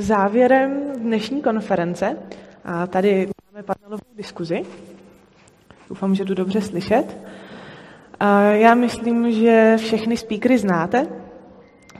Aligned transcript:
Závěrem 0.00 0.80
dnešní 0.98 1.42
konference, 1.42 2.16
a 2.64 2.86
tady 2.86 3.28
máme 3.52 3.62
panelovou 3.62 4.02
diskuzi, 4.16 4.62
doufám, 5.88 6.14
že 6.14 6.24
jdu 6.24 6.34
dobře 6.34 6.60
slyšet. 6.60 7.16
A 8.20 8.42
já 8.42 8.74
myslím, 8.74 9.32
že 9.32 9.74
všechny 9.78 10.16
speakery 10.16 10.58
znáte, 10.58 11.06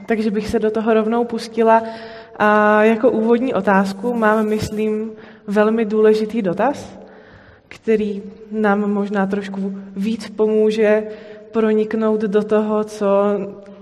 takže 0.05 0.31
bych 0.31 0.47
se 0.47 0.59
do 0.59 0.71
toho 0.71 0.93
rovnou 0.93 1.25
pustila. 1.25 1.83
A 2.39 2.83
jako 2.83 3.11
úvodní 3.11 3.53
otázku 3.53 4.13
mám, 4.13 4.45
myslím, 4.45 5.11
velmi 5.47 5.85
důležitý 5.85 6.41
dotaz, 6.41 6.99
který 7.67 8.21
nám 8.51 8.93
možná 8.93 9.25
trošku 9.25 9.75
víc 9.95 10.29
pomůže 10.29 11.03
proniknout 11.51 12.21
do 12.21 12.43
toho, 12.43 12.83
co 12.83 13.07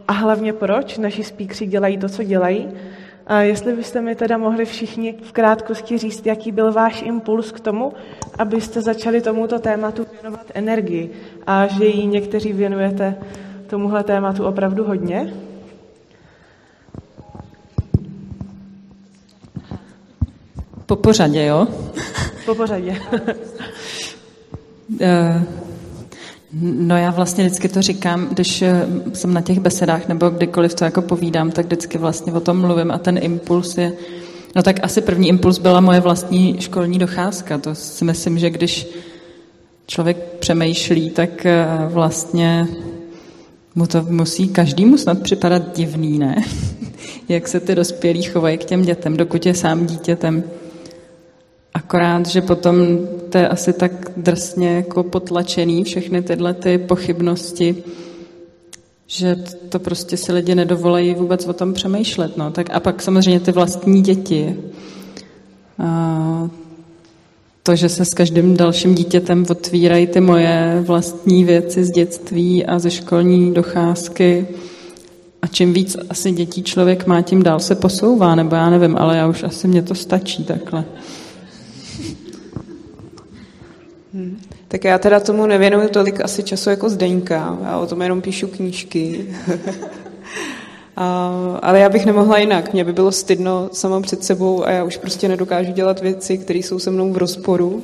a 0.07 0.13
hlavně 0.13 0.53
proč 0.53 0.97
naši 0.97 1.23
speakři 1.23 1.65
dělají 1.67 1.97
to, 1.97 2.09
co 2.09 2.23
dělají. 2.23 2.69
A 3.29 3.41
jestli 3.41 3.73
byste 3.73 4.01
mi 4.01 4.15
teda 4.15 4.37
mohli 4.37 4.65
všichni 4.65 5.15
v 5.23 5.31
krátkosti 5.31 5.97
říct, 5.97 6.25
jaký 6.25 6.51
byl 6.51 6.73
váš 6.73 7.01
impuls 7.01 7.51
k 7.51 7.59
tomu, 7.59 7.93
abyste 8.37 8.81
začali 8.81 9.21
tomuto 9.21 9.59
tématu 9.59 10.05
věnovat 10.11 10.51
energii 10.53 11.11
a 11.47 11.67
že 11.67 11.85
ji 11.85 12.05
někteří 12.05 12.53
věnujete 12.53 13.15
tomuhle 13.67 14.03
tématu 14.03 14.45
opravdu 14.45 14.83
hodně. 14.83 15.33
Po 20.85 20.95
pořadě, 20.95 21.45
jo? 21.45 21.67
Po 22.45 22.55
pořadě. 22.55 23.01
No 26.53 26.97
já 26.97 27.11
vlastně 27.11 27.43
vždycky 27.43 27.69
to 27.69 27.81
říkám, 27.81 28.27
když 28.27 28.61
eh, 28.61 28.87
jsem 29.13 29.33
na 29.33 29.41
těch 29.41 29.59
besedách 29.59 30.07
nebo 30.07 30.29
kdykoliv 30.29 30.73
to 30.73 30.85
jako 30.85 31.01
povídám, 31.01 31.51
tak 31.51 31.65
vždycky 31.65 31.97
vlastně 31.97 32.33
o 32.33 32.39
tom 32.39 32.61
mluvím 32.61 32.91
a 32.91 32.97
ten 32.97 33.19
impuls 33.21 33.77
je, 33.77 33.93
no 34.55 34.63
tak 34.63 34.83
asi 34.83 35.01
první 35.01 35.27
impuls 35.27 35.57
byla 35.57 35.81
moje 35.81 35.99
vlastní 35.99 36.55
školní 36.59 36.99
docházka. 36.99 37.57
To 37.57 37.75
si 37.75 38.05
myslím, 38.05 38.39
že 38.39 38.49
když 38.49 38.87
člověk 39.87 40.17
přemýšlí, 40.17 41.09
tak 41.09 41.45
eh, 41.45 41.67
vlastně 41.87 42.67
mu 43.75 43.87
to 43.87 44.05
musí 44.09 44.47
každému 44.47 44.97
snad 44.97 45.21
připadat 45.21 45.77
divný, 45.77 46.19
ne? 46.19 46.43
Jak 47.29 47.47
se 47.47 47.59
ty 47.59 47.75
dospělí 47.75 48.23
chovají 48.23 48.57
k 48.57 48.65
těm 48.65 48.81
dětem, 48.81 49.17
dokud 49.17 49.45
je 49.45 49.53
sám 49.53 49.85
dítětem. 49.85 50.43
Akorát, 51.73 52.27
že 52.27 52.41
potom 52.41 52.75
to 53.29 53.37
je 53.37 53.47
asi 53.47 53.73
tak 53.73 53.91
drsně 54.17 54.69
jako 54.69 55.03
potlačený, 55.03 55.83
všechny 55.83 56.21
tyhle 56.21 56.53
ty 56.53 56.77
pochybnosti, 56.77 57.83
že 59.07 59.35
to 59.69 59.79
prostě 59.79 60.17
si 60.17 60.31
lidi 60.31 60.55
nedovolají 60.55 61.13
vůbec 61.13 61.47
o 61.47 61.53
tom 61.53 61.73
přemýšlet. 61.73 62.37
No. 62.37 62.51
Tak 62.51 62.69
a 62.73 62.79
pak 62.79 63.01
samozřejmě 63.01 63.39
ty 63.39 63.51
vlastní 63.51 64.01
děti. 64.01 64.55
A 65.79 66.49
to, 67.63 67.75
že 67.75 67.89
se 67.89 68.05
s 68.05 68.13
každým 68.13 68.57
dalším 68.57 68.95
dítětem 68.95 69.45
otvírají 69.49 70.07
ty 70.07 70.21
moje 70.21 70.83
vlastní 70.85 71.43
věci 71.43 71.85
z 71.85 71.91
dětství 71.91 72.65
a 72.65 72.79
ze 72.79 72.91
školní 72.91 73.53
docházky. 73.53 74.47
A 75.41 75.47
čím 75.47 75.73
víc 75.73 75.97
asi 76.09 76.31
dětí 76.31 76.63
člověk 76.63 77.07
má, 77.07 77.21
tím 77.21 77.43
dál 77.43 77.59
se 77.59 77.75
posouvá, 77.75 78.35
nebo 78.35 78.55
já 78.55 78.69
nevím, 78.69 78.97
ale 78.97 79.17
já 79.17 79.27
už 79.27 79.43
asi 79.43 79.67
mě 79.67 79.81
to 79.81 79.95
stačí 79.95 80.43
takhle. 80.43 80.85
Hmm. 84.13 84.41
Tak 84.67 84.83
já 84.83 84.97
teda 84.97 85.19
tomu 85.19 85.45
nevěnuju 85.45 85.89
tolik 85.89 86.21
asi 86.21 86.43
času 86.43 86.69
jako 86.69 86.89
Zdeňka. 86.89 87.57
Já 87.63 87.77
o 87.77 87.87
tom 87.87 88.01
jenom 88.01 88.21
píšu 88.21 88.47
knížky. 88.47 89.25
a, 90.95 91.59
ale 91.61 91.79
já 91.79 91.89
bych 91.89 92.05
nemohla 92.05 92.37
jinak. 92.37 92.73
Mě 92.73 92.83
by 92.83 92.93
bylo 92.93 93.11
stydno 93.11 93.69
sama 93.73 94.01
před 94.01 94.23
sebou 94.23 94.65
a 94.65 94.71
já 94.71 94.83
už 94.83 94.97
prostě 94.97 95.27
nedokážu 95.27 95.71
dělat 95.71 96.01
věci, 96.01 96.37
které 96.37 96.59
jsou 96.59 96.79
se 96.79 96.91
mnou 96.91 97.13
v 97.13 97.17
rozporu. 97.17 97.83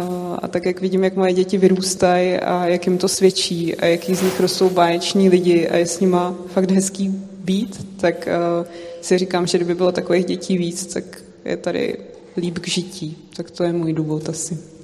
A, 0.00 0.34
a 0.42 0.48
tak 0.48 0.66
jak 0.66 0.80
vidím, 0.80 1.04
jak 1.04 1.16
moje 1.16 1.32
děti 1.32 1.58
vyrůstají 1.58 2.36
a 2.36 2.66
jak 2.66 2.86
jim 2.86 2.98
to 2.98 3.08
svědčí 3.08 3.76
a 3.76 3.86
jaký 3.86 4.14
z 4.14 4.22
nich 4.22 4.40
rostou 4.40 4.70
báječní 4.70 5.28
lidi 5.28 5.68
a 5.68 5.76
je 5.76 5.86
s 5.86 6.00
nima 6.00 6.34
fakt 6.46 6.70
hezký 6.70 7.08
být, 7.38 7.86
tak 8.00 8.28
uh, 8.60 8.66
si 9.00 9.18
říkám, 9.18 9.46
že 9.46 9.58
kdyby 9.58 9.74
bylo 9.74 9.92
takových 9.92 10.24
dětí 10.24 10.58
víc, 10.58 10.86
tak 10.86 11.04
je 11.44 11.56
tady 11.56 11.96
líp 12.36 12.58
k 12.58 12.68
žití. 12.68 13.16
Tak 13.36 13.50
to 13.50 13.64
je 13.64 13.72
můj 13.72 13.92
důvod 13.92 14.28
asi. 14.28 14.77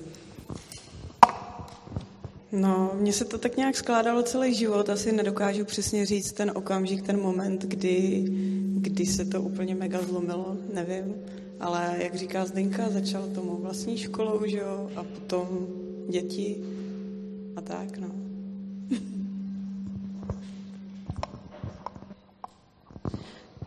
No, 2.54 2.92
mně 2.94 3.12
se 3.12 3.24
to 3.24 3.38
tak 3.38 3.56
nějak 3.56 3.76
skládalo 3.76 4.22
celý 4.22 4.54
život, 4.54 4.90
asi 4.90 5.12
nedokážu 5.12 5.64
přesně 5.64 6.06
říct 6.06 6.32
ten 6.32 6.52
okamžik, 6.54 7.02
ten 7.02 7.20
moment, 7.20 7.64
kdy, 7.64 8.24
kdy 8.74 9.06
se 9.06 9.24
to 9.24 9.42
úplně 9.42 9.74
mega 9.74 10.02
zlomilo, 10.02 10.56
nevím. 10.74 11.14
Ale 11.60 11.96
jak 11.98 12.14
říká 12.14 12.44
Zdenka, 12.44 12.90
začal 12.90 13.28
tomu 13.34 13.56
vlastní 13.56 13.98
školou, 13.98 14.40
že 14.46 14.58
jo, 14.58 14.90
a 14.96 15.02
potom 15.04 15.66
děti 16.08 16.56
a 17.56 17.60
tak, 17.60 17.98
no. 17.98 18.08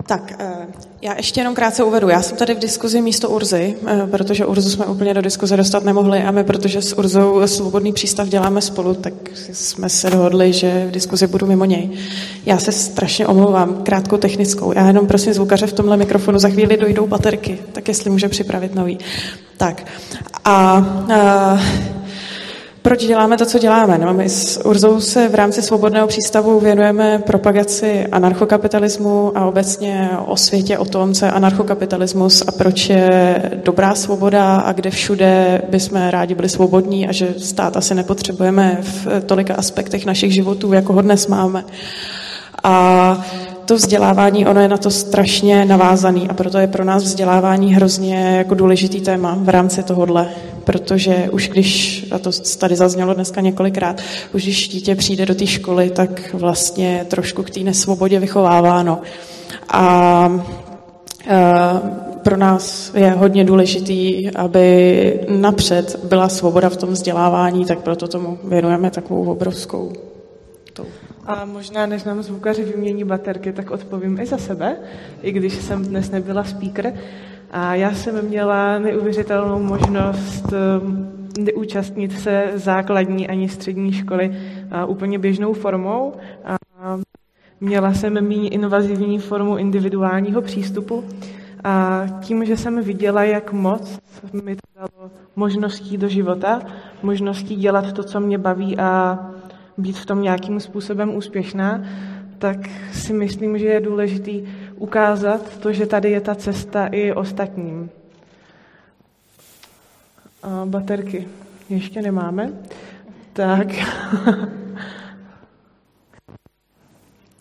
Tak, 0.07 0.33
eh, 0.39 0.67
já 1.01 1.13
ještě 1.17 1.39
jenom 1.39 1.55
krátce 1.55 1.83
uvedu. 1.83 2.09
Já 2.09 2.21
jsem 2.21 2.37
tady 2.37 2.55
v 2.55 2.59
diskuzi 2.59 3.01
místo 3.01 3.29
Urzy, 3.29 3.75
eh, 3.87 4.07
protože 4.11 4.45
Urzu 4.45 4.69
jsme 4.69 4.85
úplně 4.85 5.13
do 5.13 5.21
diskuze 5.21 5.57
dostat 5.57 5.83
nemohli 5.83 6.23
a 6.23 6.31
my, 6.31 6.43
protože 6.43 6.81
s 6.81 6.97
Urzou 6.97 7.47
Svobodný 7.47 7.93
přístav 7.93 8.27
děláme 8.27 8.61
spolu, 8.61 8.93
tak 8.93 9.13
jsme 9.53 9.89
se 9.89 10.09
dohodli, 10.09 10.53
že 10.53 10.85
v 10.87 10.91
diskuzi 10.91 11.27
budu 11.27 11.47
mimo 11.47 11.65
něj. 11.65 11.89
Já 12.45 12.57
se 12.57 12.71
strašně 12.71 13.27
omlouvám, 13.27 13.83
krátkou 13.83 14.17
technickou. 14.17 14.73
Já 14.75 14.87
jenom 14.87 15.07
prosím 15.07 15.33
zvukaře 15.33 15.67
v 15.67 15.73
tomhle 15.73 15.97
mikrofonu, 15.97 16.39
za 16.39 16.49
chvíli 16.49 16.77
dojdou 16.77 17.07
baterky, 17.07 17.59
tak 17.71 17.87
jestli 17.87 18.09
může 18.09 18.29
připravit 18.29 18.75
nový. 18.75 18.97
Tak 19.57 19.85
a, 20.45 20.51
a 21.13 21.59
proč 22.87 23.05
děláme 23.05 23.37
to, 23.37 23.45
co 23.45 23.59
děláme? 23.59 23.97
No, 23.97 24.13
my 24.13 24.29
s 24.29 24.65
Urzou 24.65 25.01
se 25.01 25.29
v 25.29 25.35
rámci 25.35 25.61
Svobodného 25.61 26.07
přístavu 26.07 26.59
věnujeme 26.59 27.19
propagaci 27.19 28.05
anarchokapitalismu 28.11 29.31
a 29.35 29.45
obecně 29.45 30.09
o 30.25 30.37
světě, 30.37 30.77
o 30.77 30.85
tom, 30.85 31.13
co 31.13 31.25
je 31.25 31.31
anarchokapitalismus 31.31 32.43
a 32.47 32.51
proč 32.51 32.89
je 32.89 33.41
dobrá 33.65 33.95
svoboda 33.95 34.55
a 34.55 34.71
kde 34.71 34.89
všude 34.89 35.61
bychom 35.69 36.09
rádi 36.09 36.35
byli 36.35 36.49
svobodní 36.49 37.07
a 37.07 37.11
že 37.11 37.33
stát 37.37 37.77
asi 37.77 37.95
nepotřebujeme 37.95 38.77
v 38.81 39.07
tolika 39.25 39.55
aspektech 39.55 40.05
našich 40.05 40.33
životů, 40.33 40.73
jako 40.73 40.93
ho 40.93 41.01
dnes 41.01 41.27
máme. 41.27 41.63
A 42.63 43.17
to 43.65 43.75
vzdělávání, 43.75 44.45
ono 44.45 44.61
je 44.61 44.67
na 44.67 44.77
to 44.77 44.91
strašně 44.91 45.65
navázaný 45.65 46.29
a 46.29 46.33
proto 46.33 46.57
je 46.57 46.67
pro 46.67 46.83
nás 46.83 47.03
vzdělávání 47.03 47.75
hrozně 47.75 48.35
jako 48.37 48.55
důležitý 48.55 49.01
téma 49.01 49.37
v 49.41 49.49
rámci 49.49 49.83
tohohle, 49.83 50.27
protože 50.67 51.29
už 51.31 51.49
když, 51.49 52.05
a 52.11 52.19
to 52.19 52.31
tady 52.59 52.75
zaznělo 52.75 53.13
dneska 53.13 53.41
několikrát, 53.41 54.01
už 54.33 54.43
když 54.43 54.67
dítě 54.67 54.95
přijde 54.95 55.25
do 55.25 55.35
té 55.35 55.47
školy, 55.47 55.89
tak 55.89 56.33
vlastně 56.33 57.05
trošku 57.09 57.43
k 57.43 57.49
té 57.49 57.59
nesvobodě 57.59 58.19
vychováváno. 58.19 59.01
A, 59.69 59.79
a 61.29 61.81
pro 62.23 62.37
nás 62.37 62.91
je 62.95 63.11
hodně 63.11 63.43
důležitý, 63.43 64.29
aby 64.35 65.19
napřed 65.29 65.99
byla 66.03 66.29
svoboda 66.29 66.69
v 66.69 66.77
tom 66.77 66.89
vzdělávání, 66.89 67.65
tak 67.65 67.79
proto 67.79 68.07
tomu 68.07 68.39
věnujeme 68.43 68.91
takovou 68.91 69.31
obrovskou 69.31 69.93
tou 70.73 70.85
a 71.27 71.45
možná, 71.45 71.85
než 71.85 72.03
nám 72.03 72.23
zvukaři 72.23 72.63
vymění 72.63 73.03
baterky, 73.03 73.53
tak 73.53 73.71
odpovím 73.71 74.19
i 74.19 74.25
za 74.25 74.37
sebe, 74.37 74.77
i 75.21 75.31
když 75.31 75.53
jsem 75.53 75.85
dnes 75.85 76.11
nebyla 76.11 76.43
speaker. 76.43 76.93
A 77.51 77.75
já 77.75 77.93
jsem 77.93 78.25
měla 78.25 78.79
neuvěřitelnou 78.79 79.63
možnost 79.63 80.53
um, 80.81 81.17
neúčastnit 81.39 82.19
se 82.19 82.51
základní 82.55 83.27
ani 83.27 83.49
střední 83.49 83.93
školy 83.93 84.37
úplně 84.87 85.19
běžnou 85.19 85.53
formou. 85.53 86.13
A 86.45 86.57
měla 87.61 87.93
jsem 87.93 88.13
méně 88.13 88.49
invazivní 88.49 89.19
formu 89.19 89.57
individuálního 89.57 90.41
přístupu. 90.41 91.03
A 91.63 92.05
tím, 92.21 92.45
že 92.45 92.57
jsem 92.57 92.83
viděla, 92.83 93.23
jak 93.23 93.53
moc 93.53 93.99
mi 94.43 94.55
to 94.55 94.61
dalo 94.75 95.11
možností 95.35 95.97
do 95.97 96.07
života, 96.07 96.61
možností 97.03 97.55
dělat 97.55 97.93
to, 97.93 98.03
co 98.03 98.19
mě 98.19 98.37
baví 98.37 98.77
a 98.77 99.19
být 99.77 99.97
v 99.97 100.05
tom 100.05 100.21
nějakým 100.21 100.59
způsobem 100.59 101.15
úspěšná, 101.15 101.83
tak 102.37 102.57
si 102.93 103.13
myslím, 103.13 103.57
že 103.57 103.65
je 103.65 103.79
důležitý 103.79 104.43
ukázat 104.77 105.57
to, 105.57 105.73
že 105.73 105.85
tady 105.85 106.11
je 106.11 106.21
ta 106.21 106.35
cesta 106.35 106.87
i 106.87 107.13
ostatním. 107.13 107.89
A 110.43 110.65
baterky 110.65 111.27
ještě 111.69 112.01
nemáme. 112.01 112.53
Tak. 113.33 113.67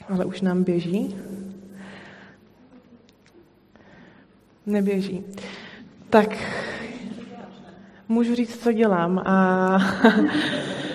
Ale 0.09 0.25
už 0.25 0.41
nám 0.41 0.65
běží. 0.65 1.17
Neběží. 4.67 5.25
Tak 6.11 6.29
můžu 8.09 8.35
říct, 8.35 8.63
co 8.63 8.73
dělám. 8.73 9.19
A 9.19 9.79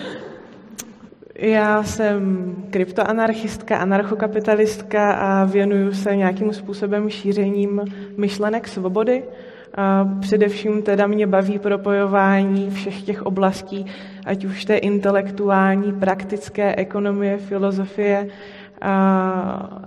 Já 1.41 1.83
jsem 1.83 2.55
kryptoanarchistka, 2.69 3.77
anarchokapitalistka 3.77 5.13
a 5.13 5.45
věnuju 5.45 5.93
se 5.93 6.15
nějakým 6.15 6.53
způsobem 6.53 7.09
šířením 7.09 7.81
myšlenek 8.17 8.67
svobody. 8.67 9.23
A 9.75 10.09
především 10.19 10.81
teda 10.81 11.07
mě 11.07 11.27
baví 11.27 11.59
propojování 11.59 12.69
všech 12.69 13.01
těch 13.01 13.21
oblastí, 13.25 13.85
ať 14.25 14.45
už 14.45 14.65
té 14.65 14.77
intelektuální, 14.77 15.93
praktické, 15.93 16.75
ekonomie, 16.75 17.37
filozofie 17.37 18.27
a, 18.81 18.91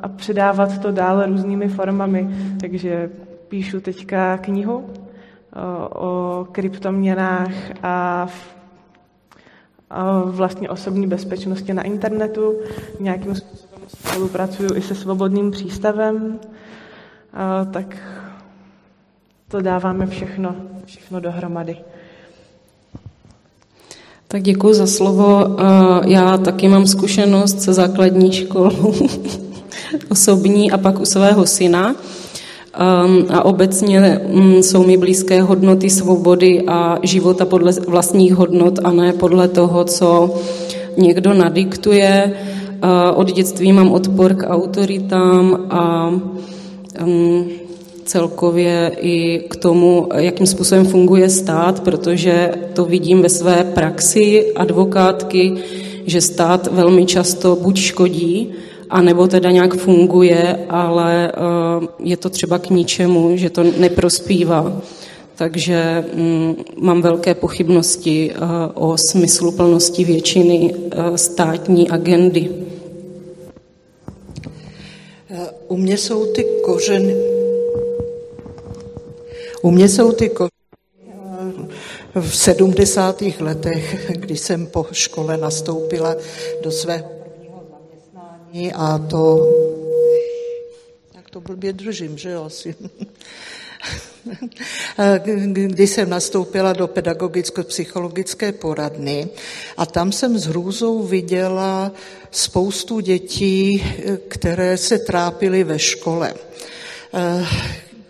a 0.02 0.08
předávat 0.08 0.78
to 0.78 0.92
dál 0.92 1.26
různými 1.26 1.68
formami. 1.68 2.28
Takže 2.60 3.10
píšu 3.48 3.80
teďka 3.80 4.38
knihu 4.38 4.84
o, 5.54 5.88
o 5.88 6.44
kryptoměnách 6.44 7.52
a 7.82 8.26
vlastně 10.25 10.70
osobní 10.70 11.06
bezpečnosti 11.06 11.75
na 11.75 11.82
internetu. 11.82 12.55
Nějakým 13.00 13.35
způsobem 13.35 13.75
spolupracuju 13.88 14.76
i 14.76 14.82
se 14.82 14.94
svobodným 14.94 15.50
přístavem, 15.50 16.38
tak 17.73 17.96
to 19.49 19.61
dáváme 19.61 20.06
všechno, 20.06 20.56
všechno 20.85 21.20
dohromady. 21.20 21.76
Tak 24.29 24.43
děkuji 24.43 24.75
za 24.75 24.87
slovo. 24.87 25.56
Já 26.06 26.37
taky 26.37 26.69
mám 26.69 26.87
zkušenost 26.87 27.62
se 27.62 27.73
základní 27.73 28.32
školou 28.32 28.94
osobní 30.11 30.70
a 30.70 30.79
pak 30.79 31.00
u 31.00 31.05
svého 31.05 31.46
syna. 31.46 31.94
Ehm, 32.78 33.26
a 33.28 33.44
obecně 33.44 34.20
mm, 34.28 34.62
jsou 34.62 34.86
mi 34.86 34.96
blízké 34.96 35.42
hodnoty 35.42 35.90
svobody 35.90 36.62
a 36.66 36.98
života 37.02 37.44
podle 37.44 37.72
vlastních 37.88 38.34
hodnot 38.34 38.78
a 38.84 38.90
ne 38.90 39.12
podle 39.12 39.48
toho, 39.48 39.84
co 39.84 40.34
někdo 40.96 41.34
nadiktuje. 41.34 42.32
Od 43.14 43.32
dětství 43.32 43.72
mám 43.72 43.92
odpor 43.92 44.34
k 44.34 44.46
autoritám 44.46 45.66
a 45.70 46.12
ehm, 46.94 47.44
celkově 48.04 48.92
i 49.00 49.44
k 49.50 49.56
tomu, 49.56 50.08
jakým 50.16 50.46
způsobem 50.46 50.86
funguje 50.86 51.30
stát, 51.30 51.80
protože 51.80 52.50
to 52.72 52.84
vidím 52.84 53.22
ve 53.22 53.28
své 53.28 53.64
praxi 53.64 54.52
advokátky, 54.56 55.54
že 56.06 56.20
stát 56.20 56.68
velmi 56.72 57.06
často 57.06 57.56
buď 57.56 57.78
škodí, 57.78 58.52
a 58.94 59.02
nebo 59.02 59.26
teda 59.26 59.50
nějak 59.50 59.75
funguje, 59.75 60.67
ale 60.69 61.32
eh, 61.32 61.87
je 61.99 62.17
to 62.17 62.31
třeba 62.31 62.58
k 62.58 62.70
ničemu, 62.70 63.37
že 63.37 63.50
to 63.50 63.62
neprospívá. 63.62 64.82
Takže 65.35 66.05
mm, 66.14 66.56
mám 66.76 67.02
velké 67.02 67.35
pochybnosti 67.35 68.31
eh, 68.31 68.38
o 68.75 68.96
smyslu 68.99 69.52
plnosti 69.52 70.05
většiny 70.05 70.75
eh, 70.75 71.19
státní 71.19 71.91
agendy. 71.91 72.50
U 75.69 75.76
mě 75.76 75.99
jsou 75.99 76.26
ty 76.26 76.46
kořeny, 76.62 77.17
u 79.62 79.70
mě 79.70 79.88
jsou 79.88 80.12
ty 80.12 80.29
kořeny 80.29 80.50
v 82.20 82.37
70. 82.37 83.23
letech, 83.41 84.11
kdy 84.17 84.37
jsem 84.37 84.67
po 84.67 84.87
škole 84.93 85.37
nastoupila 85.37 86.17
do 86.62 86.70
svého 86.70 87.13
a 88.74 88.98
to, 88.98 89.52
tak 91.12 91.30
to 91.30 91.40
blbě 91.40 91.72
držím, 91.72 92.18
že 92.18 92.30
jo, 92.30 92.44
asi. 92.44 92.74
Když 95.66 95.90
jsem 95.90 96.10
nastoupila 96.10 96.72
do 96.72 96.86
pedagogicko-psychologické 96.86 98.52
poradny 98.52 99.28
a 99.76 99.86
tam 99.86 100.12
jsem 100.12 100.38
s 100.38 100.46
hrůzou 100.46 101.02
viděla 101.02 101.92
spoustu 102.30 103.00
dětí, 103.00 103.84
které 104.28 104.76
se 104.76 104.98
trápily 104.98 105.64
ve 105.64 105.78
škole 105.78 106.34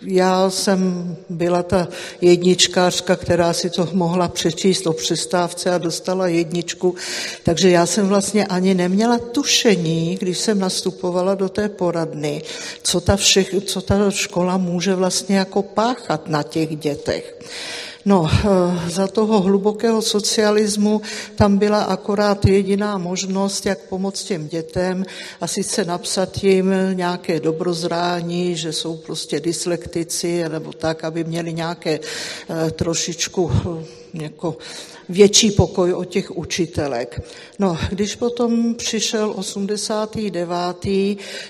já 0.07 0.51
jsem 0.51 1.17
byla 1.29 1.63
ta 1.63 1.89
jedničkářka, 2.21 3.17
která 3.17 3.53
si 3.53 3.71
to 3.71 3.89
mohla 3.93 4.29
přečíst 4.29 4.87
o 4.87 4.93
přestávce 4.93 5.71
a 5.71 5.79
dostala 5.79 6.27
jedničku, 6.27 6.95
takže 7.43 7.71
já 7.71 7.87
jsem 7.87 8.09
vlastně 8.09 8.47
ani 8.47 8.75
neměla 8.75 9.19
tušení, 9.19 10.17
když 10.21 10.39
jsem 10.39 10.59
nastupovala 10.59 11.35
do 11.35 11.49
té 11.49 11.69
poradny, 11.69 12.43
co 12.83 13.01
ta, 13.01 13.17
všech, 13.17 13.55
co 13.65 13.81
ta 13.81 14.11
škola 14.11 14.57
může 14.57 14.95
vlastně 14.95 15.37
jako 15.37 15.63
páchat 15.63 16.29
na 16.29 16.43
těch 16.43 16.77
dětech. 16.77 17.35
No, 18.07 18.29
eh, 18.29 18.91
za 18.91 19.09
toho 19.09 19.41
hlubokého 19.41 20.03
socialismu 20.03 21.01
tam 21.35 21.59
byla 21.59 21.83
akorát 21.83 22.45
jediná 22.47 22.99
možnost, 22.99 23.67
jak 23.67 23.79
pomoct 23.79 24.25
těm 24.25 24.49
dětem 24.49 25.05
a 25.41 25.47
sice 25.47 25.85
napsat 25.85 26.45
jim 26.45 26.75
nějaké 26.93 27.41
dobrozrání, 27.41 28.57
že 28.57 28.73
jsou 28.73 28.97
prostě 28.97 29.41
dyslektici, 29.41 30.49
nebo 30.49 30.73
tak, 30.73 31.05
aby 31.05 31.25
měli 31.25 31.53
nějaké 31.53 32.01
eh, 32.01 32.71
trošičku 32.71 33.51
eh, 33.53 34.23
jako 34.23 34.57
větší 35.09 35.51
pokoj 35.51 35.93
o 35.93 36.05
těch 36.05 36.37
učitelek. 36.37 37.21
No, 37.59 37.79
když 37.91 38.17
potom 38.17 38.75
přišel 38.75 39.33
89., 39.37 40.87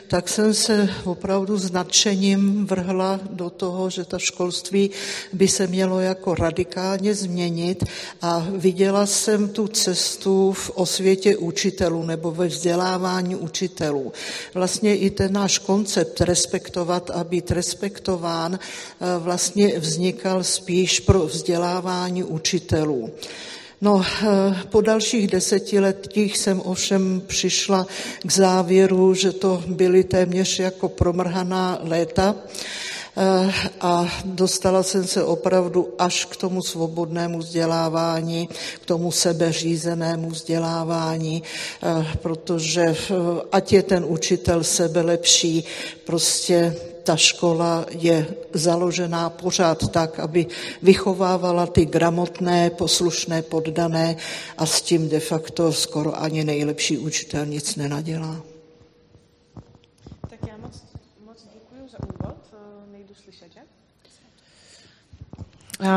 tak 0.08 0.28
jsem 0.28 0.54
se 0.54 0.88
opravdu 1.04 1.58
s 1.58 1.70
nadšením 1.70 2.66
vrhla 2.66 3.20
do 3.30 3.50
toho, 3.50 3.90
že 3.90 4.04
ta 4.04 4.18
školství 4.18 4.90
by 5.32 5.48
se 5.48 5.66
mělo 5.66 6.00
jako 6.00 6.34
radikálně 6.34 7.14
změnit 7.14 7.84
a 8.22 8.46
viděla 8.50 9.06
jsem 9.06 9.48
tu 9.48 9.68
cestu 9.68 10.52
v 10.52 10.70
osvětě 10.74 11.36
učitelů 11.36 12.02
nebo 12.02 12.30
ve 12.30 12.46
vzdělávání 12.46 13.36
učitelů. 13.36 14.12
Vlastně 14.54 14.96
i 14.96 15.10
ten 15.10 15.32
náš 15.32 15.58
koncept 15.58 16.20
respektovat 16.20 17.10
a 17.10 17.24
být 17.24 17.50
respektován 17.50 18.58
eh, 18.58 19.18
vlastně 19.18 19.78
vznikal 19.78 20.44
spíš 20.44 21.00
pro 21.00 21.26
vzdělávání 21.26 22.24
učitelů. 22.24 23.10
No, 23.80 24.02
eh, 24.22 24.56
po 24.70 24.80
dalších 24.80 25.26
desetiletích 25.26 26.38
jsem 26.38 26.60
ovšem 26.64 27.22
přišla 27.26 27.86
k 28.26 28.32
závěru, 28.32 29.14
že 29.14 29.32
to 29.32 29.62
byly 29.66 30.04
téměř 30.04 30.58
jako 30.58 30.88
promrhaná 30.88 31.78
léta 31.82 32.34
eh, 33.16 33.52
a 33.80 34.08
dostala 34.24 34.82
jsem 34.82 35.06
se 35.06 35.24
opravdu 35.24 35.94
až 35.98 36.24
k 36.24 36.36
tomu 36.36 36.62
svobodnému 36.62 37.38
vzdělávání, 37.38 38.48
k 38.80 38.86
tomu 38.86 39.12
sebeřízenému 39.12 40.30
vzdělávání, 40.30 41.42
eh, 41.82 42.06
protože 42.22 42.96
ať 43.52 43.72
je 43.72 43.82
ten 43.82 44.04
učitel 44.08 44.64
sebelepší, 44.64 45.64
prostě 46.04 46.76
ta 47.04 47.16
škola 47.16 47.86
je 47.90 48.34
založená 48.52 49.30
pořád 49.30 49.90
tak, 49.90 50.18
aby 50.18 50.46
vychovávala 50.82 51.66
ty 51.66 51.86
gramotné, 51.86 52.70
poslušné 52.70 53.42
poddané 53.42 54.16
a 54.58 54.66
s 54.66 54.82
tím 54.82 55.08
de 55.08 55.20
facto 55.20 55.72
skoro 55.72 56.22
ani 56.22 56.44
nejlepší 56.44 56.98
učitel 56.98 57.46
nic 57.46 57.76
nenadělá. 57.76 58.40
Tak 60.30 60.40
já 60.48 60.56
moc, 60.56 60.82
moc 61.24 61.38
děkuji 61.52 61.88
za 61.92 61.98
úvod. 62.02 62.36
Nejdu 62.92 63.14
slyšet, 63.14 63.52
že? 63.52 63.60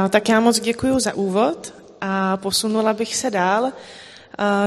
Tak 0.10 0.30
já 0.30 0.40
moc 0.40 0.60
děkuji 0.60 1.00
za 1.00 1.14
úvod 1.14 1.74
a 2.02 2.38
posunula 2.38 2.94
bych 2.94 3.16
se 3.16 3.32
dál. 3.32 3.72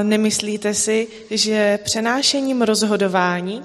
Nemyslíte 0.03 0.73
si, 0.73 1.07
že 1.29 1.79
přenášením 1.83 2.61
rozhodování, 2.61 3.61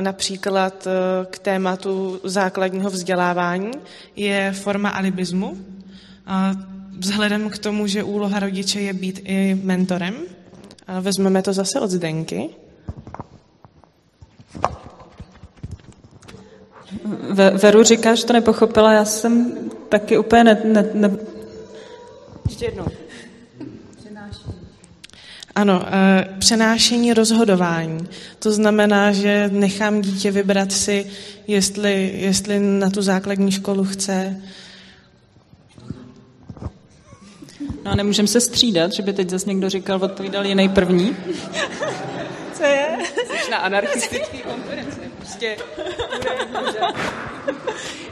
například 0.00 0.86
e, 0.86 0.90
k 1.30 1.38
tématu 1.38 2.20
základního 2.24 2.90
vzdělávání, 2.90 3.70
je 4.16 4.52
forma 4.52 4.88
alibismu? 4.88 5.58
Vzhledem 6.98 7.50
k 7.50 7.58
tomu, 7.58 7.86
že 7.86 8.02
úloha 8.02 8.40
rodiče 8.40 8.80
je 8.80 8.92
být 8.92 9.20
i 9.24 9.60
mentorem, 9.62 10.14
vezmeme 11.00 11.42
to 11.42 11.52
zase 11.52 11.80
od 11.80 11.90
Zdenky. 11.90 12.50
Veru 17.62 17.82
říkáš, 17.82 18.18
že 18.18 18.26
to 18.26 18.32
nepochopila, 18.32 18.92
já 18.92 19.04
jsem 19.04 19.54
taky 19.88 20.18
úplně 20.18 20.44
ne... 20.44 20.62
ne, 20.64 20.90
ne... 20.94 21.16
Ještě 22.48 22.64
jednou. 22.64 23.01
Ano, 25.54 25.82
eh, 25.86 26.28
přenášení 26.38 27.14
rozhodování. 27.14 28.08
To 28.38 28.52
znamená, 28.52 29.12
že 29.12 29.48
nechám 29.52 30.00
dítě 30.00 30.30
vybrat 30.30 30.72
si, 30.72 31.06
jestli, 31.46 32.12
jestli 32.14 32.60
na 32.60 32.90
tu 32.90 33.02
základní 33.02 33.52
školu 33.52 33.84
chce. 33.84 34.42
No 37.84 37.90
a 37.90 37.94
nemůžeme 37.94 38.28
se 38.28 38.40
střídat, 38.40 38.92
že 38.92 39.02
by 39.02 39.12
teď 39.12 39.30
zase 39.30 39.48
někdo 39.48 39.70
říkal, 39.70 39.98
odpovídal 40.02 40.46
jiný 40.46 40.68
první. 40.68 41.16
Co 42.52 42.62
je? 42.62 42.86
Jsi 43.26 43.50
na 43.50 43.56
anarchistický 43.56 44.38
konferenci. 44.38 45.00
Prostě 45.18 45.56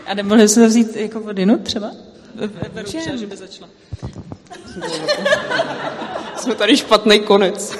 A 0.06 0.14
nemohli 0.14 0.48
jsme 0.48 0.66
vzít 0.66 0.96
jako 0.96 1.20
vodinu 1.20 1.58
třeba? 1.58 1.90
Veru, 2.72 2.90
že 3.16 3.26
by 3.26 3.36
začala. 3.36 3.70
Jsme 6.40 6.54
tady 6.54 6.76
špatný 6.76 7.20
konec. 7.20 7.76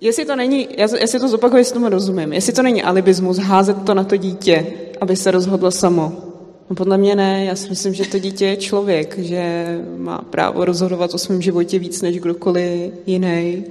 Jestli 0.00 0.24
to 0.24 0.36
není, 0.36 0.68
já, 0.78 0.88
si 0.88 1.20
to 1.20 1.28
zopakuju, 1.28 1.58
jestli 1.58 1.74
tomu 1.74 1.88
rozumím, 1.88 2.32
jestli 2.32 2.52
to 2.52 2.62
není 2.62 2.82
alibismus, 2.82 3.38
házet 3.38 3.84
to 3.84 3.94
na 3.94 4.04
to 4.04 4.16
dítě, 4.16 4.66
aby 5.00 5.16
se 5.16 5.30
rozhodlo 5.30 5.70
samo. 5.70 6.12
No 6.70 6.76
podle 6.76 6.98
mě 6.98 7.16
ne, 7.16 7.44
já 7.44 7.56
si 7.56 7.68
myslím, 7.68 7.94
že 7.94 8.08
to 8.08 8.18
dítě 8.18 8.46
je 8.46 8.56
člověk, 8.56 9.18
že 9.18 9.66
má 9.96 10.18
právo 10.18 10.64
rozhodovat 10.64 11.14
o 11.14 11.18
svém 11.18 11.42
životě 11.42 11.78
víc 11.78 12.02
než 12.02 12.18
kdokoliv 12.18 12.92
jiný. 13.06 13.64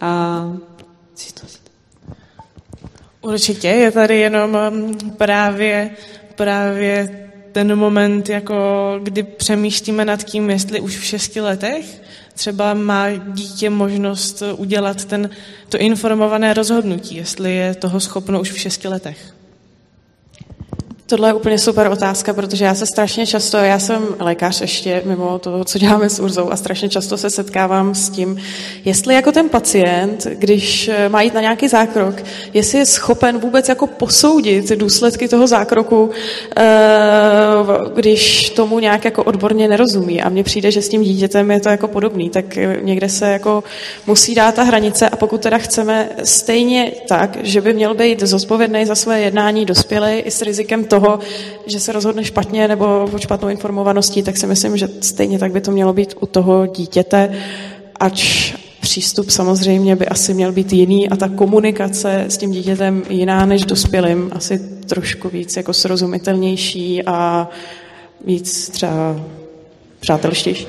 A 0.00 0.52
Určitě, 3.22 3.68
je 3.68 3.90
tady 3.90 4.18
jenom 4.18 4.58
um, 4.72 5.10
právě, 5.10 5.90
právě 6.34 7.25
ten 7.56 7.76
moment, 7.76 8.28
jako 8.28 8.54
kdy 9.02 9.22
přemýšlíme 9.22 10.04
nad 10.04 10.24
tím, 10.24 10.50
jestli 10.50 10.80
už 10.80 10.96
v 10.96 11.04
šesti 11.04 11.40
letech 11.40 12.02
třeba 12.34 12.74
má 12.74 13.06
dítě 13.12 13.70
možnost 13.70 14.42
udělat 14.56 15.04
ten, 15.04 15.30
to 15.68 15.78
informované 15.78 16.54
rozhodnutí, 16.54 17.16
jestli 17.16 17.54
je 17.54 17.74
toho 17.74 18.00
schopno 18.00 18.40
už 18.40 18.52
v 18.52 18.58
šesti 18.58 18.88
letech. 18.88 19.35
Tohle 21.08 21.28
je 21.28 21.34
úplně 21.34 21.58
super 21.58 21.86
otázka, 21.86 22.34
protože 22.34 22.64
já 22.64 22.74
se 22.74 22.86
strašně 22.86 23.26
často, 23.26 23.56
já 23.56 23.78
jsem 23.78 24.02
lékař 24.18 24.60
ještě 24.60 25.02
mimo 25.04 25.38
toho, 25.38 25.64
co 25.64 25.78
děláme 25.78 26.10
s 26.10 26.20
Urzou 26.20 26.52
a 26.52 26.56
strašně 26.56 26.88
často 26.88 27.16
se 27.16 27.30
setkávám 27.30 27.94
s 27.94 28.10
tím, 28.10 28.36
jestli 28.84 29.14
jako 29.14 29.32
ten 29.32 29.48
pacient, 29.48 30.26
když 30.32 30.88
eh, 30.88 31.08
má 31.08 31.22
jít 31.22 31.34
na 31.34 31.40
nějaký 31.40 31.68
zákrok, 31.68 32.22
jestli 32.54 32.78
je 32.78 32.86
schopen 32.86 33.38
vůbec 33.38 33.68
jako 33.68 33.86
posoudit 33.86 34.72
důsledky 34.72 35.28
toho 35.28 35.46
zákroku, 35.46 36.10
eh, 36.56 36.62
když 37.94 38.50
tomu 38.50 38.78
nějak 38.78 39.04
jako 39.04 39.24
odborně 39.24 39.68
nerozumí. 39.68 40.22
A 40.22 40.28
mně 40.28 40.44
přijde, 40.44 40.70
že 40.70 40.82
s 40.82 40.88
tím 40.88 41.02
dítětem 41.02 41.50
je 41.50 41.60
to 41.60 41.68
jako 41.68 41.88
podobný, 41.88 42.30
tak 42.30 42.58
někde 42.82 43.08
se 43.08 43.32
jako 43.32 43.64
musí 44.06 44.34
dát 44.34 44.54
ta 44.54 44.62
hranice 44.62 45.08
a 45.08 45.16
pokud 45.16 45.40
teda 45.40 45.58
chceme 45.58 46.08
stejně 46.24 46.92
tak, 47.08 47.36
že 47.42 47.60
by 47.60 47.74
měl 47.74 47.94
být 47.94 48.22
zodpovědný 48.22 48.86
za 48.86 48.94
své 48.94 49.20
jednání 49.20 49.64
dospělý 49.64 50.12
i 50.18 50.30
s 50.30 50.42
rizikem 50.42 50.84
toho, 50.84 50.95
toho, 51.00 51.18
že 51.66 51.80
se 51.80 51.92
rozhodne 51.92 52.24
špatně 52.24 52.68
nebo 52.68 53.08
o 53.12 53.18
špatnou 53.18 53.48
informovaností, 53.48 54.22
tak 54.22 54.36
si 54.36 54.46
myslím, 54.46 54.76
že 54.76 54.88
stejně 55.00 55.38
tak 55.38 55.52
by 55.52 55.60
to 55.60 55.70
mělo 55.70 55.92
být 55.92 56.14
u 56.20 56.26
toho 56.26 56.66
dítěte, 56.66 57.32
ač 58.00 58.52
přístup 58.80 59.30
samozřejmě 59.30 59.96
by 59.96 60.06
asi 60.08 60.34
měl 60.34 60.52
být 60.52 60.72
jiný 60.72 61.08
a 61.08 61.16
ta 61.16 61.28
komunikace 61.28 62.24
s 62.28 62.36
tím 62.36 62.50
dítětem 62.50 63.02
jiná 63.10 63.46
než 63.46 63.64
dospělým, 63.64 64.30
asi 64.32 64.58
trošku 64.86 65.28
víc 65.28 65.56
jako 65.56 65.72
srozumitelnější 65.72 67.02
a 67.02 67.48
víc 68.24 68.68
třeba 68.68 69.20
přátelštější. 70.00 70.66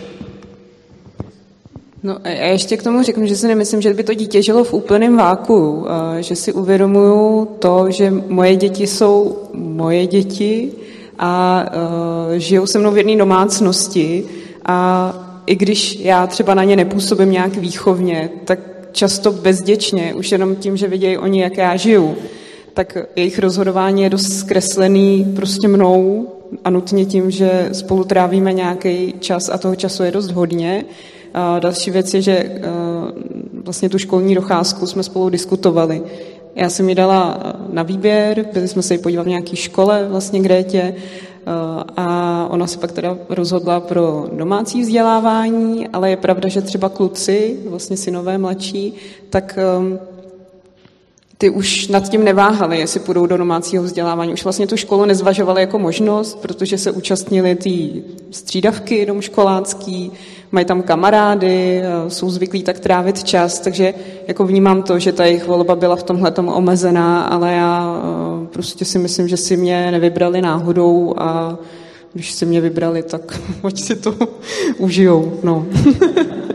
No 2.03 2.17
a 2.23 2.29
ještě 2.29 2.77
k 2.77 2.83
tomu 2.83 3.03
řeknu, 3.03 3.25
že 3.25 3.35
si 3.35 3.47
nemyslím, 3.47 3.81
že 3.81 3.93
by 3.93 4.03
to 4.03 4.13
dítě 4.13 4.41
žilo 4.41 4.63
v 4.63 4.73
úplném 4.73 5.17
váku, 5.17 5.85
že 6.19 6.35
si 6.35 6.53
uvědomuju 6.53 7.45
to, 7.59 7.85
že 7.89 8.11
moje 8.27 8.55
děti 8.55 8.87
jsou 8.87 9.37
moje 9.53 10.07
děti 10.07 10.71
a 11.19 11.65
žijou 12.37 12.65
se 12.65 12.79
mnou 12.79 12.91
v 12.91 12.97
jedné 12.97 13.15
domácnosti 13.15 14.23
a 14.65 15.13
i 15.45 15.55
když 15.55 15.99
já 15.99 16.27
třeba 16.27 16.53
na 16.53 16.63
ně 16.63 16.75
nepůsobím 16.75 17.31
nějak 17.31 17.57
výchovně, 17.57 18.29
tak 18.45 18.59
často 18.91 19.31
bezděčně, 19.31 20.13
už 20.13 20.31
jenom 20.31 20.55
tím, 20.55 20.77
že 20.77 20.87
vidějí 20.87 21.17
oni, 21.17 21.41
jak 21.41 21.57
já 21.57 21.75
žiju, 21.75 22.15
tak 22.73 22.97
jejich 23.15 23.39
rozhodování 23.39 24.03
je 24.03 24.09
dost 24.09 24.39
zkreslený 24.39 25.33
prostě 25.35 25.67
mnou 25.67 26.27
a 26.63 26.69
nutně 26.69 27.05
tím, 27.05 27.31
že 27.31 27.69
spolu 27.71 28.03
trávíme 28.03 28.53
nějaký 28.53 29.13
čas 29.19 29.49
a 29.49 29.57
toho 29.57 29.75
času 29.75 30.03
je 30.03 30.11
dost 30.11 30.31
hodně. 30.31 30.85
A 31.37 31.59
další 31.59 31.91
věc 31.91 32.13
je, 32.13 32.21
že 32.21 32.31
eh, 32.31 32.61
vlastně 33.53 33.89
tu 33.89 33.97
školní 33.97 34.35
docházku 34.35 34.87
jsme 34.87 35.03
spolu 35.03 35.29
diskutovali. 35.29 36.01
Já 36.55 36.69
jsem 36.69 36.89
ji 36.89 36.95
dala 36.95 37.39
eh, 37.39 37.53
na 37.73 37.83
výběr, 37.83 38.45
byli 38.53 38.67
jsme 38.67 38.81
se 38.81 38.93
ji 38.93 38.97
podívat 38.97 39.23
v 39.23 39.27
nějaké 39.27 39.55
škole 39.55 40.07
vlastně 40.09 40.39
Grétě 40.39 40.81
eh, 40.81 41.51
a 41.97 42.47
ona 42.49 42.67
se 42.67 42.77
pak 42.79 42.91
teda 42.91 43.17
rozhodla 43.29 43.79
pro 43.79 44.27
domácí 44.33 44.81
vzdělávání, 44.81 45.87
ale 45.87 46.09
je 46.09 46.17
pravda, 46.17 46.49
že 46.49 46.61
třeba 46.61 46.89
kluci, 46.89 47.59
vlastně 47.69 47.97
synové 47.97 48.37
mladší, 48.37 48.93
tak 49.29 49.59
ty 51.37 51.49
už 51.49 51.87
nad 51.87 52.09
tím 52.09 52.23
neváhali, 52.23 52.79
jestli 52.79 52.99
půjdou 52.99 53.25
do 53.25 53.37
domácího 53.37 53.83
vzdělávání. 53.83 54.33
Už 54.33 54.43
vlastně 54.43 54.67
tu 54.67 54.77
školu 54.77 55.05
nezvažovali 55.05 55.61
jako 55.61 55.79
možnost, 55.79 56.41
protože 56.41 56.77
se 56.77 56.91
účastnili 56.91 57.55
té 57.55 57.69
střídavky 58.31 59.05
domškolácký, 59.05 60.11
mají 60.51 60.65
tam 60.65 60.81
kamarády, 60.81 61.81
jsou 62.07 62.29
zvyklí 62.29 62.63
tak 62.63 62.79
trávit 62.79 63.23
čas, 63.23 63.59
takže 63.59 63.93
jako 64.27 64.45
vnímám 64.45 64.83
to, 64.83 64.99
že 64.99 65.11
ta 65.11 65.25
jejich 65.25 65.47
volba 65.47 65.75
byla 65.75 65.95
v 65.95 66.03
tomhle 66.03 66.31
omezená, 66.31 67.21
ale 67.21 67.53
já 67.53 68.01
eh, 68.43 68.47
prostě 68.47 68.85
si 68.85 68.99
myslím, 68.99 69.27
že 69.27 69.37
si 69.37 69.57
mě 69.57 69.91
nevybrali 69.91 70.41
náhodou 70.41 71.13
a 71.17 71.57
když 72.13 72.31
si 72.31 72.45
mě 72.45 72.61
vybrali, 72.61 73.03
tak 73.03 73.39
ať 73.63 73.79
si 73.79 73.95
to 73.95 74.15
užijou. 74.77 75.39
No. 75.43 75.65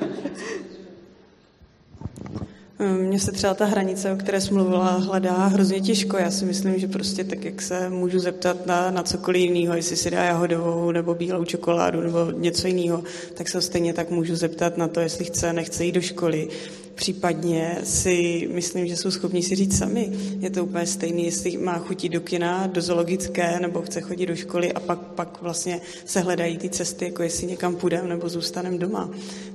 Mně 2.83 3.21
se 3.21 3.33
třeba 3.33 3.55
ta 3.55 3.65
hranice, 3.65 4.13
o 4.13 4.17
které 4.17 4.41
jsem 4.41 4.55
mluvila, 4.55 4.91
hledá 4.91 5.47
hrozně 5.47 5.81
těžko. 5.81 6.17
Já 6.17 6.31
si 6.31 6.45
myslím, 6.45 6.79
že 6.79 6.89
prostě 6.89 7.25
tak, 7.25 7.45
jak 7.45 7.63
se 7.63 7.91
můžu 7.91 8.19
zeptat 8.19 8.67
na, 8.67 8.91
na 8.91 9.03
cokoliv 9.03 9.43
jiného, 9.43 9.75
jestli 9.75 9.97
si 9.97 10.11
dá 10.11 10.25
jahodovou 10.25 10.91
nebo 10.91 11.15
bílou 11.15 11.45
čokoládu 11.45 12.01
nebo 12.01 12.19
něco 12.31 12.67
jiného, 12.67 13.03
tak 13.35 13.49
se 13.49 13.61
stejně 13.61 13.95
tak 13.95 14.11
můžu 14.11 14.37
zeptat 14.37 14.77
na 14.77 14.89
to, 14.89 15.01
jestli 15.01 15.25
chce, 15.25 15.53
nechce 15.53 15.85
jít 15.85 15.93
do 15.93 16.01
školy. 16.01 16.49
Případně 16.95 17.79
si 17.85 18.49
myslím, 18.53 18.87
že 18.87 18.97
jsou 18.97 19.11
schopni 19.11 19.43
si 19.43 19.55
říct 19.55 19.79
sami. 19.79 20.13
Je 20.41 20.51
to 20.51 20.65
úplně 20.65 20.87
stejný, 20.87 21.25
jestli 21.25 21.59
má 21.59 21.79
chutí 21.79 22.09
do 22.09 22.21
kina, 22.21 22.67
do 22.67 22.83
zoologické, 22.83 23.61
nebo 23.61 23.83
chce 23.83 24.01
chodit 24.01 24.27
do 24.27 24.37
školy 24.37 24.73
a 24.73 24.81
pak, 24.81 24.99
pak 24.99 25.43
vlastně 25.43 25.81
se 26.05 26.21
hledají 26.21 26.59
ty 26.59 26.69
cesty, 26.69 27.05
jako 27.05 27.23
jestli 27.23 27.47
někam 27.47 27.77
půjdeme 27.77 28.09
nebo 28.09 28.29
zůstaneme 28.29 28.79
doma. 28.79 29.11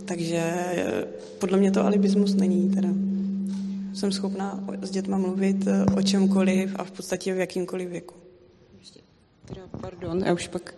Takže 0.06 0.38
eh, 0.38 1.06
podle 1.40 1.58
mě 1.58 1.72
to 1.72 1.86
alibismus 1.86 2.34
není 2.34 2.70
teda 2.70 2.90
jsem 3.98 4.12
schopná 4.12 4.64
s 4.82 4.92
dětma 4.92 5.18
mluvit 5.18 5.68
eh, 5.68 5.86
o 5.98 6.02
čemkoliv 6.02 6.76
a 6.76 6.84
v 6.84 6.92
podstatě 6.92 7.34
v 7.34 7.38
jakýmkoliv 7.38 7.90
věku. 7.90 8.16
Teda, 9.46 9.62
pardon, 9.82 10.24
já 10.26 10.34
už 10.34 10.48
pak... 10.48 10.76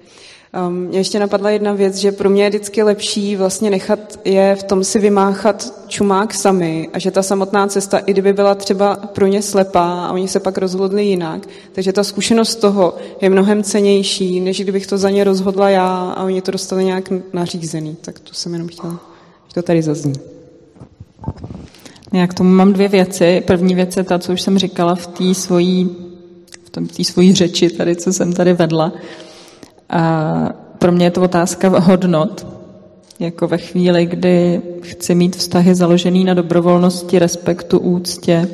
Um, 0.67 0.75
mě 0.75 0.99
ještě 0.99 1.19
napadla 1.19 1.49
jedna 1.49 1.73
věc, 1.73 1.95
že 1.95 2.11
pro 2.11 2.29
mě 2.29 2.43
je 2.43 2.49
vždycky 2.49 2.83
lepší 2.83 3.35
vlastně 3.35 3.69
nechat 3.69 4.19
je 4.25 4.55
v 4.55 4.63
tom 4.63 4.83
si 4.83 4.99
vymáchat 4.99 5.73
čumák 5.87 6.33
sami 6.33 6.89
a 6.93 6.99
že 6.99 7.11
ta 7.11 7.23
samotná 7.23 7.67
cesta, 7.67 7.97
i 7.97 8.11
kdyby 8.11 8.33
byla 8.33 8.55
třeba 8.55 8.95
pro 8.95 9.27
ně 9.27 9.41
slepá 9.41 10.05
a 10.05 10.11
oni 10.11 10.27
se 10.27 10.39
pak 10.39 10.57
rozhodli 10.57 11.05
jinak, 11.05 11.47
takže 11.71 11.93
ta 11.93 12.03
zkušenost 12.03 12.55
toho 12.55 12.95
je 13.21 13.29
mnohem 13.29 13.63
cenější, 13.63 14.39
než 14.39 14.61
kdybych 14.61 14.87
to 14.87 14.97
za 14.97 15.09
ně 15.09 15.23
rozhodla 15.23 15.69
já 15.69 16.13
a 16.17 16.23
oni 16.23 16.41
to 16.41 16.51
dostali 16.51 16.85
nějak 16.85 17.09
nařízený. 17.33 17.97
Tak 18.01 18.19
to 18.19 18.33
jsem 18.33 18.53
jenom 18.53 18.67
chtěla, 18.67 18.99
že 19.47 19.53
to 19.53 19.61
tady 19.61 19.81
zazní. 19.81 20.13
Já 22.13 22.27
k 22.27 22.33
tomu 22.33 22.49
mám 22.49 22.73
dvě 22.73 22.87
věci. 22.87 23.43
První 23.47 23.75
věc 23.75 23.97
je 23.97 24.03
ta, 24.03 24.19
co 24.19 24.33
už 24.33 24.41
jsem 24.41 24.57
říkala 24.57 24.95
v 24.95 25.07
té 25.07 25.33
svojí, 25.33 25.95
v 26.97 27.03
svojí 27.03 27.33
řeči, 27.33 27.69
tady, 27.69 27.95
co 27.95 28.13
jsem 28.13 28.33
tady 28.33 28.53
vedla. 28.53 28.93
A 29.89 30.49
pro 30.79 30.91
mě 30.91 31.05
je 31.05 31.11
to 31.11 31.21
otázka 31.21 31.79
hodnot. 31.79 32.47
Jako 33.19 33.47
ve 33.47 33.57
chvíli, 33.57 34.05
kdy 34.05 34.61
chci 34.81 35.15
mít 35.15 35.35
vztahy 35.35 35.75
založený 35.75 36.23
na 36.23 36.33
dobrovolnosti, 36.33 37.19
respektu, 37.19 37.79
úctě, 37.79 38.47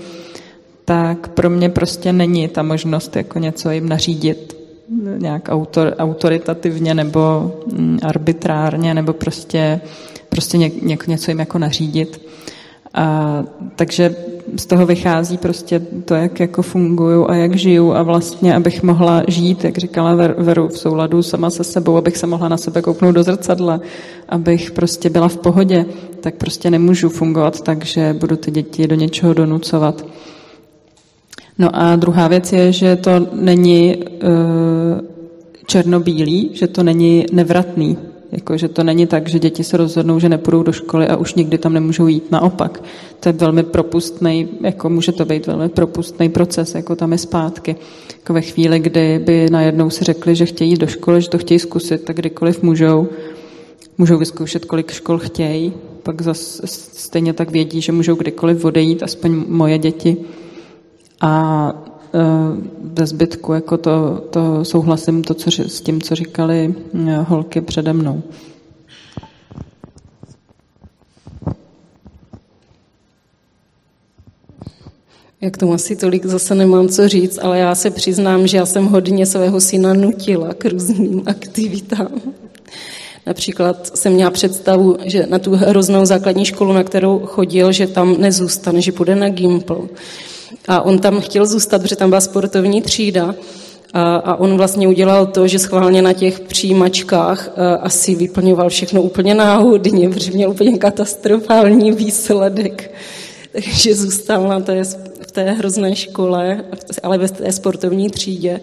tak 0.85 1.27
pro 1.27 1.49
mě 1.49 1.69
prostě 1.69 2.13
není 2.13 2.47
ta 2.47 2.63
možnost 2.63 3.15
jako 3.15 3.39
něco 3.39 3.71
jim 3.71 3.89
nařídit 3.89 4.55
nějak 5.17 5.49
autor, 5.49 5.95
autoritativně 5.97 6.93
nebo 6.93 7.51
mm, 7.73 7.99
arbitrárně, 8.03 8.93
nebo 8.93 9.13
prostě, 9.13 9.81
prostě 10.29 10.57
ně, 10.57 10.71
ně, 10.81 10.97
něco 11.07 11.31
jim 11.31 11.39
jako 11.39 11.59
nařídit. 11.59 12.24
A, 12.95 13.43
takže 13.75 14.15
z 14.57 14.65
toho 14.65 14.85
vychází 14.85 15.37
prostě 15.37 15.81
to, 16.05 16.13
jak 16.13 16.39
jako 16.39 16.61
funguju 16.61 17.29
a 17.29 17.35
jak 17.35 17.55
žiju 17.55 17.93
a 17.93 18.03
vlastně, 18.03 18.55
abych 18.55 18.83
mohla 18.83 19.23
žít, 19.27 19.63
jak 19.63 19.77
říkala 19.77 20.15
Veru, 20.37 20.67
v 20.67 20.77
souladu 20.77 21.23
sama 21.23 21.49
se 21.49 21.63
sebou, 21.63 21.97
abych 21.97 22.17
se 22.17 22.27
mohla 22.27 22.49
na 22.49 22.57
sebe 22.57 22.81
kouknout 22.81 23.15
do 23.15 23.23
zrcadla, 23.23 23.81
abych 24.29 24.71
prostě 24.71 25.09
byla 25.09 25.27
v 25.27 25.37
pohodě, 25.37 25.85
tak 26.19 26.35
prostě 26.35 26.69
nemůžu 26.69 27.09
fungovat 27.09 27.61
tak, 27.61 27.85
že 27.85 28.13
budu 28.13 28.35
ty 28.35 28.51
děti 28.51 28.87
do 28.87 28.95
něčeho 28.95 29.33
donucovat. 29.33 30.05
No 31.57 31.69
a 31.73 31.95
druhá 31.95 32.27
věc 32.27 32.53
je, 32.53 32.71
že 32.71 32.95
to 32.95 33.11
není 33.33 33.95
uh, 33.97 34.03
černobílý, 35.67 36.49
že 36.53 36.67
to 36.67 36.83
není 36.83 37.25
nevratný, 37.31 37.97
jako, 38.35 38.57
že 38.57 38.67
to 38.67 38.83
není 38.83 39.07
tak, 39.07 39.29
že 39.29 39.39
děti 39.39 39.63
se 39.63 39.77
rozhodnou, 39.77 40.19
že 40.19 40.29
nepůjdou 40.29 40.63
do 40.63 40.71
školy 40.71 41.07
a 41.07 41.15
už 41.17 41.33
nikdy 41.33 41.57
tam 41.57 41.73
nemůžou 41.73 42.07
jít. 42.07 42.31
Naopak, 42.31 42.83
to 43.19 43.29
je 43.29 43.33
velmi 43.33 43.63
propustný, 43.63 44.47
jako 44.61 44.89
může 44.89 45.11
to 45.11 45.25
být 45.25 45.47
velmi 45.47 45.69
propustný 45.69 46.29
proces, 46.29 46.75
jako 46.75 46.95
tam 46.95 47.11
je 47.11 47.17
zpátky. 47.17 47.75
Jako 48.17 48.33
ve 48.33 48.41
chvíli, 48.41 48.79
kdy 48.79 49.19
by 49.19 49.49
najednou 49.49 49.89
si 49.89 50.03
řekli, 50.03 50.35
že 50.35 50.45
chtějí 50.45 50.69
jít 50.69 50.79
do 50.79 50.87
školy, 50.87 51.21
že 51.21 51.29
to 51.29 51.37
chtějí 51.37 51.59
zkusit, 51.59 52.03
tak 52.03 52.15
kdykoliv 52.15 52.63
můžou. 52.63 53.07
Můžou 53.97 54.17
vyzkoušet, 54.17 54.65
kolik 54.65 54.91
škol 54.91 55.17
chtějí, 55.17 55.73
pak 56.03 56.21
zas 56.21 56.61
stejně 56.93 57.33
tak 57.33 57.51
vědí, 57.51 57.81
že 57.81 57.91
můžou 57.91 58.15
kdykoliv 58.15 58.65
odejít, 58.65 59.03
aspoň 59.03 59.43
moje 59.47 59.77
děti. 59.77 60.17
A 61.21 61.94
ve 62.81 63.05
zbytku 63.05 63.53
jako 63.53 63.77
to, 63.77 64.23
to 64.29 64.65
souhlasím 64.65 65.23
to, 65.23 65.33
co, 65.33 65.51
s 65.51 65.81
tím, 65.81 66.01
co 66.01 66.15
říkali 66.15 66.75
e, 67.07 67.17
holky 67.17 67.61
přede 67.61 67.93
mnou. 67.93 68.23
Jak 75.41 75.57
tomu 75.57 75.73
asi 75.73 75.95
tolik 75.95 76.25
zase 76.25 76.55
nemám 76.55 76.87
co 76.87 77.07
říct, 77.07 77.39
ale 77.41 77.59
já 77.59 77.75
se 77.75 77.89
přiznám, 77.89 78.47
že 78.47 78.57
já 78.57 78.65
jsem 78.65 78.85
hodně 78.85 79.25
svého 79.25 79.61
syna 79.61 79.93
nutila 79.93 80.53
k 80.53 80.65
různým 80.65 81.23
aktivitám. 81.25 82.21
Například 83.25 83.97
jsem 83.97 84.13
měla 84.13 84.31
představu, 84.31 84.97
že 85.03 85.27
na 85.29 85.39
tu 85.39 85.55
hroznou 85.55 86.05
základní 86.05 86.45
školu, 86.45 86.73
na 86.73 86.83
kterou 86.83 87.19
chodil, 87.19 87.71
že 87.71 87.87
tam 87.87 88.21
nezůstane, 88.21 88.81
že 88.81 88.91
půjde 88.91 89.15
na 89.15 89.29
Gimpl. 89.29 89.89
A 90.67 90.81
on 90.81 90.99
tam 90.99 91.21
chtěl 91.21 91.45
zůstat, 91.45 91.81
protože 91.81 91.95
tam 91.95 92.09
byla 92.09 92.21
sportovní 92.21 92.81
třída. 92.81 93.35
A, 93.93 94.35
on 94.35 94.57
vlastně 94.57 94.87
udělal 94.87 95.25
to, 95.25 95.47
že 95.47 95.59
schválně 95.59 96.01
na 96.01 96.13
těch 96.13 96.39
přijímačkách 96.39 97.49
asi 97.79 98.15
vyplňoval 98.15 98.69
všechno 98.69 99.01
úplně 99.01 99.35
náhodně, 99.35 100.09
protože 100.09 100.31
měl 100.31 100.49
úplně 100.49 100.77
katastrofální 100.77 101.91
výsledek. 101.91 102.91
Takže 103.51 103.95
zůstal 103.95 104.47
na 104.47 104.59
té, 104.59 104.83
v 105.27 105.31
té 105.31 105.51
hrozné 105.51 105.95
škole, 105.95 106.63
ale 107.03 107.17
ve 107.17 107.27
té 107.27 107.51
sportovní 107.51 108.09
třídě. 108.09 108.59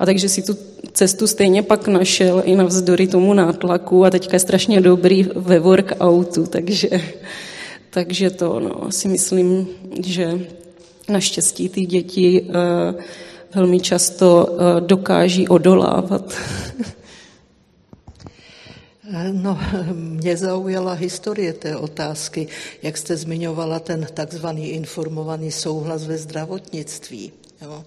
A 0.00 0.06
takže 0.06 0.28
si 0.28 0.42
tu 0.42 0.56
cestu 0.92 1.26
stejně 1.26 1.62
pak 1.62 1.88
našel 1.88 2.42
i 2.44 2.56
navzdory 2.56 3.06
tomu 3.06 3.34
nátlaku 3.34 4.04
a 4.04 4.10
teďka 4.10 4.36
je 4.36 4.40
strašně 4.40 4.80
dobrý 4.80 5.26
ve 5.34 5.58
workoutu, 5.58 6.46
takže, 6.46 6.88
takže 7.90 8.30
to 8.30 8.60
no, 8.60 8.92
si 8.92 9.08
myslím, 9.08 9.68
že 10.04 10.40
naštěstí 11.10 11.68
ty 11.68 11.86
děti 11.86 12.42
uh, 12.42 12.54
velmi 13.54 13.80
často 13.80 14.46
uh, 14.46 14.80
dokáží 14.80 15.48
odolávat. 15.48 16.34
No, 19.32 19.58
mě 19.94 20.36
zaujala 20.36 20.92
historie 20.92 21.52
té 21.52 21.76
otázky, 21.76 22.48
jak 22.82 22.96
jste 22.96 23.16
zmiňovala 23.16 23.78
ten 23.78 24.06
takzvaný 24.14 24.70
informovaný 24.70 25.50
souhlas 25.50 26.06
ve 26.06 26.18
zdravotnictví. 26.18 27.32
Jo. 27.62 27.84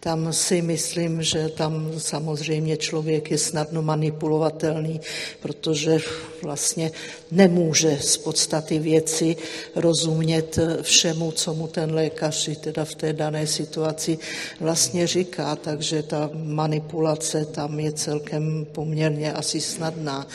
Tam 0.00 0.32
si 0.32 0.62
myslím, 0.62 1.22
že 1.22 1.48
tam 1.48 1.92
samozřejmě 1.98 2.76
člověk 2.76 3.30
je 3.30 3.38
snadno 3.38 3.82
manipulovatelný, 3.82 5.00
protože 5.40 5.98
vlastně 6.42 6.92
nemůže 7.30 7.98
z 8.00 8.16
podstaty 8.16 8.78
věci 8.78 9.36
rozumět 9.74 10.58
všemu, 10.82 11.32
co 11.32 11.54
mu 11.54 11.66
ten 11.66 11.94
lékař 11.94 12.48
teda 12.60 12.84
v 12.84 12.94
té 12.94 13.12
dané 13.12 13.46
situaci 13.46 14.18
vlastně 14.60 15.06
říká, 15.06 15.56
takže 15.56 16.02
ta 16.02 16.30
manipulace 16.32 17.44
tam 17.44 17.80
je 17.80 17.92
celkem 17.92 18.66
poměrně 18.72 19.32
asi 19.32 19.60
snadná. 19.60 20.26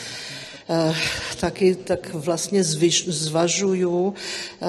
Eh, 0.74 0.96
taky 1.40 1.76
tak 1.76 2.14
vlastně 2.14 2.64
zvyš, 2.64 3.08
zvažuju, 3.08 4.14
eh, 4.62 4.68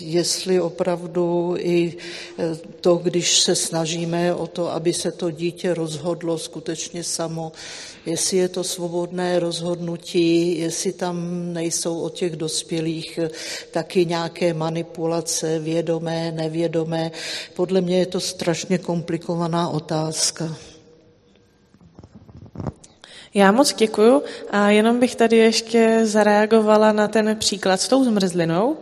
jestli 0.00 0.60
opravdu 0.60 1.54
i 1.58 1.94
eh, 2.38 2.56
to, 2.80 2.96
když 2.96 3.40
se 3.40 3.54
snažíme 3.54 4.34
o 4.34 4.46
to, 4.46 4.72
aby 4.72 4.92
se 4.92 5.12
to 5.12 5.30
dítě 5.30 5.74
rozhodlo 5.74 6.38
skutečně 6.38 7.04
samo, 7.04 7.52
jestli 8.06 8.36
je 8.36 8.48
to 8.48 8.64
svobodné 8.64 9.38
rozhodnutí, 9.38 10.58
jestli 10.58 10.92
tam 10.92 11.16
nejsou 11.52 12.00
od 12.00 12.14
těch 12.14 12.36
dospělých 12.36 13.18
taky 13.70 14.06
nějaké 14.06 14.54
manipulace, 14.54 15.58
vědomé, 15.58 16.32
nevědomé. 16.32 17.10
Podle 17.54 17.80
mě 17.80 17.98
je 17.98 18.06
to 18.06 18.20
strašně 18.20 18.78
komplikovaná 18.78 19.68
otázka. 19.68 20.71
Já 23.34 23.52
moc 23.52 23.74
děkuju 23.74 24.22
a 24.50 24.70
jenom 24.70 25.00
bych 25.00 25.14
tady 25.16 25.36
ještě 25.36 26.00
zareagovala 26.04 26.92
na 26.92 27.08
ten 27.08 27.36
příklad 27.36 27.80
s 27.80 27.88
tou 27.88 28.04
zmrzlinou. 28.04 28.76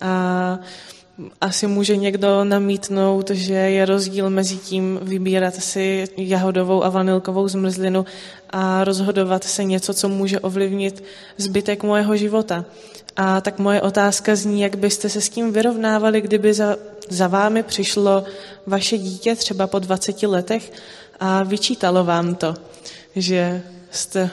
A 0.00 0.58
asi 1.40 1.66
může 1.66 1.96
někdo 1.96 2.44
namítnout, 2.44 3.30
že 3.30 3.54
je 3.54 3.84
rozdíl 3.84 4.30
mezi 4.30 4.56
tím 4.56 5.00
vybírat 5.02 5.54
si 5.54 6.04
jahodovou 6.16 6.84
a 6.84 6.88
vanilkovou 6.88 7.48
zmrzlinu 7.48 8.06
a 8.50 8.84
rozhodovat 8.84 9.44
se 9.44 9.64
něco, 9.64 9.94
co 9.94 10.08
může 10.08 10.40
ovlivnit 10.40 11.04
zbytek 11.36 11.82
mojeho 11.82 12.16
života. 12.16 12.64
A 13.16 13.40
tak 13.40 13.58
moje 13.58 13.82
otázka 13.82 14.36
zní, 14.36 14.60
jak 14.60 14.76
byste 14.76 15.08
se 15.08 15.20
s 15.20 15.28
tím 15.28 15.52
vyrovnávali, 15.52 16.20
kdyby 16.20 16.54
za, 16.54 16.76
za 17.08 17.28
vámi 17.28 17.62
přišlo 17.62 18.24
vaše 18.66 18.98
dítě 18.98 19.36
třeba 19.36 19.66
po 19.66 19.78
20 19.78 20.22
letech 20.22 20.72
a 21.20 21.42
vyčítalo 21.42 22.04
vám 22.04 22.34
to, 22.34 22.54
že 23.16 23.62
jste 23.92 24.30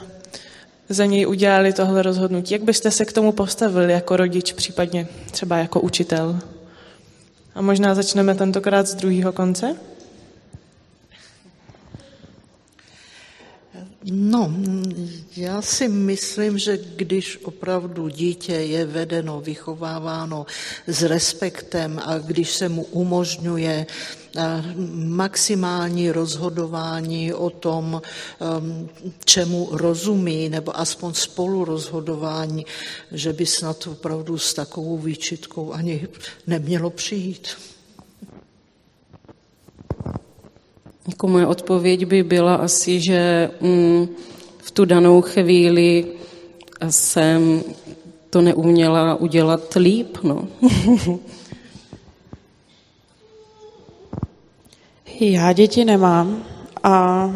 za 0.90 1.06
něj 1.06 1.28
udělali 1.28 1.74
tohle 1.74 2.02
rozhodnutí? 2.02 2.54
Jak 2.54 2.64
byste 2.64 2.92
se 2.92 3.06
k 3.06 3.14
tomu 3.14 3.32
postavili 3.32 3.94
jako 3.94 4.18
rodič, 4.18 4.54
případně 4.54 5.08
třeba 5.32 5.58
jako 5.58 5.80
učitel? 5.80 6.40
A 7.56 7.62
možná 7.62 7.96
začneme 7.96 8.36
tentokrát 8.36 8.88
z 8.88 8.96
druhého 8.96 9.32
konce? 9.32 9.76
No, 14.12 14.54
já 15.38 15.62
si 15.62 15.88
myslím, 15.88 16.58
že 16.58 16.80
když 16.96 17.40
opravdu 17.44 18.10
dítě 18.10 18.54
je 18.54 18.86
vedeno, 18.86 19.42
vychováváno 19.42 20.46
s 20.88 21.04
respektem 21.04 22.02
a 22.06 22.18
když 22.18 22.50
se 22.50 22.70
mu 22.70 22.84
umožňuje 22.84 23.86
maximální 24.94 26.12
rozhodování 26.12 27.34
o 27.34 27.50
tom, 27.50 28.02
um, 28.60 28.90
čemu 29.26 29.70
rozumí, 29.72 30.50
nebo 30.50 30.80
aspoň 30.80 31.14
spolu 31.14 31.66
rozhodování, 31.66 32.66
že 33.12 33.34
by 33.34 33.46
snad 33.46 33.88
opravdu 33.88 34.38
s 34.38 34.54
takovou 34.54 34.98
výčitkou 34.98 35.74
ani 35.74 36.08
nemělo 36.48 36.90
přijít. 36.90 37.48
Jako 41.10 41.28
moje 41.28 41.46
odpověď 41.46 42.06
by 42.06 42.24
byla 42.24 42.56
asi, 42.56 43.00
že 43.00 43.52
mm, 43.62 44.08
v 44.58 44.72
tu 44.72 44.86
danou 44.86 45.22
chvíli 45.22 46.06
jsem 46.90 47.64
to 48.30 48.42
neuměla 48.42 49.16
udělat 49.16 49.76
líp. 49.76 50.18
No. 50.24 50.48
Já 55.20 55.54
děti 55.54 55.86
nemám 55.86 56.44
a 56.84 57.30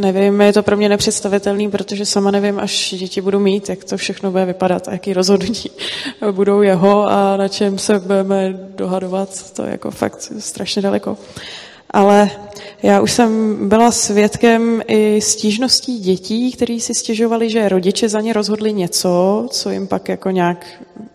nevím, 0.00 0.40
je 0.40 0.52
to 0.52 0.62
pro 0.62 0.76
mě 0.76 0.88
nepředstavitelný, 0.88 1.70
protože 1.70 2.06
sama 2.06 2.30
nevím, 2.30 2.58
až 2.60 2.94
děti 2.98 3.20
budu 3.20 3.38
mít, 3.40 3.68
jak 3.68 3.84
to 3.84 3.96
všechno 3.96 4.30
bude 4.30 4.44
vypadat 4.44 4.88
a 4.88 4.92
jaký 4.92 5.12
rozhodnutí 5.12 5.70
budou 6.30 6.62
jeho 6.62 7.10
a 7.10 7.36
na 7.36 7.48
čem 7.48 7.78
se 7.78 7.98
budeme 7.98 8.58
dohadovat, 8.76 9.52
to 9.52 9.62
je 9.62 9.70
jako 9.70 9.90
fakt 9.90 10.32
strašně 10.38 10.82
daleko. 10.82 11.16
Ale 11.92 12.30
já 12.82 13.00
už 13.00 13.12
jsem 13.12 13.58
byla 13.68 13.90
svědkem 13.90 14.82
i 14.88 15.20
stížností 15.20 15.98
dětí, 15.98 16.52
kteří 16.52 16.80
si 16.80 16.94
stěžovali, 16.94 17.50
že 17.50 17.68
rodiče 17.68 18.08
za 18.08 18.20
ně 18.20 18.32
rozhodli 18.32 18.72
něco, 18.72 19.46
co 19.50 19.70
jim 19.70 19.86
pak 19.86 20.08
jako 20.08 20.30
nějak 20.30 20.66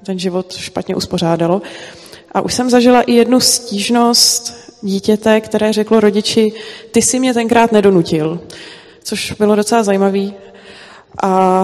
ten 0.06 0.20
život 0.20 0.54
špatně 0.54 0.96
uspořádalo. 0.96 1.62
A 2.32 2.42
už 2.42 2.54
jsem 2.54 2.70
zažila 2.70 3.02
i 3.02 3.13
jednu 3.13 3.40
stížnost 3.40 4.54
dítěte, 4.82 5.42
které 5.42 5.74
řeklo 5.74 6.00
rodiči, 6.00 6.54
ty 6.92 7.02
si 7.02 7.20
mě 7.20 7.34
tenkrát 7.34 7.72
nedonutil, 7.72 8.40
což 9.04 9.32
bylo 9.32 9.56
docela 9.56 9.84
zajímavý. 9.84 10.34
A 11.24 11.63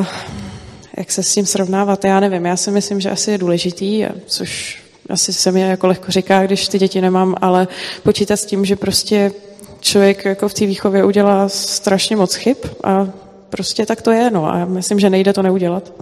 jak 0.98 1.12
se 1.12 1.24
s 1.24 1.34
tím 1.34 1.46
srovnávat, 1.46 2.06
já 2.06 2.20
nevím, 2.20 2.46
já 2.46 2.58
si 2.58 2.72
myslím, 2.72 3.02
že 3.02 3.10
asi 3.10 3.32
je 3.32 3.38
důležitý, 3.38 4.06
což 4.26 4.83
asi 5.10 5.34
se 5.34 5.52
mi 5.52 5.62
jako 5.62 5.88
lehko 5.88 6.12
říká, 6.12 6.46
když 6.46 6.68
ty 6.68 6.80
děti 6.80 7.02
nemám, 7.02 7.36
ale 7.42 7.68
počítat 8.04 8.38
s 8.38 8.46
tím, 8.46 8.66
že 8.66 8.76
prostě 8.76 9.32
člověk 9.80 10.26
jako 10.26 10.48
v 10.48 10.54
té 10.54 10.66
výchově 10.66 11.04
udělá 11.04 11.50
strašně 11.50 12.16
moc 12.16 12.36
chyb 12.36 12.58
a 12.84 13.10
prostě 13.50 13.86
tak 13.86 14.02
to 14.02 14.12
je, 14.12 14.32
no 14.32 14.54
a 14.54 14.66
myslím, 14.66 15.00
že 15.00 15.10
nejde 15.10 15.34
to 15.34 15.42
neudělat. 15.42 15.94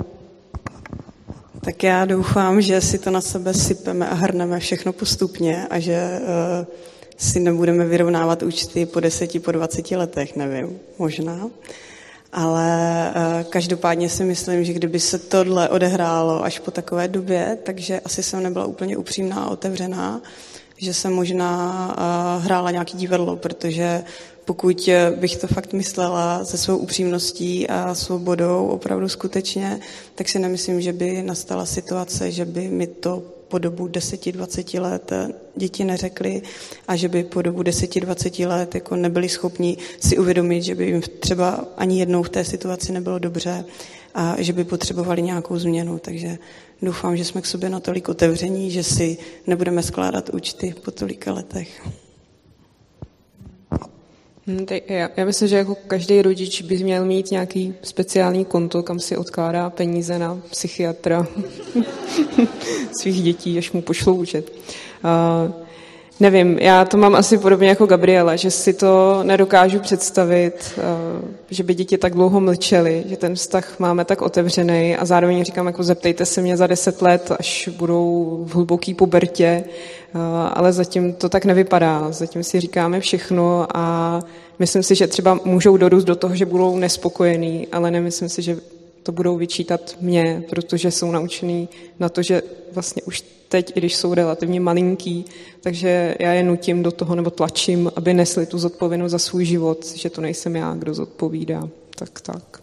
Tak 1.62 1.84
já 1.84 2.06
doufám, 2.06 2.62
že 2.62 2.82
si 2.82 2.98
to 2.98 3.12
na 3.12 3.22
sebe 3.22 3.54
sypeme 3.54 4.10
a 4.10 4.14
hrneme 4.14 4.60
všechno 4.60 4.94
postupně 4.94 5.68
a 5.70 5.80
že 5.80 6.20
uh, 6.20 6.66
si 7.18 7.40
nebudeme 7.40 7.86
vyrovnávat 7.86 8.44
účty 8.44 8.86
po 8.86 9.00
deseti, 9.00 9.40
po 9.40 9.52
dvaceti 9.52 9.96
letech, 9.96 10.36
nevím, 10.36 10.80
možná. 10.98 11.50
Ale 12.34 13.14
uh, 13.16 13.44
každopádně 13.50 14.10
si 14.10 14.24
myslím, 14.24 14.64
že 14.64 14.74
kdyby 14.74 15.00
se 15.00 15.18
tohle 15.20 15.70
odehrálo 15.70 16.44
až 16.44 16.60
po 16.60 16.72
takové 16.72 17.08
době, 17.08 17.58
takže 17.64 18.00
asi 18.00 18.24
jsem 18.24 18.44
nebyla 18.44 18.66
úplně 18.66 18.98
upřímná 18.98 19.36
a 19.36 19.50
otevřená, 19.50 20.22
že 20.78 20.94
jsem 20.94 21.14
možná 21.14 21.88
uh, 22.38 22.44
hrála 22.44 22.72
nějaký 22.72 22.98
divadlo, 22.98 23.36
protože 23.36 24.04
pokud 24.46 24.90
bych 25.16 25.38
to 25.38 25.48
fakt 25.48 25.74
myslela 25.74 26.46
se 26.46 26.58
svou 26.58 26.78
upřímností 26.78 27.68
a 27.68 27.96
svobodou 27.96 28.68
opravdu 28.68 29.10
skutečně, 29.10 29.80
tak 30.16 30.30
si 30.30 30.40
nemyslím, 30.40 30.82
že 30.82 30.94
by 30.94 31.24
nastala 31.24 31.66
situace, 31.66 32.32
že 32.32 32.46
by 32.46 32.68
mi 32.68 32.88
to 32.88 33.24
po 33.52 33.58
dobu 33.58 33.88
10-20 33.88 34.82
let 34.82 35.12
děti 35.56 35.84
neřekly 35.84 36.42
a 36.88 36.96
že 36.96 37.08
by 37.10 37.24
po 37.24 37.42
dobu 37.42 37.62
10-20 37.62 38.48
let 38.48 38.76
jako 38.76 38.96
nebyli 38.96 39.30
schopni 39.30 39.78
si 40.00 40.18
uvědomit, 40.18 40.62
že 40.62 40.76
by 40.76 40.86
jim 40.86 41.02
třeba 41.20 41.66
ani 41.78 42.00
jednou 42.00 42.24
v 42.24 42.30
té 42.30 42.46
situaci 42.46 42.92
nebylo 42.92 43.20
dobře 43.20 43.66
a 44.16 44.36
že 44.38 44.54
by 44.54 44.64
potřebovali 44.64 45.22
nějakou 45.22 45.58
změnu. 45.58 46.00
Takže 46.00 46.38
doufám, 46.82 47.18
že 47.18 47.26
jsme 47.26 47.42
k 47.42 47.46
sobě 47.46 47.70
natolik 47.70 48.10
otevření, 48.10 48.72
že 48.72 48.84
si 48.84 49.18
nebudeme 49.48 49.84
skládat 49.84 50.30
účty 50.30 50.76
po 50.86 50.92
tolika 50.92 51.34
letech. 51.34 51.88
Já, 54.88 55.10
já 55.18 55.26
myslím, 55.26 55.48
že 55.48 55.56
jako 55.56 55.76
každý 55.88 56.22
rodič 56.22 56.62
by 56.62 56.78
měl 56.78 57.06
mít 57.06 57.32
nějaký 57.32 57.74
speciální 57.82 58.46
konto, 58.46 58.84
kam 58.84 59.00
si 59.00 59.18
odkládá 59.18 59.70
peníze 59.70 60.20
na 60.20 60.42
psychiatra 60.50 61.28
svých 63.02 63.24
dětí, 63.24 63.58
až 63.58 63.72
mu 63.72 63.82
pošlou 63.82 64.16
účet. 64.16 64.52
Uh, 65.04 65.52
Nevím, 66.22 66.58
já 66.60 66.86
to 66.86 66.98
mám 66.98 67.16
asi 67.16 67.38
podobně 67.38 67.70
jako 67.70 67.86
Gabriela, 67.86 68.36
že 68.36 68.52
si 68.52 68.74
to 68.74 69.20
nedokážu 69.24 69.80
představit, 69.80 70.54
eh, 70.78 70.82
že 71.52 71.64
by 71.64 71.74
děti 71.74 71.98
tak 71.98 72.14
dlouho 72.14 72.42
mlčely, 72.42 73.04
že 73.08 73.18
ten 73.18 73.36
vztah 73.36 73.80
máme 73.80 74.06
tak 74.06 74.22
otevřený 74.22 74.98
a 74.98 75.06
zároveň 75.06 75.44
říkám, 75.44 75.68
jako 75.68 75.84
zeptejte 75.84 76.26
se 76.26 76.42
mě 76.42 76.58
za 76.58 76.68
deset 76.68 77.02
let, 77.02 77.32
až 77.40 77.70
budou 77.78 78.40
v 78.48 78.56
hluboký 78.56 78.94
pubertě, 78.94 79.64
eh, 79.64 80.18
ale 80.54 80.74
zatím 80.74 81.14
to 81.14 81.30
tak 81.30 81.46
nevypadá. 81.46 82.12
Zatím 82.12 82.44
si 82.44 82.60
říkáme 82.60 83.00
všechno 83.00 83.68
a 83.74 84.20
myslím 84.60 84.84
si, 84.84 84.96
že 84.96 85.08
třeba 85.08 85.40
můžou 85.46 85.78
dorůst 85.78 86.08
do 86.08 86.16
toho, 86.16 86.36
že 86.36 86.46
budou 86.46 86.78
nespokojení, 86.78 87.68
ale 87.72 87.92
nemyslím 87.92 88.30
si, 88.30 88.42
že 88.42 88.58
to 89.04 89.12
budou 89.12 89.38
vyčítat 89.38 89.98
mě, 90.02 90.44
protože 90.50 90.92
jsou 90.92 91.12
naučený 91.12 91.70
na 92.00 92.10
to, 92.10 92.22
že 92.22 92.42
vlastně 92.74 93.02
už 93.02 93.24
teď, 93.50 93.72
i 93.76 93.80
když 93.80 93.96
jsou 93.96 94.14
relativně 94.14 94.60
malinký, 94.60 95.26
takže 95.62 96.16
já 96.20 96.34
je 96.34 96.44
nutím 96.44 96.84
do 96.84 96.92
toho 96.92 97.16
nebo 97.16 97.30
tlačím, 97.30 97.92
aby 97.96 98.14
nesli 98.14 98.46
tu 98.46 98.58
zodpovědnost 98.58 99.12
za 99.12 99.20
svůj 99.20 99.46
život, 99.46 99.86
že 99.96 100.10
to 100.10 100.22
nejsem 100.22 100.56
já, 100.56 100.76
kdo 100.76 100.94
zodpovídá. 100.94 101.70
Tak, 101.96 102.22
tak. 102.22 102.62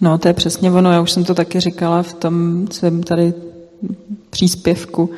No, 0.00 0.18
to 0.18 0.28
je 0.28 0.34
přesně 0.34 0.72
ono. 0.72 0.92
Já 0.92 1.00
už 1.00 1.10
jsem 1.12 1.24
to 1.24 1.34
taky 1.34 1.60
říkala 1.60 2.02
v 2.02 2.12
tom 2.12 2.66
svém 2.70 3.02
tady 3.02 3.34
příspěvku, 4.30 5.10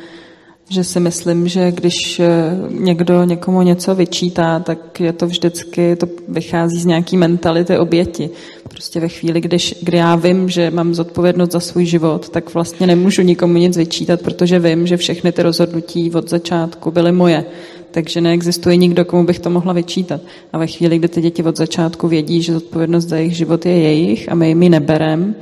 že 0.68 0.85
si 0.85 1.00
myslím, 1.00 1.48
že 1.48 1.72
když 1.72 2.20
eh, 2.20 2.27
někdo 2.70 3.24
někomu 3.24 3.62
něco 3.62 3.94
vyčítá, 3.94 4.61
tak 4.61 5.00
je 5.00 5.12
to 5.12 5.27
vždycky, 5.27 5.96
to 5.96 6.07
vychází 6.29 6.81
z 6.81 6.87
nějaký 6.87 7.16
mentality 7.16 7.79
oběti. 7.79 8.31
Prostě 8.68 9.00
ve 9.00 9.09
chvíli, 9.09 9.40
když, 9.40 9.74
kdy 9.83 9.96
já 9.96 10.16
vím, 10.16 10.48
že 10.48 10.70
mám 10.70 10.94
zodpovědnost 10.94 11.53
za 11.53 11.61
svůj 11.61 11.87
život, 11.87 12.29
tak 12.29 12.55
vlastně 12.55 12.87
nemůžu 12.87 13.22
nikomu 13.22 13.57
nic 13.57 13.77
vyčítat, 13.77 14.20
protože 14.22 14.59
vím, 14.59 14.87
že 14.87 14.96
všechny 14.96 15.33
ty 15.33 15.42
rozhodnutí 15.42 16.11
od 16.11 16.31
začátku 16.31 16.90
byly 16.90 17.12
moje. 17.12 17.44
Takže 17.90 18.20
neexistuje 18.20 18.77
nikdo, 18.77 19.05
komu 19.05 19.24
bych 19.24 19.38
to 19.38 19.50
mohla 19.50 19.72
vyčítat. 19.72 20.20
A 20.53 20.59
ve 20.59 20.66
chvíli, 20.66 20.98
kdy 20.98 21.09
ty 21.09 21.20
děti 21.20 21.42
od 21.42 21.57
začátku 21.57 22.09
vědí, 22.09 22.42
že 22.42 22.53
zodpovědnost 22.53 23.05
za 23.05 23.16
jejich 23.16 23.37
život 23.37 23.66
je 23.66 23.79
jejich 23.79 24.33
a 24.33 24.35
my 24.35 24.48
jim 24.48 24.62
ji 24.62 24.68
neberem, 24.68 25.35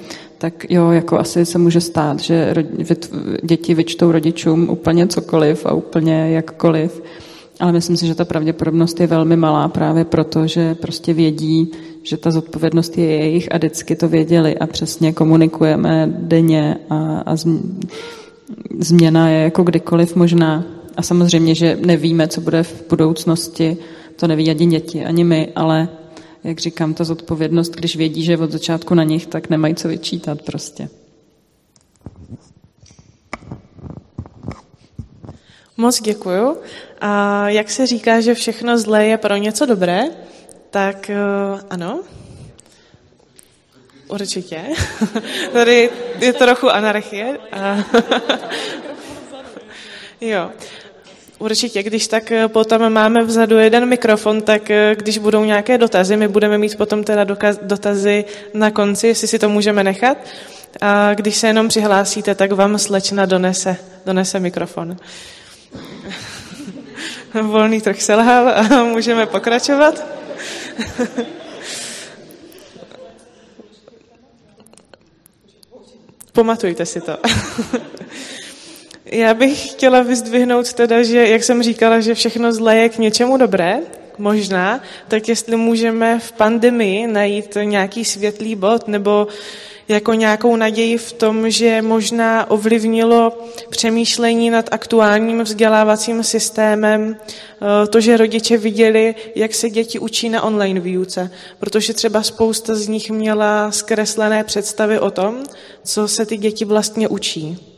tak 0.42 0.70
jo, 0.70 0.90
jako 0.90 1.18
asi 1.18 1.46
se 1.46 1.58
může 1.58 1.80
stát, 1.80 2.20
že 2.20 2.54
děti 3.42 3.74
vyčtou 3.74 4.12
rodičům 4.12 4.70
úplně 4.70 5.06
cokoliv 5.06 5.66
a 5.66 5.72
úplně 5.72 6.30
jakkoliv. 6.30 7.02
Ale 7.60 7.72
myslím 7.72 7.96
si, 7.96 8.06
že 8.06 8.14
ta 8.14 8.24
pravděpodobnost 8.24 9.00
je 9.00 9.06
velmi 9.06 9.36
malá 9.36 9.68
právě 9.68 10.04
proto, 10.04 10.46
že 10.46 10.74
prostě 10.74 11.14
vědí, 11.14 11.70
že 12.02 12.16
ta 12.16 12.30
zodpovědnost 12.30 12.98
je 12.98 13.04
jejich 13.04 13.52
a 13.52 13.56
vždycky 13.56 13.96
to 13.96 14.08
věděli 14.08 14.58
a 14.58 14.66
přesně 14.66 15.12
komunikujeme 15.12 16.12
denně 16.18 16.76
a, 16.90 17.22
a 17.26 17.36
změna 18.78 19.28
je 19.28 19.42
jako 19.42 19.62
kdykoliv 19.62 20.16
možná. 20.16 20.64
A 20.96 21.02
samozřejmě, 21.02 21.54
že 21.54 21.78
nevíme, 21.86 22.28
co 22.28 22.40
bude 22.40 22.62
v 22.62 22.84
budoucnosti, 22.90 23.76
to 24.16 24.26
neví 24.26 24.50
ani 24.50 24.66
děti, 24.66 25.04
ani 25.04 25.24
my, 25.24 25.48
ale 25.56 25.88
jak 26.44 26.58
říkám, 26.58 26.94
ta 26.94 27.04
zodpovědnost, 27.04 27.74
když 27.74 27.96
vědí, 27.96 28.24
že 28.24 28.38
od 28.38 28.50
začátku 28.50 28.94
na 28.94 29.04
nich, 29.04 29.26
tak 29.26 29.50
nemají 29.50 29.74
co 29.74 29.88
vyčítat 29.88 30.42
prostě. 30.42 30.88
Moc 35.76 36.00
děkuju. 36.00 36.56
A 37.00 37.48
jak 37.48 37.70
se 37.70 37.86
říká, 37.86 38.20
že 38.20 38.34
všechno 38.34 38.78
zlé 38.78 39.06
je 39.06 39.18
pro 39.18 39.36
něco 39.36 39.66
dobré, 39.66 40.02
tak 40.70 41.10
uh, 41.54 41.60
ano, 41.70 42.02
určitě. 44.08 44.62
Tady 45.52 45.90
je 46.20 46.32
trochu 46.32 46.70
anarchie. 46.70 47.38
jo. 50.20 50.50
Určitě, 51.42 51.82
když 51.82 52.06
tak 52.06 52.32
eh, 52.32 52.48
potom 52.48 52.92
máme 52.92 53.24
vzadu 53.24 53.58
jeden 53.58 53.88
mikrofon, 53.88 54.42
tak 54.42 54.70
eh, 54.70 54.94
když 54.98 55.18
budou 55.18 55.44
nějaké 55.44 55.78
dotazy, 55.78 56.16
my 56.16 56.28
budeme 56.28 56.58
mít 56.58 56.76
potom 56.76 57.04
teda 57.04 57.24
dotazy 57.62 58.24
na 58.54 58.70
konci, 58.70 59.06
jestli 59.06 59.28
si 59.28 59.38
to 59.38 59.48
můžeme 59.48 59.84
nechat. 59.84 60.18
A 60.80 61.14
když 61.14 61.36
se 61.36 61.46
jenom 61.46 61.68
přihlásíte, 61.68 62.34
tak 62.34 62.52
vám 62.52 62.78
slečna 62.78 63.26
donese, 63.26 63.76
donese 64.06 64.40
mikrofon. 64.40 64.96
Volný 67.42 67.80
trh 67.80 68.02
selhal 68.02 68.48
a 68.48 68.84
můžeme 68.92 69.26
pokračovat. 69.26 70.06
Pamatujte 76.32 76.86
si 76.86 77.00
to. 77.00 77.18
Já 79.12 79.34
bych 79.34 79.70
chtěla 79.70 80.02
vyzdvihnout 80.02 80.72
teda, 80.72 81.02
že 81.02 81.28
jak 81.28 81.44
jsem 81.44 81.62
říkala, 81.62 82.00
že 82.00 82.14
všechno 82.14 82.52
zlé 82.52 82.76
je 82.76 82.88
k 82.88 82.98
něčemu 82.98 83.36
dobré, 83.36 83.78
možná, 84.18 84.80
tak 85.08 85.28
jestli 85.28 85.56
můžeme 85.56 86.18
v 86.18 86.32
pandemii 86.32 87.06
najít 87.06 87.56
nějaký 87.64 88.04
světlý 88.04 88.54
bod 88.54 88.88
nebo 88.88 89.26
jako 89.88 90.14
nějakou 90.14 90.56
naději 90.56 90.98
v 90.98 91.12
tom, 91.12 91.50
že 91.50 91.82
možná 91.82 92.50
ovlivnilo 92.50 93.38
přemýšlení 93.70 94.50
nad 94.50 94.68
aktuálním 94.72 95.42
vzdělávacím 95.42 96.24
systémem, 96.24 97.16
eh, 97.16 97.86
to, 97.86 98.00
že 98.00 98.16
rodiče 98.16 98.58
viděli, 98.58 99.14
jak 99.34 99.54
se 99.54 99.70
děti 99.70 99.98
učí 99.98 100.28
na 100.28 100.42
online 100.42 100.80
výuce, 100.80 101.30
protože 101.58 101.94
třeba 101.94 102.22
spousta 102.22 102.74
z 102.74 102.88
nich 102.88 103.10
měla 103.10 103.72
zkreslené 103.72 104.44
představy 104.44 104.98
o 104.98 105.10
tom, 105.10 105.42
co 105.84 106.08
se 106.08 106.26
ty 106.26 106.36
děti 106.36 106.64
vlastně 106.64 107.08
učí. 107.08 107.71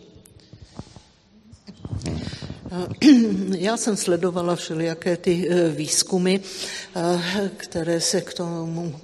Já 3.58 3.76
jsem 3.76 3.96
sledovala 3.96 4.56
všelijaké 4.56 5.16
ty 5.16 5.48
eh, 5.50 5.68
výzkumy, 5.68 6.40
eh, 6.96 7.50
které 7.56 8.00
se 8.00 8.20
k 8.20 8.34
tomu 8.34 9.00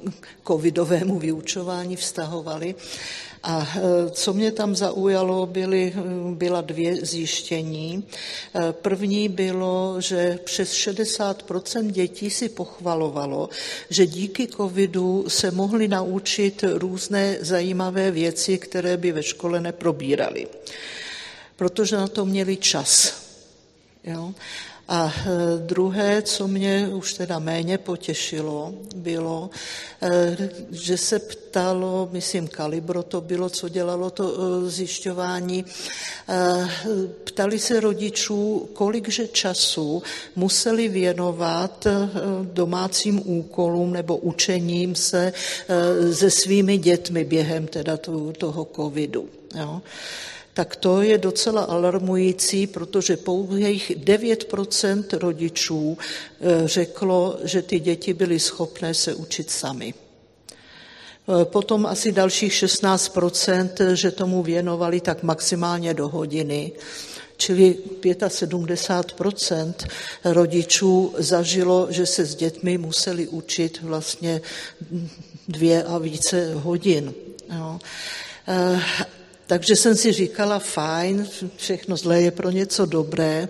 covidovému 0.46 1.18
vyučování 1.18 1.96
vztahovaly. 1.96 2.74
A 3.42 3.68
eh, 3.76 3.80
co 4.10 4.32
mě 4.32 4.52
tam 4.52 4.76
zaujalo, 4.76 5.46
byly, 5.46 5.92
byla 6.34 6.60
dvě 6.60 6.96
zjištění. 6.96 8.04
První 8.70 9.28
bylo, 9.28 9.96
že 9.98 10.38
přes 10.44 10.72
60% 10.72 11.90
dětí 11.90 12.30
si 12.30 12.48
pochvalovalo, 12.48 13.48
že 13.90 14.06
díky 14.06 14.46
covidu 14.46 15.24
se 15.28 15.50
mohli 15.50 15.88
naučit 15.88 16.64
různé 16.72 17.38
zajímavé 17.40 18.10
věci, 18.10 18.58
které 18.58 18.96
by 18.96 19.12
ve 19.12 19.22
škole 19.22 19.60
neprobírali, 19.60 20.46
protože 21.60 21.96
na 21.96 22.08
to 22.08 22.24
měli 22.24 22.56
čas. 22.56 23.14
Jo? 24.04 24.32
A 24.88 25.12
e, 25.12 25.58
druhé, 25.58 26.22
co 26.22 26.48
mě 26.48 26.88
už 26.88 27.14
teda 27.14 27.38
méně 27.38 27.78
potěšilo, 27.78 28.74
bylo, 28.96 29.50
e, 30.02 30.36
že 30.70 30.96
se 30.96 31.18
ptalo, 31.18 32.08
myslím, 32.12 32.48
Kalibro 32.48 33.02
to 33.02 33.20
bylo, 33.20 33.50
co 33.50 33.68
dělalo 33.68 34.10
to 34.10 34.24
e, 34.24 34.70
zjišťování, 34.70 35.64
ptali 37.24 37.58
se 37.58 37.80
rodičů, 37.80 38.68
kolikže 38.72 39.28
času 39.28 40.02
museli 40.36 40.88
věnovat 40.88 41.86
domácím 42.42 43.22
úkolům 43.24 43.92
nebo 43.92 44.16
učením 44.16 44.94
se 44.94 45.32
se 46.12 46.30
svými 46.30 46.78
dětmi 46.78 47.24
během 47.24 47.66
teda 47.66 47.96
toho 48.38 48.68
covidu. 48.76 49.28
Jo 49.54 49.82
tak 50.60 50.76
to 50.76 51.02
je 51.02 51.18
docela 51.18 51.62
alarmující, 51.62 52.66
protože 52.66 53.16
pouhých 53.16 53.90
9% 53.96 55.04
rodičů 55.18 55.98
eh, 55.98 56.68
řeklo, 56.68 57.38
že 57.44 57.62
ty 57.62 57.80
děti 57.80 58.14
byly 58.14 58.40
schopné 58.40 58.94
se 58.94 59.14
učit 59.14 59.50
sami. 59.50 59.94
Eh, 59.94 61.44
potom 61.44 61.86
asi 61.86 62.12
dalších 62.12 62.52
16%, 62.52 63.94
že 63.94 64.10
tomu 64.10 64.42
věnovali 64.42 65.00
tak 65.00 65.22
maximálně 65.22 65.94
do 65.94 66.08
hodiny. 66.08 66.72
čili 67.36 67.76
75% 68.00 69.74
rodičů 70.24 71.14
zažilo, 71.18 71.86
že 71.90 72.06
se 72.06 72.24
s 72.24 72.34
dětmi 72.34 72.78
museli 72.78 73.28
učit 73.28 73.80
vlastně 73.82 74.40
dvě 75.48 75.84
a 75.84 75.98
více 75.98 76.54
hodin. 76.54 77.14
Jo. 77.48 77.78
Takže 79.50 79.76
jsem 79.76 79.96
si 79.96 80.12
říkala, 80.12 80.58
fajn, 80.58 81.28
všechno 81.56 81.96
zlé 81.96 82.22
je 82.22 82.30
pro 82.30 82.50
něco 82.50 82.86
dobré, 82.86 83.48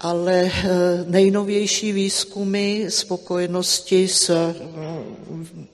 ale 0.00 0.42
eh, 0.42 0.70
nejnovější 1.06 1.92
výzkumy 1.92 2.86
spokojenosti 2.88 4.08
s, 4.08 4.30
eh, 4.30 4.54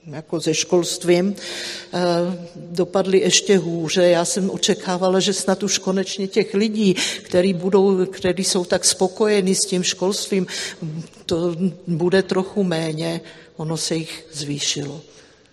jako 0.05 0.41
se 0.41 0.53
školstvím 0.53 1.35
eh, 1.35 1.97
dopadly 2.55 3.19
ještě 3.19 3.57
hůře. 3.57 4.03
Já 4.03 4.25
jsem 4.25 4.49
očekávala, 4.49 5.19
že 5.19 5.33
snad 5.33 5.63
už 5.63 5.77
konečně 5.77 6.27
těch 6.27 6.53
lidí, 6.53 6.95
který, 7.21 7.53
budou, 7.53 8.05
který 8.05 8.43
jsou 8.43 8.65
tak 8.65 8.85
spokojeni 8.85 9.55
s 9.55 9.61
tím 9.61 9.83
školstvím, 9.83 10.47
to 11.25 11.55
bude 11.87 12.23
trochu 12.23 12.63
méně, 12.63 13.21
ono 13.55 13.77
se 13.77 13.95
jich 13.95 14.25
zvýšilo. 14.33 15.01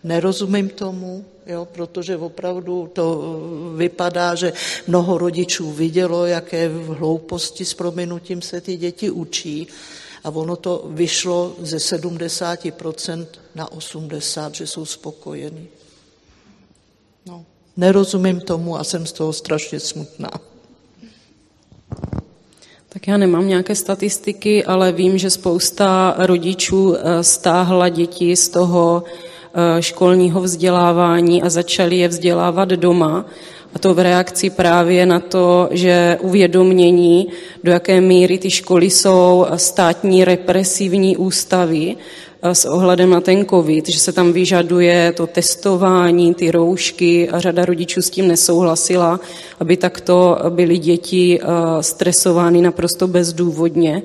Nerozumím 0.02 0.68
tomu, 0.68 1.24
jo, 1.46 1.68
protože 1.72 2.16
opravdu 2.16 2.90
to 2.92 3.38
vypadá, 3.76 4.34
že 4.34 4.52
mnoho 4.86 5.18
rodičů 5.18 5.72
vidělo, 5.72 6.26
jaké 6.26 6.68
hlouposti 6.68 7.64
s 7.64 7.74
prominutím 7.74 8.42
se 8.42 8.60
ty 8.60 8.76
děti 8.76 9.10
učí 9.10 9.66
a 10.24 10.30
ono 10.30 10.56
to 10.56 10.84
vyšlo 10.90 11.56
ze 11.58 11.76
70% 11.76 13.26
na 13.54 13.68
80%, 13.70 14.50
že 14.52 14.66
jsou 14.66 14.84
spokojení. 14.84 15.68
No, 17.26 17.44
nerozumím 17.76 18.40
tomu 18.40 18.76
a 18.76 18.84
jsem 18.84 19.06
z 19.06 19.12
toho 19.12 19.32
strašně 19.32 19.80
smutná. 19.80 20.30
Tak 22.88 23.08
já 23.08 23.16
nemám 23.16 23.48
nějaké 23.48 23.74
statistiky, 23.74 24.64
ale 24.64 24.92
vím, 24.92 25.18
že 25.18 25.30
spousta 25.30 26.14
rodičů 26.18 26.96
eh, 26.96 27.24
stáhla 27.24 27.88
děti 27.88 28.36
z 28.36 28.48
toho 28.48 29.04
Eh, 29.06 29.33
školního 29.80 30.40
vzdělávání 30.40 31.42
a 31.42 31.50
začali 31.50 31.98
je 31.98 32.08
vzdělávat 32.08 32.68
doma. 32.68 33.26
A 33.74 33.78
to 33.78 33.94
v 33.94 33.98
reakci 33.98 34.50
právě 34.50 35.06
na 35.06 35.20
to, 35.20 35.68
že 35.70 36.18
uvědomění, 36.20 37.28
do 37.64 37.72
jaké 37.72 38.00
míry 38.00 38.38
ty 38.38 38.50
školy 38.50 38.90
jsou 38.90 39.46
státní 39.56 40.24
represivní 40.24 41.16
ústavy 41.16 41.96
eh, 42.42 42.54
s 42.54 42.64
ohledem 42.64 43.10
na 43.10 43.20
ten 43.20 43.46
covid, 43.46 43.88
že 43.88 43.98
se 43.98 44.12
tam 44.12 44.32
vyžaduje 44.32 45.12
to 45.16 45.26
testování, 45.26 46.34
ty 46.34 46.50
roušky 46.50 47.30
a 47.30 47.40
řada 47.40 47.64
rodičů 47.64 48.02
s 48.02 48.10
tím 48.10 48.28
nesouhlasila, 48.28 49.20
aby 49.60 49.76
takto 49.76 50.38
byly 50.48 50.78
děti 50.78 51.40
eh, 51.42 51.46
stresovány 51.82 52.62
naprosto 52.62 53.06
bezdůvodně 53.06 54.02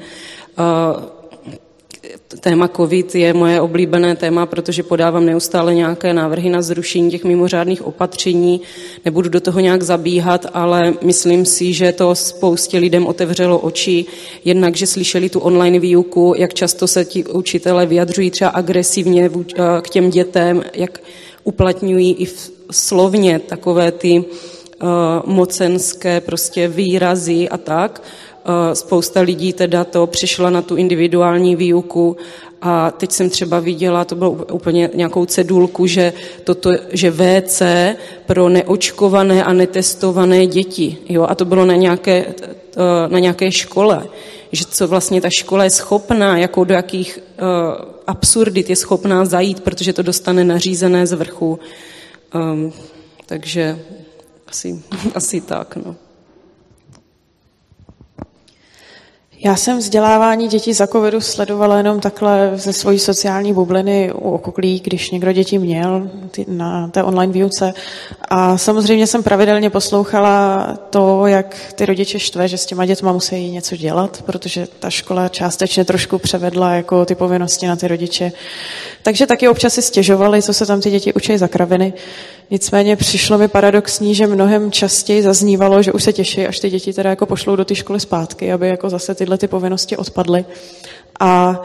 téma 2.40 2.68
COVID 2.68 3.16
je 3.16 3.34
moje 3.34 3.62
oblíbené 3.62 4.16
téma, 4.16 4.46
protože 4.46 4.84
podávám 4.84 5.26
neustále 5.26 5.76
nějaké 5.76 6.14
návrhy 6.14 6.50
na 6.50 6.62
zrušení 6.62 7.12
těch 7.12 7.24
mimořádných 7.24 7.86
opatření. 7.86 8.62
Nebudu 9.06 9.30
do 9.30 9.42
toho 9.42 9.60
nějak 9.60 9.82
zabíhat, 9.82 10.46
ale 10.54 10.94
myslím 11.02 11.46
si, 11.46 11.74
že 11.74 11.92
to 11.92 12.16
spoustě 12.16 12.78
lidem 12.78 13.08
otevřelo 13.08 13.60
oči. 13.60 14.06
Jednak, 14.46 14.76
že 14.76 14.88
slyšeli 14.88 15.30
tu 15.30 15.40
online 15.40 15.80
výuku, 15.80 16.34
jak 16.38 16.54
často 16.54 16.88
se 16.88 17.06
ti 17.06 17.26
učitelé 17.26 17.86
vyjadřují 17.86 18.32
třeba 18.32 18.50
agresivně 18.50 19.30
eh, 19.30 19.62
k 19.82 19.90
těm 19.90 20.10
dětem, 20.10 20.64
jak 20.74 21.02
uplatňují 21.44 22.16
i 22.20 22.28
slovně 22.72 23.40
takové 23.40 23.92
ty 23.92 24.24
uh, 24.82 24.88
mocenské 25.26 26.22
prostě 26.22 26.68
výrazy 26.68 27.50
a 27.50 27.58
tak. 27.58 28.02
Eh, 28.46 28.76
spousta 28.76 29.22
lidí 29.22 29.54
teda 29.54 29.84
to 29.84 30.08
přišla 30.08 30.50
na 30.50 30.62
tu 30.62 30.76
individuální 30.76 31.56
výuku 31.56 32.18
a 32.62 32.92
teď 32.92 33.12
jsem 33.12 33.30
třeba 33.30 33.60
viděla, 33.60 34.06
to 34.06 34.16
bylo 34.16 34.32
úplně 34.32 34.90
nějakou 34.94 35.26
cedulku, 35.26 35.88
že, 35.88 36.14
toto, 36.44 36.72
že 36.92 37.12
WC 37.12 37.62
pro 38.26 38.50
neočkované 38.50 39.44
a 39.44 39.54
netestované 39.54 40.48
děti. 40.48 40.98
Jo? 41.10 41.26
A 41.30 41.36
to 41.36 41.46
bylo 41.46 41.66
na 41.66 41.76
nějaké, 41.76 42.26
eh, 42.26 43.08
na 43.08 43.20
nějaké 43.20 43.52
škole. 43.52 44.08
Že 44.52 44.66
co 44.66 44.88
vlastně 44.88 45.22
ta 45.22 45.30
škola 45.30 45.64
je 45.64 45.70
schopná, 45.70 46.38
jako 46.38 46.64
do 46.64 46.74
jakých 46.74 47.20
uh, 47.20 47.46
absurdit 48.08 48.70
je 48.70 48.76
schopná 48.76 49.26
zajít, 49.26 49.60
protože 49.60 49.94
to 49.94 50.02
dostane 50.02 50.44
nařízené 50.44 51.08
z 51.08 51.14
vrchu. 51.14 51.60
Um, 52.36 52.74
takže 53.26 53.80
asi, 54.48 54.82
asi 55.16 55.42
tak. 55.42 55.76
No. 55.76 55.96
Já 59.44 59.56
jsem 59.56 59.78
vzdělávání 59.78 60.48
dětí 60.48 60.74
za 60.74 60.88
covidu 60.88 61.22
sledovala 61.22 61.78
jenom 61.78 62.00
takhle 62.00 62.52
ze 62.56 62.74
svojí 62.74 63.00
sociální 63.00 63.54
bubliny 63.54 64.12
u 64.14 64.32
okolí, 64.32 64.80
když 64.80 65.12
někdo 65.12 65.32
děti 65.32 65.60
měl 65.60 66.10
na 66.48 66.88
té 66.88 67.04
online 67.04 67.34
výuce. 67.34 67.74
A 68.22 68.58
samozřejmě 68.58 69.08
jsem 69.08 69.24
pravidelně 69.24 69.70
poslouchala 69.70 70.68
to, 70.90 71.28
jak 71.28 71.56
ty 71.76 71.86
rodiče 71.86 72.20
štve, 72.20 72.48
že 72.48 72.58
s 72.58 72.66
těma 72.66 72.86
dětma 72.86 73.14
musí 73.14 73.52
něco 73.52 73.76
dělat, 73.76 74.24
protože 74.26 74.68
ta 74.80 74.90
škola 74.90 75.30
částečně 75.30 75.86
trošku 75.86 76.18
převedla 76.18 76.74
jako 76.74 77.06
ty 77.06 77.16
povinnosti 77.16 77.68
na 77.68 77.76
ty 77.76 77.88
rodiče. 77.88 78.32
Takže 79.04 79.28
taky 79.28 79.48
občas 79.48 79.74
si 79.74 79.82
stěžovali, 79.82 80.42
co 80.42 80.54
se 80.54 80.66
tam 80.66 80.82
ty 80.82 80.92
děti 80.92 81.14
učí 81.14 81.38
za 81.38 81.48
kraviny. 81.48 81.94
Nicméně 82.52 82.96
přišlo 82.96 83.38
mi 83.38 83.48
paradoxní, 83.48 84.16
že 84.16 84.28
mnohem 84.28 84.72
častěji 84.72 85.24
zaznívalo, 85.24 85.84
že 85.84 85.92
už 85.92 86.04
se 86.04 86.14
těší, 86.14 86.48
až 86.48 86.60
ty 86.60 86.70
děti 86.70 86.94
teda 86.94 87.10
jako 87.10 87.26
pošlou 87.26 87.56
do 87.56 87.66
té 87.66 87.76
školy 87.76 88.00
zpátky, 88.00 88.52
aby 88.52 88.68
jako 88.68 88.90
zase 88.90 89.16
tyhle 89.30 89.38
ty 89.38 89.48
povinnosti 89.48 89.98
odpadly. 89.98 90.46
A 91.20 91.62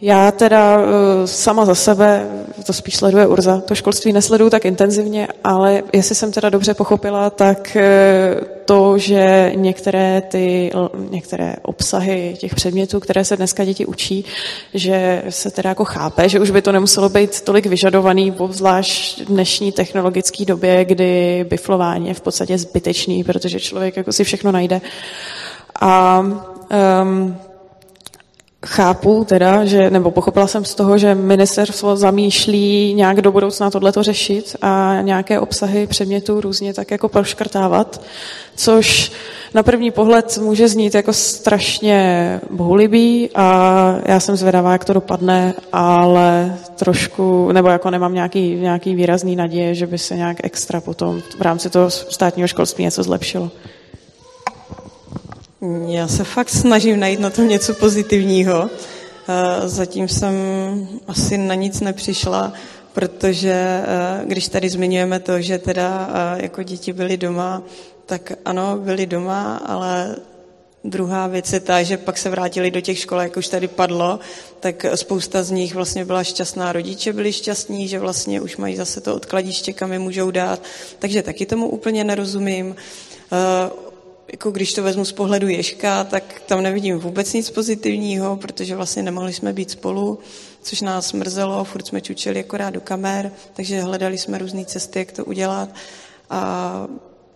já 0.00 0.30
teda 0.30 0.78
eh, 0.80 1.26
sama 1.26 1.64
za 1.64 1.74
sebe, 1.74 2.28
to 2.66 2.72
spíš 2.72 2.96
sleduje 2.96 3.26
Urza, 3.26 3.60
to 3.60 3.74
školství 3.74 4.12
nesleduju 4.12 4.50
tak 4.50 4.64
intenzivně, 4.64 5.28
ale 5.44 5.82
jestli 5.92 6.14
jsem 6.14 6.32
teda 6.32 6.48
dobře 6.50 6.74
pochopila, 6.74 7.30
tak 7.30 7.76
eh, 7.76 8.40
to, 8.64 8.98
že 8.98 9.52
některé 9.54 10.20
ty, 10.20 10.70
některé 11.10 11.56
obsahy 11.62 12.34
těch 12.38 12.54
předmětů, 12.54 13.00
které 13.00 13.24
se 13.24 13.36
dneska 13.36 13.64
děti 13.64 13.86
učí, 13.86 14.24
že 14.74 15.22
se 15.28 15.50
teda 15.50 15.68
jako 15.68 15.84
chápe, 15.84 16.28
že 16.28 16.40
už 16.40 16.50
by 16.50 16.62
to 16.62 16.72
nemuselo 16.72 17.08
být 17.08 17.40
tolik 17.40 17.66
vyžadovaný, 17.66 18.32
obzvlášť 18.32 19.20
v 19.20 19.24
dnešní 19.24 19.72
technologické 19.72 20.44
době, 20.44 20.84
kdy 20.84 21.46
biflování 21.50 22.08
je 22.08 22.14
v 22.14 22.20
podstatě 22.20 22.58
zbytečný, 22.58 23.24
protože 23.24 23.60
člověk 23.60 23.96
jako 23.96 24.12
si 24.12 24.24
všechno 24.24 24.52
najde. 24.52 24.80
A 25.80 26.24
um, 27.02 27.36
chápu 28.66 29.24
teda, 29.24 29.64
že, 29.64 29.90
nebo 29.90 30.10
pochopila 30.10 30.46
jsem 30.46 30.64
z 30.64 30.74
toho, 30.74 30.98
že 30.98 31.14
ministerstvo 31.14 31.96
zamýšlí 31.96 32.94
nějak 32.94 33.20
do 33.20 33.32
budoucna 33.32 33.70
tohleto 33.70 34.02
řešit 34.02 34.56
a 34.62 34.96
nějaké 35.02 35.40
obsahy 35.40 35.86
předmětů 35.86 36.40
různě 36.40 36.74
tak 36.74 36.90
jako 36.90 37.08
proškrtávat, 37.08 38.00
což 38.56 39.12
na 39.54 39.62
první 39.62 39.90
pohled 39.90 40.38
může 40.38 40.68
znít 40.68 40.94
jako 40.94 41.12
strašně 41.12 42.40
bohulibý 42.50 43.30
a 43.34 43.98
já 44.06 44.20
jsem 44.20 44.36
zvědavá, 44.36 44.72
jak 44.72 44.84
to 44.84 44.92
dopadne, 44.92 45.54
ale 45.72 46.56
trošku, 46.76 47.52
nebo 47.52 47.68
jako 47.68 47.90
nemám 47.90 48.14
nějaký, 48.14 48.54
nějaký 48.54 48.94
výrazný 48.94 49.36
naděje, 49.36 49.74
že 49.74 49.86
by 49.86 49.98
se 49.98 50.16
nějak 50.16 50.36
extra 50.42 50.80
potom 50.80 51.20
v 51.38 51.40
rámci 51.42 51.70
toho 51.70 51.90
státního 51.90 52.48
školství 52.48 52.84
něco 52.84 53.02
zlepšilo. 53.02 53.50
Já 55.86 56.08
se 56.08 56.24
fakt 56.24 56.48
snažím 56.48 57.00
najít 57.00 57.20
na 57.20 57.30
tom 57.30 57.48
něco 57.48 57.74
pozitivního. 57.74 58.70
Eh, 59.28 59.68
zatím 59.68 60.08
jsem 60.08 60.34
asi 61.08 61.38
na 61.38 61.54
nic 61.54 61.80
nepřišla, 61.80 62.52
protože 62.92 63.52
eh, 63.52 64.24
když 64.24 64.48
tady 64.48 64.68
zmiňujeme 64.68 65.20
to, 65.20 65.40
že 65.40 65.58
teda 65.58 66.10
eh, 66.10 66.42
jako 66.42 66.62
děti 66.62 66.92
byly 66.92 67.16
doma, 67.16 67.62
tak 68.06 68.32
ano, 68.44 68.76
byly 68.78 69.06
doma, 69.06 69.56
ale 69.56 70.16
Druhá 70.84 71.26
věc 71.26 71.52
je 71.52 71.60
ta, 71.60 71.82
že 71.82 71.96
pak 71.96 72.18
se 72.18 72.30
vrátili 72.30 72.70
do 72.70 72.80
těch 72.80 72.98
škol, 72.98 73.20
jak 73.20 73.36
už 73.36 73.48
tady 73.48 73.68
padlo, 73.68 74.20
tak 74.60 74.86
spousta 74.94 75.42
z 75.42 75.50
nich 75.50 75.74
vlastně 75.74 76.04
byla 76.04 76.24
šťastná. 76.24 76.72
Rodiče 76.72 77.12
byli 77.12 77.32
šťastní, 77.32 77.88
že 77.88 77.98
vlastně 77.98 78.40
už 78.40 78.56
mají 78.56 78.76
zase 78.76 79.00
to 79.00 79.14
odkladiště, 79.14 79.72
kam 79.72 79.92
je 79.92 79.98
můžou 79.98 80.30
dát. 80.30 80.62
Takže 80.98 81.22
taky 81.22 81.46
tomu 81.46 81.68
úplně 81.68 82.04
nerozumím 82.04 82.76
jako 84.32 84.50
když 84.50 84.72
to 84.72 84.82
vezmu 84.82 85.04
z 85.04 85.12
pohledu 85.12 85.48
Ježka, 85.48 86.04
tak 86.04 86.42
tam 86.46 86.62
nevidím 86.62 86.98
vůbec 86.98 87.32
nic 87.32 87.50
pozitivního, 87.50 88.36
protože 88.36 88.76
vlastně 88.76 89.02
nemohli 89.02 89.32
jsme 89.32 89.52
být 89.52 89.70
spolu, 89.70 90.18
což 90.62 90.80
nás 90.80 91.12
mrzelo, 91.12 91.64
furt 91.64 91.86
jsme 91.86 92.00
čučeli 92.00 92.40
akorát 92.40 92.70
do 92.70 92.80
kamer, 92.80 93.32
takže 93.52 93.80
hledali 93.80 94.18
jsme 94.18 94.38
různé 94.38 94.64
cesty, 94.64 94.98
jak 94.98 95.12
to 95.12 95.24
udělat. 95.24 95.68
A 96.30 96.86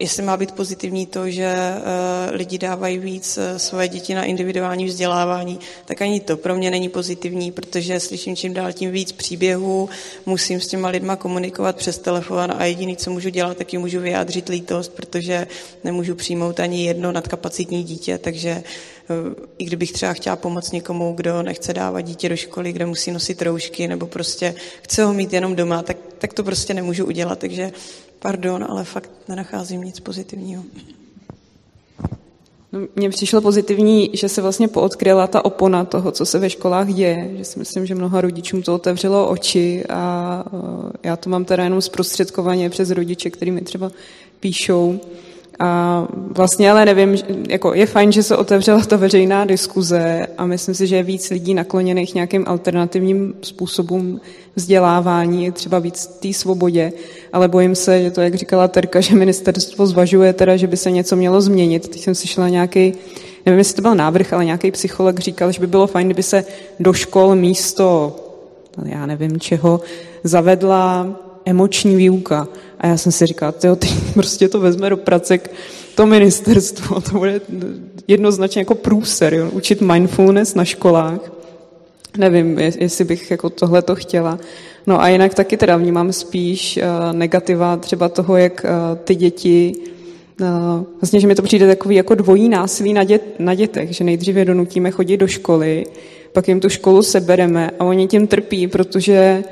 jestli 0.01 0.23
má 0.23 0.37
být 0.37 0.53
pozitivní 0.53 1.07
to, 1.07 1.31
že 1.31 1.55
uh, 1.77 2.37
lidi 2.37 2.59
dávají 2.59 2.99
víc 2.99 3.39
uh, 3.39 3.59
svoje 3.59 3.89
děti 3.89 4.15
na 4.15 4.25
individuální 4.25 4.85
vzdělávání, 4.85 5.61
tak 5.85 6.03
ani 6.03 6.21
to 6.21 6.37
pro 6.37 6.55
mě 6.55 6.71
není 6.71 6.89
pozitivní, 6.89 7.53
protože 7.53 8.01
slyším 8.01 8.37
čím 8.37 8.55
dál 8.55 8.73
tím 8.73 8.91
víc 8.91 9.13
příběhů, 9.13 9.89
musím 10.27 10.61
s 10.61 10.67
těma 10.67 10.89
lidma 10.89 11.17
komunikovat 11.17 11.77
přes 11.77 11.99
telefon 11.99 12.53
a 12.59 12.65
jediný, 12.65 12.97
co 12.97 13.11
můžu 13.11 13.29
dělat, 13.29 13.57
tak 13.57 13.73
jim 13.73 13.83
můžu 13.83 14.01
vyjádřit 14.01 14.49
lítost, 14.49 14.93
protože 14.93 15.47
nemůžu 15.85 16.15
přijmout 16.15 16.61
ani 16.61 16.87
jedno 16.87 17.13
nadkapacitní 17.13 17.85
dítě, 17.85 18.19
takže 18.19 18.63
i 19.59 19.65
kdybych 19.65 19.93
třeba 19.93 20.13
chtěla 20.13 20.37
pomoct 20.37 20.73
někomu, 20.73 21.13
kdo 21.13 21.43
nechce 21.43 21.73
dávat 21.73 22.01
dítě 22.01 22.29
do 22.29 22.37
školy, 22.37 22.73
kde 22.73 22.87
musí 22.87 23.11
nosit 23.11 23.43
roušky, 23.43 23.89
nebo 23.89 24.07
prostě 24.07 24.55
chce 24.83 25.05
ho 25.05 25.13
mít 25.13 25.33
jenom 25.33 25.57
doma, 25.57 25.83
tak, 25.83 25.97
tak 26.19 26.33
to 26.33 26.45
prostě 26.45 26.75
nemůžu 26.75 27.07
udělat, 27.07 27.39
takže 27.39 27.73
Pardon, 28.21 28.65
ale 28.69 28.85
fakt 28.85 29.11
nenacházím 29.29 29.83
nic 29.83 30.01
pozitivního. 30.01 30.63
No, 32.73 32.81
mně 32.97 33.11
přišlo 33.11 33.41
pozitivní, 33.41 34.11
že 34.13 34.29
se 34.29 34.43
vlastně 34.43 34.69
poodkryla 34.69 35.27
ta 35.27 35.45
opona 35.45 35.85
toho, 35.85 36.13
co 36.13 36.27
se 36.27 36.39
ve 36.39 36.51
školách 36.51 36.89
děje. 36.89 37.31
Že 37.37 37.45
si 37.45 37.59
myslím, 37.59 37.87
že 37.87 37.95
mnoha 37.95 38.21
rodičům 38.21 38.63
to 38.63 38.75
otevřelo 38.75 39.29
oči 39.29 39.85
a 39.89 40.45
eh, 40.47 41.09
já 41.09 41.17
to 41.17 41.31
mám 41.31 41.45
teda 41.45 41.65
jenom 41.65 41.83
zprostředkovaně 41.83 42.71
přes 42.71 42.91
rodiče, 42.91 43.31
který 43.31 43.51
mi 43.51 43.61
třeba 43.61 43.91
píšou. 44.41 45.01
A 45.63 46.07
vlastně 46.37 46.71
ale 46.71 46.85
nevím, 46.85 47.19
jako 47.49 47.75
je 47.75 47.87
fajn, 47.87 48.13
že 48.13 48.23
se 48.23 48.37
otevřela 48.37 48.81
ta 48.81 48.97
veřejná 48.97 49.45
diskuze 49.45 50.27
a 50.39 50.47
myslím 50.47 50.75
si, 50.75 50.87
že 50.87 50.97
je 50.97 51.03
víc 51.03 51.31
lidí 51.31 51.55
nakloněných 51.55 52.15
nějakým 52.15 52.45
alternativním 52.47 53.35
způsobům 53.43 54.21
vzdělávání, 54.57 55.53
třeba 55.53 55.79
víc 55.79 56.07
té 56.07 56.33
svobodě, 56.33 56.93
ale 57.33 57.49
bojím 57.49 57.75
se, 57.75 58.03
že 58.03 58.11
to, 58.11 58.21
jak 58.21 58.35
říkala 58.35 58.69
Terka, 58.69 59.01
že 59.01 59.15
ministerstvo 59.15 59.87
zvažuje 59.87 60.33
teda, 60.33 60.57
že 60.57 60.67
by 60.67 60.77
se 60.77 60.91
něco 60.91 61.17
mělo 61.17 61.41
změnit. 61.41 61.89
Teď 61.89 62.01
jsem 62.01 62.15
slyšela 62.15 62.49
nějaký, 62.49 62.93
nevím, 63.47 63.59
jestli 63.59 63.75
to 63.75 63.83
byl 63.83 63.95
návrh, 63.95 64.33
ale 64.33 64.45
nějaký 64.45 64.71
psycholog 64.71 65.19
říkal, 65.19 65.53
že 65.53 65.61
by 65.61 65.67
bylo 65.67 65.87
fajn, 65.87 66.07
kdyby 66.07 66.23
se 66.23 66.45
do 66.81 66.93
škol 66.93 67.35
místo, 67.35 68.17
já 68.85 69.07
nevím 69.07 69.41
čeho, 69.41 69.81
zavedla 70.25 71.07
emoční 71.45 71.97
výuka. 71.97 72.49
A 72.81 72.87
já 72.87 72.97
jsem 72.97 73.13
si 73.13 73.27
říkala, 73.27 73.53
tyjo, 73.53 73.77
ty 73.77 73.89
prostě 74.15 74.49
to 74.49 74.61
vezme 74.61 74.91
do 74.91 74.97
pracek 74.97 75.51
to 75.95 76.07
ministerstvo 76.07 77.01
to 77.11 77.19
bude 77.19 77.41
jednoznačně 78.09 78.61
jako 78.61 78.75
průser, 78.75 79.35
jo? 79.35 79.51
učit 79.51 79.81
mindfulness 79.81 80.55
na 80.55 80.65
školách. 80.65 81.33
Nevím, 82.19 82.59
jestli 82.59 83.05
bych 83.05 83.31
jako 83.31 83.51
tohle 83.51 83.83
to 83.83 83.95
chtěla. 83.95 84.39
No 84.87 85.03
a 85.03 85.09
jinak 85.09 85.35
taky 85.35 85.57
teda 85.57 85.77
vnímám 85.77 86.13
spíš 86.13 86.79
uh, 86.83 87.17
negativa 87.17 87.77
třeba 87.77 88.09
toho, 88.09 88.37
jak 88.37 88.65
uh, 88.65 88.99
ty 89.05 89.15
děti 89.15 89.73
uh, 90.41 90.47
vlastně, 91.01 91.21
že 91.21 91.27
mi 91.27 91.35
to 91.35 91.43
přijde 91.43 91.67
takový 91.67 91.97
jako 91.97 92.15
dvojí 92.15 92.49
násilí 92.49 92.93
na, 92.93 93.05
dět, 93.05 93.23
na 93.39 93.55
dětech, 93.55 93.91
že 93.91 94.05
nejdříve 94.05 94.45
donutíme 94.45 94.91
chodit 94.91 95.17
do 95.17 95.27
školy, 95.27 95.87
pak 96.33 96.49
jim 96.49 96.61
tu 96.61 96.69
školu 96.69 97.03
sebereme 97.03 97.71
a 97.79 97.85
oni 97.85 98.07
tím 98.07 98.27
trpí, 98.27 98.67
protože 98.67 99.45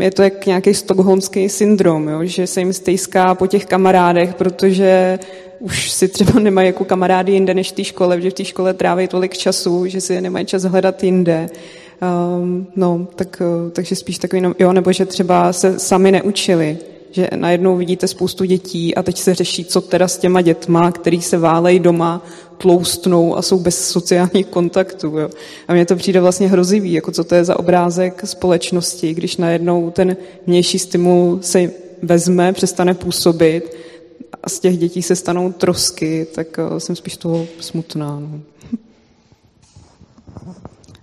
je 0.00 0.10
to 0.10 0.22
jak 0.22 0.46
nějaký 0.46 0.74
stokholmský 0.74 1.48
syndrom, 1.48 2.08
jo? 2.08 2.18
že 2.22 2.46
se 2.46 2.60
jim 2.60 2.72
stejská 2.72 3.34
po 3.34 3.46
těch 3.46 3.66
kamarádech, 3.66 4.34
protože 4.34 5.18
už 5.58 5.90
si 5.90 6.08
třeba 6.08 6.40
nemají 6.40 6.66
jako 6.66 6.84
kamarády 6.84 7.32
jinde 7.32 7.54
než 7.54 7.72
v 7.72 7.74
té 7.74 7.84
škole, 7.84 8.16
protože 8.16 8.30
v 8.30 8.34
té 8.34 8.44
škole 8.44 8.74
tráví 8.74 9.08
tolik 9.08 9.36
času, 9.36 9.86
že 9.86 10.00
si 10.00 10.20
nemají 10.20 10.46
čas 10.46 10.62
hledat 10.62 11.04
jinde. 11.04 11.46
Um, 12.38 12.66
no, 12.76 13.06
tak, 13.16 13.42
eh, 13.44 13.70
takže 13.70 13.96
spíš 13.96 14.18
takový, 14.18 14.42
jo, 14.58 14.72
nebo 14.72 14.92
že 14.92 15.06
třeba 15.06 15.52
se 15.52 15.78
sami 15.78 16.12
neučili, 16.12 16.78
že 17.14 17.28
najednou 17.36 17.76
vidíte 17.76 18.08
spoustu 18.08 18.44
dětí 18.44 18.94
a 18.94 19.02
teď 19.02 19.18
se 19.18 19.34
řeší, 19.34 19.64
co 19.64 19.80
teda 19.80 20.08
s 20.08 20.18
těma 20.18 20.40
dětma, 20.40 20.92
který 20.92 21.22
se 21.22 21.38
válejí 21.38 21.78
doma, 21.78 22.22
tloustnou 22.58 23.36
a 23.36 23.42
jsou 23.42 23.58
bez 23.58 23.88
sociálních 23.88 24.46
kontaktů. 24.46 25.18
Jo. 25.18 25.30
A 25.68 25.74
mně 25.74 25.86
to 25.86 25.96
přijde 25.96 26.20
vlastně 26.20 26.48
hrozivý, 26.48 26.92
jako 26.92 27.12
co 27.12 27.24
to 27.24 27.34
je 27.34 27.44
za 27.44 27.58
obrázek 27.58 28.22
společnosti, 28.24 29.14
když 29.14 29.36
najednou 29.36 29.90
ten 29.90 30.16
vnější 30.46 30.78
stimul 30.78 31.38
se 31.42 31.70
vezme, 32.02 32.52
přestane 32.52 32.94
působit 32.94 33.76
a 34.42 34.48
z 34.48 34.60
těch 34.60 34.78
dětí 34.78 35.02
se 35.02 35.16
stanou 35.16 35.52
trosky, 35.52 36.26
tak 36.34 36.58
eh, 36.58 36.80
jsem 36.80 36.96
spíš 36.96 37.16
toho 37.16 37.46
smutná. 37.60 38.20
No. 38.20 38.40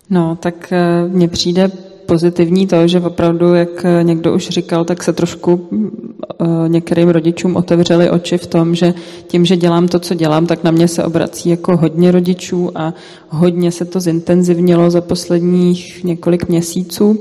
No, 0.10 0.36
tak 0.36 0.71
eh, 0.71 1.08
mně 1.08 1.28
přijde 1.28 1.71
pozitivní 2.12 2.67
to, 2.67 2.88
že 2.88 3.00
opravdu, 3.00 3.54
jak 3.54 3.86
někdo 4.02 4.34
už 4.34 4.50
říkal, 4.50 4.86
tak 4.86 5.04
se 5.04 5.13
trošku 5.13 5.69
eh, 5.71 6.45
některým 6.67 7.10
rodičům 7.10 7.56
otevřeli 7.56 8.10
oči 8.10 8.38
v 8.38 8.47
tom, 8.47 8.76
že 8.76 8.93
tím, 9.28 9.45
že 9.45 9.58
dělám 9.58 9.88
to, 9.88 10.00
co 10.00 10.13
dělám, 10.13 10.45
tak 10.45 10.63
na 10.63 10.71
mě 10.71 10.88
se 10.88 11.04
obrací 11.04 11.50
jako 11.50 11.78
hodně 11.78 12.12
rodičů 12.12 12.71
a 12.76 12.93
hodně 13.30 13.71
se 13.71 13.86
to 13.86 14.00
zintenzivnilo 14.00 14.91
za 14.91 15.02
posledních 15.02 16.04
několik 16.04 16.50
měsíců. 16.50 17.19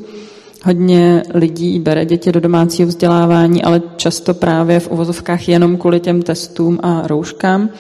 Hodně 0.65 1.23
lidí 1.35 1.79
bere 1.79 2.07
děti 2.07 2.33
do 2.33 2.41
domácího 2.41 2.89
vzdělávání, 2.89 3.63
ale 3.63 3.83
často 3.97 4.35
právě 4.35 4.81
v 4.81 4.91
uvozovkách 4.91 5.49
jenom 5.49 5.77
kvůli 5.77 6.01
těm 6.01 6.23
testům 6.23 6.79
a 6.83 7.07
rouškám, 7.07 7.71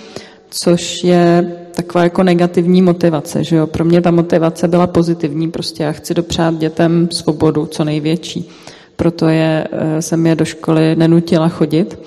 což 0.50 1.04
je 1.04 1.59
taková 1.82 2.04
jako 2.04 2.22
negativní 2.22 2.82
motivace, 2.82 3.44
že 3.44 3.56
jo. 3.56 3.66
Pro 3.66 3.84
mě 3.84 4.00
ta 4.00 4.10
motivace 4.10 4.68
byla 4.68 4.86
pozitivní, 4.86 5.50
prostě 5.50 5.82
já 5.82 5.92
chci 5.92 6.14
dopřát 6.14 6.58
dětem 6.58 7.08
svobodu, 7.12 7.66
co 7.66 7.84
největší. 7.84 8.48
Proto 8.96 9.28
je, 9.28 9.68
eh, 9.72 10.02
jsem 10.02 10.26
je 10.26 10.34
do 10.34 10.44
školy 10.44 10.96
nenutila 10.96 11.48
chodit 11.48 11.98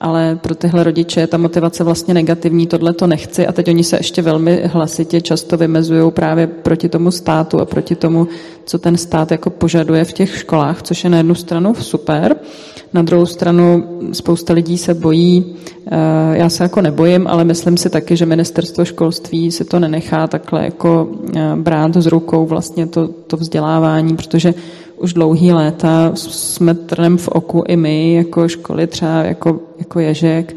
ale 0.00 0.38
pro 0.42 0.54
tyhle 0.54 0.84
rodiče 0.84 1.20
je 1.20 1.26
ta 1.26 1.36
motivace 1.38 1.84
vlastně 1.84 2.14
negativní, 2.14 2.66
tohle 2.66 2.92
to 2.92 3.06
nechci 3.06 3.46
a 3.46 3.52
teď 3.52 3.68
oni 3.68 3.84
se 3.84 3.96
ještě 3.96 4.22
velmi 4.22 4.62
hlasitě 4.64 5.20
často 5.20 5.56
vymezují 5.56 6.12
právě 6.12 6.46
proti 6.46 6.88
tomu 6.88 7.10
státu 7.10 7.60
a 7.60 7.64
proti 7.64 7.96
tomu, 7.96 8.28
co 8.64 8.78
ten 8.78 8.96
stát 8.96 9.30
jako 9.30 9.50
požaduje 9.50 10.04
v 10.04 10.12
těch 10.12 10.38
školách, 10.38 10.82
což 10.82 11.04
je 11.04 11.10
na 11.10 11.16
jednu 11.16 11.34
stranu 11.34 11.74
super, 11.74 12.36
na 12.96 13.02
druhou 13.02 13.26
stranu 13.26 13.84
spousta 14.12 14.52
lidí 14.52 14.78
se 14.78 14.94
bojí, 14.94 15.54
eh, 15.86 16.38
já 16.38 16.48
se 16.48 16.62
jako 16.62 16.80
nebojím, 16.80 17.26
ale 17.26 17.44
myslím 17.44 17.76
si 17.76 17.90
taky, 17.90 18.16
že 18.16 18.26
ministerstvo 18.26 18.84
školství 18.84 19.52
si 19.52 19.64
to 19.64 19.78
nenechá 19.78 20.26
takhle 20.26 20.64
jako 20.64 21.08
eh, 21.36 21.56
brát 21.56 21.96
z 21.96 22.06
rukou 22.06 22.46
vlastně 22.46 22.86
to, 22.86 23.08
to 23.08 23.36
vzdělávání, 23.36 24.16
protože 24.16 24.54
už 24.96 25.12
dlouhý 25.12 25.52
léta 25.52 26.12
jsme 26.14 26.74
trnem 26.74 27.16
v 27.16 27.28
oku 27.28 27.64
i 27.68 27.76
my, 27.76 28.14
jako 28.14 28.48
školy 28.48 28.86
třeba 28.86 29.22
jako, 29.22 29.60
jako 29.78 30.00
Ježek. 30.00 30.56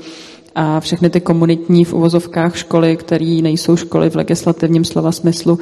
A 0.56 0.80
všechny 0.80 1.10
ty 1.10 1.22
komunitní 1.22 1.86
v 1.86 1.94
uvozovkách 1.94 2.58
školy, 2.58 2.98
které 2.98 3.40
nejsou 3.42 3.76
školy 3.76 4.10
v 4.10 4.16
legislativním 4.16 4.86
slova 4.86 5.12
smyslu, 5.12 5.60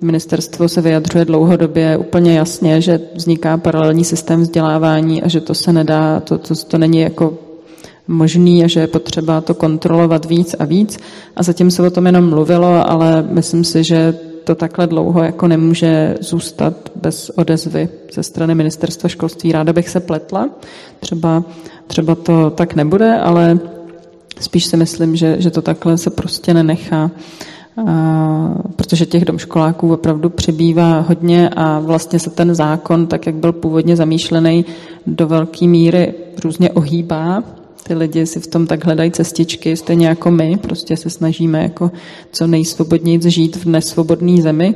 Ministerstvo 0.00 0.68
se 0.68 0.80
vyjadřuje 0.80 1.24
dlouhodobě 1.24 1.96
úplně 1.96 2.38
jasně, 2.38 2.80
že 2.80 3.00
vzniká 3.14 3.56
paralelní 3.56 4.04
systém 4.04 4.40
vzdělávání 4.40 5.22
a 5.22 5.28
že 5.28 5.40
to 5.40 5.54
se 5.54 5.72
nedá, 5.72 6.20
to, 6.20 6.38
to, 6.38 6.54
to 6.54 6.78
není 6.78 7.00
jako 7.00 7.38
možný 8.08 8.64
a 8.64 8.68
že 8.68 8.80
je 8.80 8.86
potřeba 8.86 9.40
to 9.40 9.54
kontrolovat 9.54 10.24
víc 10.24 10.54
a 10.58 10.64
víc. 10.64 10.98
A 11.36 11.42
zatím 11.42 11.70
se 11.70 11.82
o 11.82 11.90
tom 11.90 12.06
jenom 12.06 12.28
mluvilo, 12.28 12.90
ale 12.90 13.28
myslím 13.30 13.64
si, 13.64 13.84
že 13.84 14.18
to 14.44 14.54
takhle 14.54 14.86
dlouho 14.86 15.22
jako 15.22 15.48
nemůže 15.48 16.14
zůstat 16.20 16.74
bez 16.96 17.30
odezvy 17.30 17.88
ze 18.12 18.22
strany 18.22 18.54
ministerstva 18.54 19.08
školství. 19.08 19.52
Ráda 19.52 19.72
bych 19.72 19.88
se 19.88 20.00
pletla, 20.00 20.50
třeba, 21.00 21.44
třeba 21.86 22.14
to 22.14 22.50
tak 22.50 22.74
nebude, 22.74 23.18
ale 23.18 23.58
spíš 24.40 24.66
si 24.66 24.76
myslím, 24.76 25.16
že, 25.16 25.36
že 25.38 25.50
to 25.50 25.62
takhle 25.62 25.98
se 25.98 26.10
prostě 26.10 26.54
nenechá. 26.54 27.04
A, 27.04 27.10
protože 28.76 29.06
těch 29.06 29.24
domškoláků 29.24 29.92
opravdu 29.92 30.30
přibývá 30.30 31.00
hodně 31.00 31.48
a 31.48 31.78
vlastně 31.78 32.18
se 32.18 32.30
ten 32.30 32.54
zákon, 32.54 33.06
tak 33.06 33.26
jak 33.26 33.34
byl 33.34 33.52
původně 33.52 33.96
zamýšlený, 33.96 34.64
do 35.06 35.26
velké 35.26 35.66
míry 35.66 36.14
různě 36.44 36.70
ohýbá 36.70 37.42
ty 37.86 37.94
lidi 37.94 38.26
si 38.26 38.40
v 38.40 38.46
tom 38.46 38.66
tak 38.66 38.84
hledají 38.84 39.10
cestičky, 39.10 39.76
stejně 39.76 40.06
jako 40.06 40.30
my, 40.30 40.56
prostě 40.56 40.96
se 40.96 41.10
snažíme 41.10 41.62
jako 41.62 41.90
co 42.32 42.46
nejsvobodněji 42.46 43.30
žít 43.30 43.56
v 43.56 43.64
nesvobodné 43.64 44.42
zemi. 44.42 44.74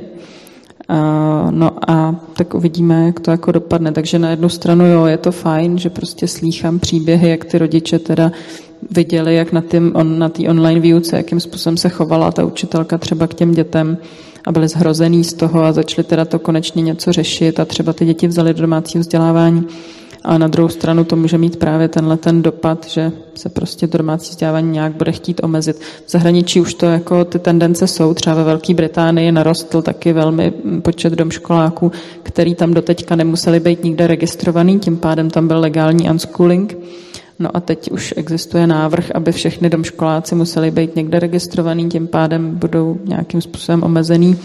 No 1.51 1.91
a 1.91 2.21
tak 2.33 2.55
uvidíme, 2.55 3.07
jak 3.07 3.21
to 3.21 3.31
jako 3.31 3.53
dopadne. 3.53 3.93
Takže 3.93 4.19
na 4.19 4.31
jednu 4.31 4.49
stranu 4.49 4.87
jo, 4.87 5.07
je 5.07 5.17
to 5.17 5.33
fajn, 5.33 5.79
že 5.79 5.91
prostě 5.91 6.29
slýchám 6.29 6.79
příběhy, 6.79 7.31
jak 7.31 7.45
ty 7.45 7.59
rodiče 7.59 7.99
teda 7.99 8.33
viděli, 8.91 9.35
jak 9.35 9.53
na 9.53 9.61
té 9.61 9.79
on, 9.95 10.19
na 10.19 10.31
online 10.49 10.81
výuce, 10.81 11.17
jakým 11.17 11.41
způsobem 11.41 11.77
se 11.77 11.89
chovala 11.89 12.33
ta 12.33 12.45
učitelka 12.45 12.99
třeba 12.99 13.27
k 13.27 13.35
těm 13.35 13.53
dětem 13.53 13.99
a 14.47 14.53
byli 14.53 14.69
zhrozený 14.69 15.25
z 15.25 15.33
toho 15.33 15.65
a 15.65 15.73
začali 15.73 16.05
teda 16.05 16.25
to 16.25 16.39
konečně 16.39 16.83
něco 16.83 17.13
řešit 17.13 17.61
a 17.61 17.65
třeba 17.65 17.93
ty 17.93 18.05
děti 18.05 18.27
vzali 18.27 18.55
do 18.55 18.61
domácího 18.61 19.01
vzdělávání. 19.01 19.67
A 20.25 20.39
na 20.39 20.47
druhou 20.47 20.69
stranu 20.69 21.05
to 21.05 21.17
může 21.17 21.39
mít 21.39 21.57
právě 21.57 21.89
tenhle 21.89 22.17
ten 22.17 22.43
dopad, 22.43 22.87
že 22.89 23.13
se 23.35 23.49
prostě 23.49 23.87
to 23.87 23.99
domácí 23.99 24.31
vzdělávání 24.31 24.71
nějak 24.71 24.93
bude 24.93 25.13
chtít 25.13 25.41
omezit. 25.45 25.77
V 26.07 26.11
zahraničí 26.11 26.61
už 26.61 26.75
to 26.75 26.87
jako 26.87 27.25
ty 27.25 27.39
tendence 27.39 27.87
jsou, 27.87 28.15
třeba 28.15 28.37
ve 28.37 28.45
Velké 28.45 28.75
Británii 28.75 29.33
narostl 29.33 29.83
taky 29.83 30.13
velmi 30.13 30.51
počet 30.83 31.13
domškoláků, 31.13 31.93
který 32.23 32.55
tam 32.55 32.75
doteďka 32.75 33.17
nemuseli 33.17 33.61
být 33.61 33.85
nikde 33.85 34.07
registrovaný, 34.07 34.79
tím 34.79 34.97
pádem 34.97 35.31
tam 35.31 35.49
byl 35.49 35.61
legální 35.61 36.11
unschooling 36.11 36.77
No 37.39 37.57
a 37.57 37.61
teď 37.61 37.91
už 37.91 38.15
existuje 38.17 38.67
návrh, 38.67 39.11
aby 39.15 39.33
všechny 39.33 39.71
domškoláci 39.71 40.35
museli 40.35 40.71
být 40.71 40.97
někde 40.97 41.19
registrovaný, 41.21 41.89
tím 41.89 42.07
pádem 42.07 42.55
budou 42.55 42.99
nějakým 43.05 43.41
způsobem 43.41 43.83
omezený. 43.83 44.37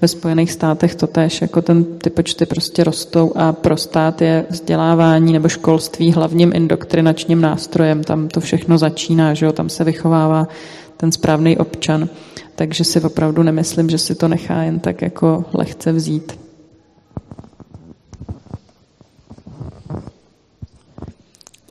Ve 0.00 0.08
Spojených 0.08 0.52
státech 0.52 0.94
to 0.94 1.06
tež, 1.06 1.42
jako 1.42 1.62
ten, 1.62 1.84
ty 1.84 2.10
počty 2.10 2.46
prostě 2.46 2.84
rostou 2.84 3.32
a 3.36 3.52
pro 3.52 3.76
stát 3.76 4.22
je 4.22 4.44
vzdělávání 4.50 5.32
nebo 5.32 5.48
školství 5.48 6.12
hlavním 6.12 6.52
indoktrinačním 6.54 7.40
nástrojem. 7.40 8.04
Tam 8.04 8.28
to 8.28 8.40
všechno 8.40 8.78
začíná, 8.78 9.34
že 9.34 9.46
jo? 9.46 9.52
tam 9.52 9.68
se 9.68 9.84
vychovává 9.84 10.48
ten 10.96 11.12
správný 11.12 11.58
občan. 11.58 12.08
Takže 12.54 12.84
si 12.84 13.00
opravdu 13.00 13.42
nemyslím, 13.42 13.90
že 13.90 13.98
si 13.98 14.14
to 14.14 14.28
nechá 14.28 14.62
jen 14.62 14.80
tak 14.80 15.02
jako 15.02 15.44
lehce 15.54 15.92
vzít. 15.92 16.49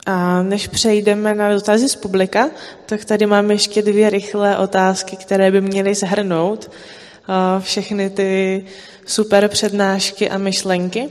A 0.10 0.43
než 0.43 0.68
přejdeme 0.68 1.36
na 1.36 1.53
dotazy 1.53 1.89
z 1.89 1.95
publika, 1.95 2.49
tak 2.86 3.05
tady 3.05 3.26
máme 3.26 3.53
ještě 3.53 3.82
dvě 3.82 4.10
rychlé 4.10 4.57
otázky, 4.57 5.16
které 5.16 5.51
by 5.51 5.62
měly 5.62 5.95
zhrnout 5.95 6.72
všechny 7.60 8.10
ty 8.10 8.66
super 9.05 9.47
přednášky 9.47 10.30
a 10.30 10.38
myšlenky. 10.38 11.10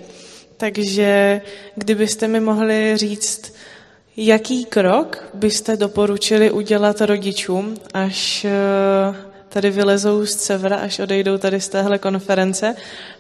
Takže 0.56 1.40
kdybyste 1.74 2.28
mi 2.28 2.40
mohli 2.40 2.96
říct, 2.96 3.54
jaký 4.16 4.64
krok 4.64 5.24
byste 5.34 5.76
doporučili 5.76 6.50
udělat 6.50 7.00
rodičům, 7.00 7.74
až 7.94 8.44
e, 8.44 8.50
tady 9.48 9.70
vylezou 9.70 10.26
z 10.26 10.34
Cevra, 10.34 10.76
až 10.76 10.98
odejdou 10.98 11.38
tady 11.38 11.60
z 11.60 11.68
téhle 11.68 11.98
konference, 11.98 12.74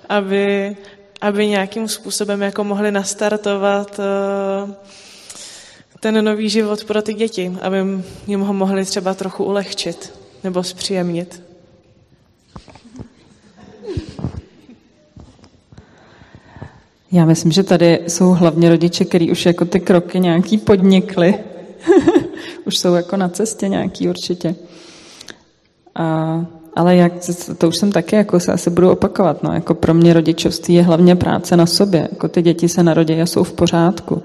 aby, 0.08 0.76
aby 1.20 1.46
nějakým 1.46 1.88
způsobem 1.88 2.42
jako 2.42 2.64
mohli 2.64 2.90
nastartovat 2.92 3.98
uh, 3.98 4.74
ten 6.00 6.24
nový 6.24 6.48
život 6.48 6.84
pro 6.84 7.02
ty 7.02 7.14
děti, 7.14 7.52
aby 7.60 7.76
jim 8.26 8.40
ho 8.40 8.52
mohli 8.52 8.84
třeba 8.84 9.14
trochu 9.14 9.44
ulehčit 9.44 10.12
nebo 10.44 10.62
zpříjemnit. 10.62 11.42
Já 17.12 17.24
myslím, 17.24 17.52
že 17.52 17.62
tady 17.62 18.00
jsou 18.08 18.30
hlavně 18.30 18.68
rodiče, 18.68 19.04
kteří 19.04 19.30
už 19.30 19.46
jako 19.46 19.64
ty 19.64 19.80
kroky 19.80 20.20
nějaký 20.20 20.58
podnikli. 20.58 21.34
už 22.64 22.78
jsou 22.78 22.94
jako 22.94 23.16
na 23.16 23.28
cestě 23.28 23.68
nějaký 23.68 24.08
určitě. 24.08 24.54
A, 25.94 26.46
ale 26.76 26.96
jak, 26.96 27.12
to 27.58 27.68
už 27.68 27.76
jsem 27.76 27.92
taky, 27.92 28.16
jako 28.16 28.40
se 28.40 28.52
asi 28.52 28.70
budu 28.70 28.90
opakovat, 28.90 29.42
no, 29.42 29.52
jako 29.52 29.74
pro 29.74 29.94
mě 29.94 30.12
rodičovství 30.12 30.74
je 30.74 30.82
hlavně 30.82 31.16
práce 31.16 31.56
na 31.56 31.66
sobě, 31.66 32.08
jako 32.12 32.28
ty 32.28 32.42
děti 32.42 32.68
se 32.68 32.82
narodí 32.82 33.20
a 33.20 33.26
jsou 33.26 33.44
v 33.44 33.52
pořádku. 33.52 34.22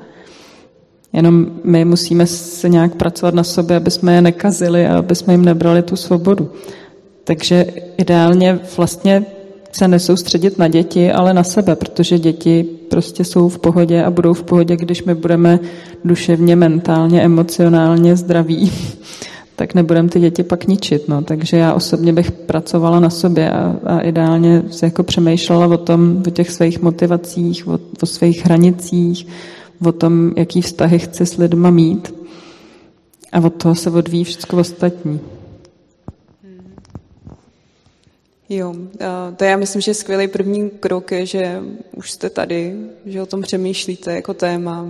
Jenom 1.13 1.47
my 1.63 1.85
musíme 1.85 2.27
se 2.27 2.69
nějak 2.69 2.95
pracovat 2.95 3.33
na 3.33 3.43
sobě, 3.43 3.77
aby 3.77 3.91
jsme 3.91 4.15
je 4.15 4.21
nekazili 4.21 4.87
a 4.87 4.97
aby 4.97 5.15
jsme 5.15 5.33
jim 5.33 5.45
nebrali 5.45 5.81
tu 5.81 5.95
svobodu. 5.95 6.49
Takže 7.23 7.65
ideálně 7.97 8.59
vlastně 8.77 9.25
se 9.71 9.87
nesoustředit 9.87 10.57
na 10.57 10.67
děti, 10.67 11.11
ale 11.11 11.33
na 11.33 11.43
sebe, 11.43 11.75
protože 11.75 12.19
děti 12.19 12.65
prostě 12.89 13.23
jsou 13.23 13.49
v 13.49 13.59
pohodě 13.59 14.03
a 14.03 14.11
budou 14.11 14.33
v 14.33 14.43
pohodě, 14.43 14.75
když 14.77 15.03
my 15.03 15.15
budeme 15.15 15.59
duševně, 16.05 16.55
mentálně, 16.55 17.21
emocionálně 17.21 18.15
zdraví, 18.15 18.71
tak 19.55 19.73
nebudeme 19.73 20.09
ty 20.09 20.19
děti 20.19 20.43
pak 20.43 20.67
ničit. 20.67 21.07
No. 21.07 21.21
Takže 21.21 21.57
já 21.57 21.73
osobně 21.73 22.13
bych 22.13 22.31
pracovala 22.31 22.99
na 22.99 23.09
sobě 23.09 23.51
a, 23.51 23.75
a 23.83 23.99
ideálně 23.99 24.63
se 24.71 24.85
jako 24.85 25.03
přemýšlela 25.03 25.65
o 25.65 25.77
tom, 25.77 26.23
o 26.27 26.29
těch 26.29 26.51
svých 26.51 26.81
motivacích, 26.81 27.67
o, 27.67 27.79
o 28.01 28.05
svých 28.05 28.45
hranicích, 28.45 29.27
o 29.85 29.91
tom, 29.91 30.31
jaký 30.37 30.61
vztahy 30.61 30.99
chci 30.99 31.25
s 31.25 31.37
lidma 31.37 31.69
mít 31.69 32.13
a 33.31 33.39
od 33.39 33.49
toho 33.49 33.75
se 33.75 33.89
odvíjí 33.89 34.23
všechno 34.23 34.59
ostatní. 34.59 35.19
Jo, 38.49 38.75
to 39.35 39.43
já 39.43 39.57
myslím, 39.57 39.81
že 39.81 39.93
skvělý 39.93 40.27
první 40.27 40.69
krok 40.69 41.11
je, 41.11 41.25
že 41.25 41.61
už 41.95 42.11
jste 42.11 42.29
tady, 42.29 42.75
že 43.05 43.21
o 43.21 43.25
tom 43.25 43.41
přemýšlíte 43.41 44.15
jako 44.15 44.33
téma. 44.33 44.85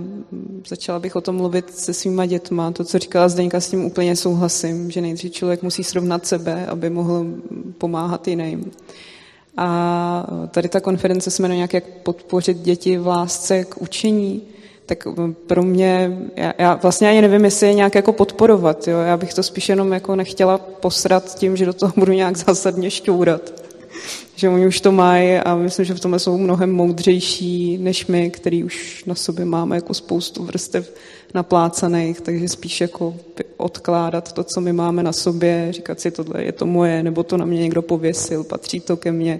Začala 0.68 0.98
bych 0.98 1.16
o 1.16 1.20
tom 1.20 1.36
mluvit 1.36 1.70
se 1.70 1.94
svýma 1.94 2.26
dětma. 2.26 2.70
To, 2.70 2.84
co 2.84 2.98
říkala 2.98 3.28
Zdeňka, 3.28 3.60
s 3.60 3.70
tím 3.70 3.84
úplně 3.84 4.16
souhlasím, 4.16 4.90
že 4.90 5.00
nejdřív 5.00 5.32
člověk 5.32 5.62
musí 5.62 5.84
srovnat 5.84 6.26
sebe, 6.26 6.66
aby 6.66 6.90
mohl 6.90 7.26
pomáhat 7.78 8.28
jiným. 8.28 8.70
A 9.56 10.26
tady 10.50 10.68
ta 10.68 10.80
konference 10.80 11.30
se 11.30 11.42
jmenuje 11.42 11.56
nějak 11.56 11.74
jak 11.74 11.84
podpořit 11.84 12.58
děti 12.58 12.98
v 12.98 13.06
lásce 13.06 13.64
k 13.64 13.82
učení 13.82 14.42
tak 14.86 15.06
pro 15.46 15.62
mě, 15.62 16.18
já, 16.36 16.52
já 16.58 16.74
vlastně 16.74 17.08
ani 17.08 17.22
nevím, 17.22 17.44
jestli 17.44 17.66
je 17.66 17.74
nějak 17.74 17.94
jako 17.94 18.12
podporovat, 18.12 18.88
jo? 18.88 18.98
já 18.98 19.16
bych 19.16 19.34
to 19.34 19.42
spíš 19.42 19.68
jenom 19.68 19.92
jako 19.92 20.16
nechtěla 20.16 20.58
posrat 20.58 21.34
tím, 21.34 21.56
že 21.56 21.66
do 21.66 21.72
toho 21.72 21.92
budu 21.96 22.12
nějak 22.12 22.36
zásadně 22.36 22.90
šťourat. 22.90 23.52
Že 24.36 24.48
oni 24.48 24.66
už 24.66 24.80
to 24.80 24.92
mají 24.92 25.36
a 25.36 25.54
myslím, 25.54 25.84
že 25.84 25.94
v 25.94 26.00
tomhle 26.00 26.18
jsou 26.18 26.38
mnohem 26.38 26.72
moudřejší 26.72 27.78
než 27.78 28.06
my, 28.06 28.30
který 28.30 28.64
už 28.64 29.04
na 29.04 29.14
sobě 29.14 29.44
máme 29.44 29.76
jako 29.76 29.94
spoustu 29.94 30.44
vrstev 30.44 30.94
naplácaných, 31.34 32.20
takže 32.20 32.48
spíš 32.48 32.80
jako 32.80 33.14
odkládat 33.56 34.32
to, 34.32 34.44
co 34.44 34.60
my 34.60 34.72
máme 34.72 35.02
na 35.02 35.12
sobě, 35.12 35.68
říkat 35.70 36.00
si, 36.00 36.10
tohle 36.10 36.44
je 36.44 36.52
to 36.52 36.66
moje, 36.66 37.02
nebo 37.02 37.22
to 37.22 37.36
na 37.36 37.44
mě 37.44 37.62
někdo 37.62 37.82
pověsil, 37.82 38.44
patří 38.44 38.80
to 38.80 38.96
ke 38.96 39.12
mně 39.12 39.38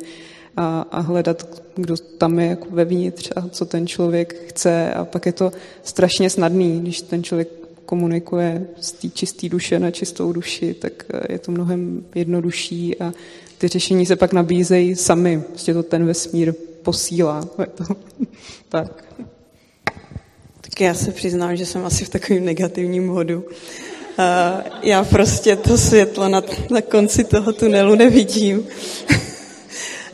a, 0.57 0.87
a 0.91 1.01
hledat, 1.01 1.63
kdo 1.77 1.97
tam 1.97 2.39
je 2.39 2.47
jako 2.47 2.67
vevnitř 2.71 3.33
a 3.37 3.49
co 3.49 3.65
ten 3.65 3.87
člověk 3.87 4.49
chce. 4.49 4.95
A 4.95 5.05
pak 5.05 5.27
je 5.27 5.33
to 5.33 5.53
strašně 5.83 6.31
snadný, 6.31 6.81
když 6.81 7.03
ten 7.03 7.23
člověk 7.23 7.49
komunikuje 7.87 8.67
z 8.81 8.93
té 8.93 9.09
čisté 9.09 9.49
duše 9.49 9.79
na 9.79 9.91
čistou 9.91 10.33
duši, 10.33 10.75
tak 10.75 10.93
eh, 11.15 11.33
je 11.33 11.39
to 11.39 11.53
mnohem 11.53 12.05
jednodušší 12.15 13.01
a 13.01 13.13
ty 13.59 13.69
řešení 13.69 14.07
se 14.07 14.17
pak 14.17 14.33
nabízejí 14.33 14.97
sami. 14.97 15.43
Prostě 15.49 15.75
to 15.75 15.83
ten 15.83 16.07
vesmír 16.07 16.55
posílá. 16.83 17.49
To 17.75 17.85
tak. 18.69 19.05
Tak 20.61 20.81
já 20.81 20.95
se 20.95 21.13
přiznám, 21.13 21.57
že 21.57 21.67
jsem 21.67 21.85
asi 21.85 22.05
v 22.05 22.09
takovém 22.09 22.45
negativním 22.45 23.07
modu. 23.07 23.45
Uh, 24.19 24.25
já 24.83 25.05
prostě 25.05 25.57
to 25.57 25.79
světlo 25.79 26.29
na, 26.29 26.43
na 26.71 26.81
konci 26.81 27.25
toho 27.25 27.53
tunelu 27.53 27.95
nevidím. 27.95 28.67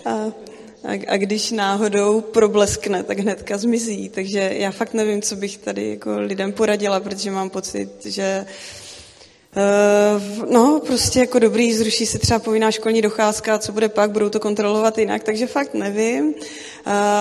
A, 0.04 0.10
a, 0.84 0.92
a 1.08 1.16
když 1.16 1.50
náhodou 1.50 2.20
probleskne, 2.20 3.02
tak 3.02 3.18
hnedka 3.18 3.58
zmizí. 3.58 4.08
Takže 4.08 4.50
já 4.54 4.70
fakt 4.70 4.94
nevím, 4.94 5.22
co 5.22 5.36
bych 5.36 5.58
tady 5.58 5.90
jako 5.90 6.20
lidem 6.20 6.52
poradila, 6.52 7.00
protože 7.00 7.30
mám 7.30 7.50
pocit, 7.50 8.06
že 8.06 8.46
Uh, 9.56 10.52
no, 10.52 10.80
prostě 10.86 11.20
jako 11.20 11.38
dobrý, 11.38 11.74
zruší 11.74 12.06
se 12.06 12.18
třeba 12.18 12.38
povinná 12.38 12.70
školní 12.70 13.02
docházka, 13.02 13.58
co 13.58 13.72
bude 13.72 13.88
pak, 13.88 14.10
budou 14.10 14.28
to 14.28 14.40
kontrolovat 14.40 14.98
jinak, 14.98 15.24
takže 15.24 15.46
fakt 15.46 15.74
nevím. 15.74 16.34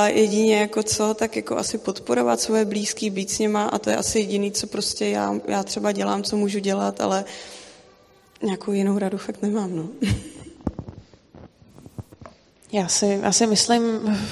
Jedině 0.06 0.60
jako 0.60 0.84
co, 0.84 1.14
tak 1.14 1.36
jako 1.36 1.58
asi 1.58 1.78
podporovat 1.78 2.42
svoje 2.42 2.66
blízký, 2.66 3.10
být 3.10 3.32
s 3.32 3.40
něma 3.40 3.66
a 3.66 3.80
to 3.80 3.90
je 3.90 3.96
asi 3.96 4.20
jediný, 4.20 4.52
co 4.52 4.68
prostě 4.68 5.08
já, 5.08 5.36
já 5.48 5.64
třeba 5.64 5.92
dělám, 5.92 6.24
co 6.24 6.38
můžu 6.38 6.60
dělat, 6.60 7.02
ale 7.02 7.26
nějakou 8.44 8.72
jinou 8.72 8.98
radu 8.98 9.18
fakt 9.18 9.42
nemám, 9.42 9.76
no. 9.76 9.90
Já 12.72 12.88
si, 12.88 13.20
já 13.24 13.32
si 13.32 13.48
myslím 13.48 13.84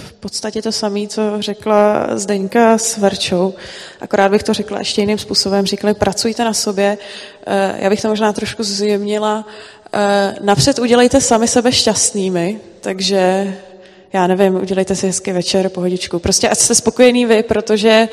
v 0.08 0.14
podstatě 0.14 0.62
to 0.62 0.72
samé, 0.72 1.08
co 1.08 1.22
řekla 1.42 2.08
Zdeňka 2.18 2.78
s 2.78 2.98
Verčou. 2.98 3.54
Akorát 4.02 4.32
bych 4.32 4.44
to 4.44 4.54
řekla 4.54 4.80
ještě 4.80 5.02
jiným 5.02 5.18
způsobem. 5.18 5.66
Říkali, 5.66 5.94
pracujte 5.94 6.44
na 6.44 6.54
sobě. 6.54 6.98
Eh, 7.48 7.76
já 7.80 7.90
bych 7.90 8.02
to 8.02 8.08
možná 8.08 8.34
trošku 8.34 8.64
zjemnila. 8.64 9.46
Eh, 9.94 10.36
napřed 10.42 10.80
udělejte 10.80 11.22
sami 11.22 11.48
sebe 11.48 11.72
šťastnými, 11.72 12.60
takže 12.82 13.54
já 14.14 14.28
nevím, 14.28 14.56
udělejte 14.56 14.96
si 14.96 15.08
hezký 15.08 15.32
večer, 15.32 15.70
pohodičku. 15.70 16.20
Prostě 16.20 16.50
ať 16.50 16.58
jste 16.58 16.76
spokojený 16.76 17.26
vy, 17.26 17.44
protože 17.44 18.10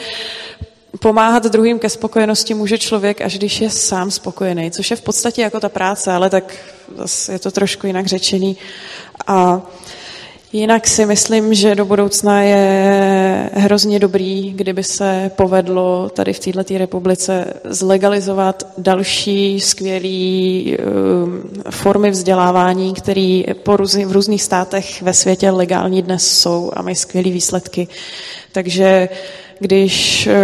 pomáhat 1.00 1.44
druhým 1.44 1.78
ke 1.78 1.88
spokojenosti 1.88 2.54
může 2.54 2.78
člověk, 2.78 3.20
až 3.20 3.38
když 3.38 3.60
je 3.60 3.70
sám 3.70 4.10
spokojený, 4.10 4.70
což 4.70 4.90
je 4.90 4.96
v 4.96 5.02
podstatě 5.02 5.42
jako 5.42 5.60
ta 5.60 5.68
práce, 5.68 6.12
ale 6.12 6.30
tak 6.30 6.54
je 7.32 7.38
to 7.38 7.50
trošku 7.50 7.86
jinak 7.86 8.06
řečený. 8.06 8.56
A 9.26 9.62
Jinak 10.54 10.86
si 10.86 11.06
myslím, 11.06 11.54
že 11.54 11.74
do 11.74 11.84
budoucna 11.84 12.42
je 12.42 13.50
hrozně 13.54 13.98
dobrý, 13.98 14.52
kdyby 14.52 14.84
se 14.84 15.30
povedlo 15.36 16.08
tady 16.08 16.32
v 16.32 16.38
této 16.38 16.78
republice 16.78 17.54
zlegalizovat 17.64 18.66
další 18.78 19.60
skvělé 19.60 20.76
um, 20.78 21.42
formy 21.70 22.10
vzdělávání, 22.10 22.94
které 22.94 23.42
v 24.06 24.12
různých 24.12 24.42
státech 24.42 25.02
ve 25.02 25.12
světě 25.14 25.50
legální 25.50 26.02
dnes 26.02 26.40
jsou 26.40 26.70
a 26.74 26.82
mají 26.82 26.96
skvělé 26.96 27.30
výsledky. 27.30 27.88
Takže 28.52 29.08
když 29.58 30.26
eh, 30.26 30.34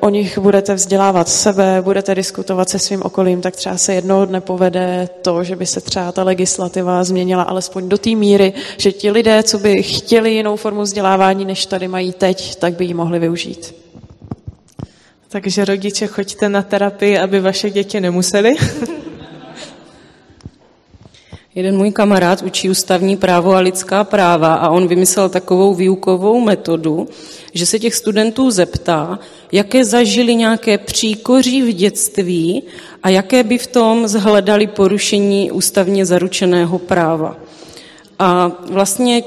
o 0.00 0.08
nich 0.08 0.38
budete 0.38 0.74
vzdělávat 0.74 1.28
sebe, 1.28 1.82
budete 1.82 2.14
diskutovat 2.14 2.68
se 2.68 2.78
svým 2.78 3.02
okolím, 3.02 3.40
tak 3.40 3.56
třeba 3.56 3.76
se 3.76 3.94
jednoho 3.94 4.26
dne 4.26 4.40
povede 4.40 5.08
to, 5.22 5.44
že 5.44 5.56
by 5.56 5.66
se 5.66 5.80
třeba 5.80 6.12
ta 6.12 6.22
legislativa 6.22 7.04
změnila 7.04 7.42
alespoň 7.42 7.88
do 7.88 7.98
té 7.98 8.10
míry, 8.10 8.52
že 8.76 8.92
ti 8.92 9.10
lidé, 9.10 9.42
co 9.42 9.58
by 9.58 9.82
chtěli 9.82 10.30
jinou 10.30 10.56
formu 10.56 10.82
vzdělávání, 10.82 11.44
než 11.44 11.66
tady 11.66 11.88
mají 11.88 12.12
teď, 12.12 12.56
tak 12.56 12.74
by 12.74 12.84
ji 12.84 12.94
mohli 12.94 13.18
využít. 13.18 13.74
Takže 15.28 15.64
rodiče, 15.64 16.06
choďte 16.06 16.48
na 16.48 16.62
terapii, 16.62 17.18
aby 17.18 17.40
vaše 17.40 17.70
děti 17.70 18.00
nemuseli. 18.00 18.54
Jeden 21.58 21.76
můj 21.76 21.90
kamarád 21.92 22.42
učí 22.42 22.70
ústavní 22.70 23.16
právo 23.16 23.52
a 23.52 23.58
lidská 23.58 24.04
práva 24.04 24.54
a 24.54 24.70
on 24.70 24.88
vymyslel 24.88 25.28
takovou 25.28 25.74
výukovou 25.74 26.40
metodu, 26.40 27.08
že 27.54 27.66
se 27.66 27.78
těch 27.78 27.94
studentů 27.94 28.50
zeptá, 28.50 29.18
jaké 29.52 29.84
zažili 29.84 30.34
nějaké 30.34 30.78
příkoří 30.78 31.62
v 31.62 31.72
dětství 31.72 32.62
a 33.02 33.08
jaké 33.08 33.42
by 33.42 33.58
v 33.58 33.66
tom 33.66 34.08
zhledali 34.08 34.66
porušení 34.66 35.50
ústavně 35.50 36.06
zaručeného 36.06 36.78
práva. 36.78 37.36
A 38.18 38.52
vlastně 38.70 39.22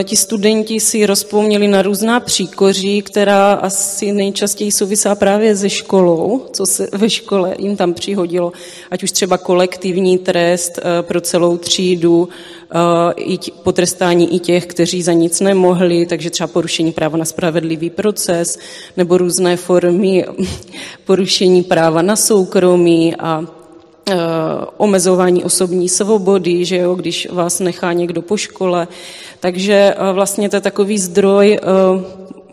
e, 0.00 0.04
ti 0.04 0.16
studenti 0.16 0.80
si 0.80 1.06
rozpomněli 1.06 1.68
na 1.68 1.82
různá 1.82 2.20
příkoří, 2.20 3.02
která 3.02 3.52
asi 3.52 4.12
nejčastěji 4.12 4.72
souvisá 4.72 5.14
právě 5.14 5.56
se 5.56 5.70
školou, 5.70 6.46
co 6.52 6.66
se 6.66 6.88
ve 6.92 7.10
škole 7.10 7.54
jim 7.58 7.76
tam 7.76 7.94
přihodilo, 7.94 8.52
ať 8.90 9.02
už 9.02 9.12
třeba 9.12 9.38
kolektivní 9.38 10.18
trest 10.18 10.78
e, 10.78 11.02
pro 11.02 11.20
celou 11.20 11.56
třídu, 11.56 12.28
e, 12.28 13.12
i 13.16 13.38
potrestání 13.62 14.34
i 14.34 14.38
těch, 14.38 14.66
kteří 14.66 15.02
za 15.02 15.12
nic 15.12 15.40
nemohli, 15.40 16.06
takže 16.06 16.30
třeba 16.30 16.46
porušení 16.46 16.92
práva 16.92 17.18
na 17.18 17.24
spravedlivý 17.24 17.90
proces, 17.90 18.58
nebo 18.96 19.18
různé 19.18 19.56
formy 19.56 20.24
porušení 21.04 21.62
práva 21.62 22.02
na 22.02 22.16
soukromí 22.16 23.16
a 23.16 23.55
omezování 24.76 25.44
osobní 25.44 25.88
svobody, 25.88 26.64
že 26.64 26.76
jo, 26.76 26.94
když 26.94 27.28
vás 27.30 27.60
nechá 27.60 27.92
někdo 27.92 28.22
po 28.22 28.36
škole. 28.36 28.88
Takže 29.40 29.94
eh, 29.96 30.12
vlastně 30.12 30.48
to 30.48 30.56
je 30.56 30.60
takový 30.60 30.98
zdroj 30.98 31.58
eh, 31.62 31.66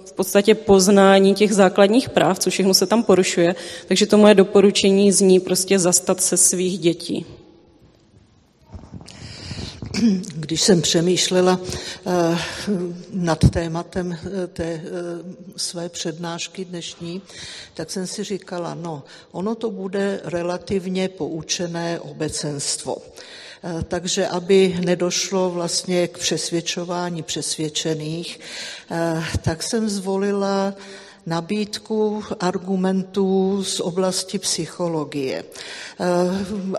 v 0.06 0.14
podstatě 0.14 0.56
poznání 0.56 1.34
těch 1.34 1.54
základních 1.54 2.10
práv, 2.10 2.40
co 2.40 2.50
všechno 2.50 2.74
se 2.74 2.86
tam 2.86 3.04
porušuje. 3.04 3.56
Takže 3.88 4.06
to 4.06 4.18
moje 4.18 4.36
doporučení 4.36 5.12
zní 5.12 5.40
prostě 5.40 5.80
zastat 5.80 6.22
se 6.22 6.38
svých 6.38 6.80
dětí 6.80 7.26
když 10.36 10.62
jsem 10.62 10.82
přemýšlela 10.82 11.60
eh, 12.08 12.38
nad 13.14 13.50
tématem 13.50 14.12
eh, 14.14 14.48
té 14.48 14.64
eh, 14.64 14.82
své 15.58 15.90
přednášky 15.90 16.66
dnešní, 16.66 17.22
tak 17.74 17.92
jsem 17.92 18.08
si 18.08 18.24
říkala, 18.24 18.74
no, 18.74 19.04
ono 19.32 19.56
to 19.56 19.72
bude 19.72 20.22
relativně 20.24 21.10
poučené 21.10 22.00
obecenstvo. 22.00 22.98
Takže 23.88 24.28
aby 24.28 24.80
nedošlo 24.86 25.50
vlastně 25.50 26.08
k 26.08 26.18
přesvědčování 26.18 27.24
přesvědčených, 27.24 28.40
tak 29.42 29.64
jsem 29.64 29.90
zvolila 29.90 30.74
nabídku 31.26 32.24
argumentů 32.40 33.64
z 33.64 33.80
oblasti 33.80 34.40
psychologie, 34.40 35.44
eh, 35.44 36.06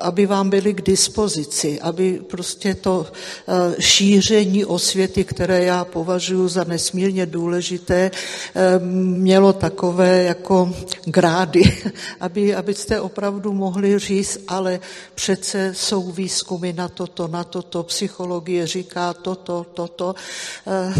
aby 0.00 0.26
vám 0.26 0.50
byly 0.50 0.74
k 0.74 0.82
dispozici, 0.82 1.80
aby 1.80 2.20
prostě 2.30 2.74
to 2.74 3.06
eh, 3.06 3.82
šíření 3.82 4.64
osvěty, 4.64 5.24
které 5.24 5.64
já 5.64 5.84
považuji 5.84 6.48
za 6.48 6.64
nesmírně 6.64 7.26
důležité, 7.26 8.10
eh, 8.10 8.78
mělo 9.16 9.52
takové 9.52 10.22
jako 10.22 10.72
grády, 11.04 11.62
aby, 12.20 12.54
abyste 12.54 13.00
opravdu 13.00 13.52
mohli 13.52 13.98
říct, 13.98 14.38
ale 14.48 14.80
přece 15.14 15.72
jsou 15.76 16.12
výzkumy 16.12 16.72
na 16.72 16.88
toto, 16.88 17.28
na 17.28 17.44
toto, 17.44 17.82
psychologie 17.82 18.66
říká 18.66 19.14
toto, 19.14 19.66
toto. 19.74 20.14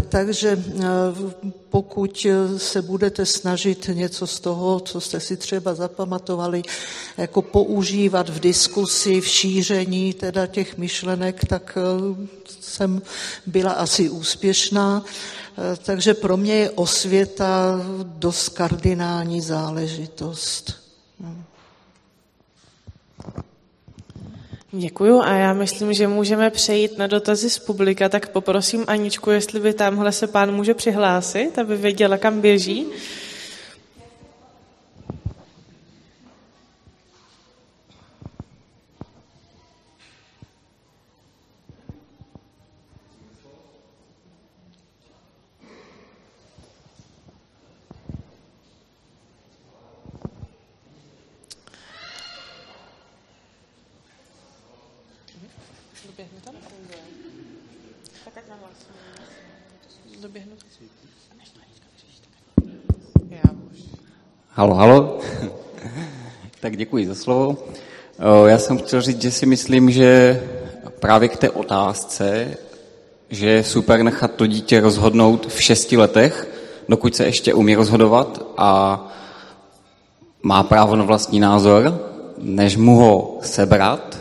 Takže 0.08 0.62
pokud 1.74 2.26
se 2.56 2.82
budete 2.82 3.26
snažit 3.34 3.90
něco 3.92 4.26
z 4.26 4.40
toho, 4.40 4.80
co 4.80 5.00
jste 5.00 5.20
si 5.20 5.36
třeba 5.36 5.74
zapamatovali, 5.74 6.62
jako 7.16 7.42
používat 7.42 8.28
v 8.28 8.40
diskusi, 8.40 9.20
v 9.20 9.26
šíření 9.26 10.14
teda 10.14 10.46
těch 10.46 10.78
myšlenek, 10.78 11.44
tak 11.44 11.78
eh, 11.78 12.26
jsem 12.60 13.02
byla 13.46 13.72
asi 13.72 14.10
úspěšná. 14.10 15.04
Eh, 15.04 15.76
takže 15.84 16.14
pro 16.14 16.36
mě 16.36 16.54
je 16.54 16.70
osvěta 16.70 17.80
dost 18.04 18.48
kardinální 18.48 19.40
záležitost. 19.40 20.84
Děkuju 24.76 25.20
a 25.20 25.32
já 25.32 25.52
myslím, 25.52 25.94
že 25.94 26.08
můžeme 26.08 26.50
přejít 26.50 26.98
na 26.98 27.06
dotazy 27.06 27.50
z 27.50 27.58
publika, 27.58 28.08
tak 28.08 28.28
poprosím 28.28 28.84
Aničku, 28.86 29.30
jestli 29.30 29.60
by 29.60 29.72
tamhle 29.72 30.12
se 30.12 30.26
pán 30.26 30.54
může 30.54 30.74
přihlásit, 30.74 31.58
aby 31.58 31.76
věděla, 31.76 32.18
kam 32.18 32.40
běží. 32.40 32.86
Halo, 64.56 64.74
halo. 64.74 65.18
tak 66.60 66.76
děkuji 66.76 67.06
za 67.06 67.14
slovo. 67.14 67.56
Já 68.46 68.58
jsem 68.58 68.78
chtěl 68.78 69.00
říct, 69.00 69.22
že 69.22 69.30
si 69.30 69.46
myslím, 69.46 69.90
že 69.90 70.42
právě 71.00 71.28
k 71.28 71.36
té 71.36 71.50
otázce, 71.50 72.56
že 73.30 73.48
je 73.48 73.64
super 73.64 74.02
nechat 74.02 74.34
to 74.34 74.46
dítě 74.46 74.80
rozhodnout 74.80 75.46
v 75.46 75.62
šesti 75.62 75.96
letech, 75.96 76.48
dokud 76.88 77.16
se 77.16 77.24
ještě 77.24 77.54
umí 77.54 77.74
rozhodovat 77.74 78.42
a 78.56 79.00
má 80.42 80.62
právo 80.62 80.96
na 80.96 81.04
vlastní 81.04 81.40
názor, 81.40 82.00
než 82.38 82.76
mu 82.76 82.96
ho 82.96 83.38
sebrat, 83.42 84.18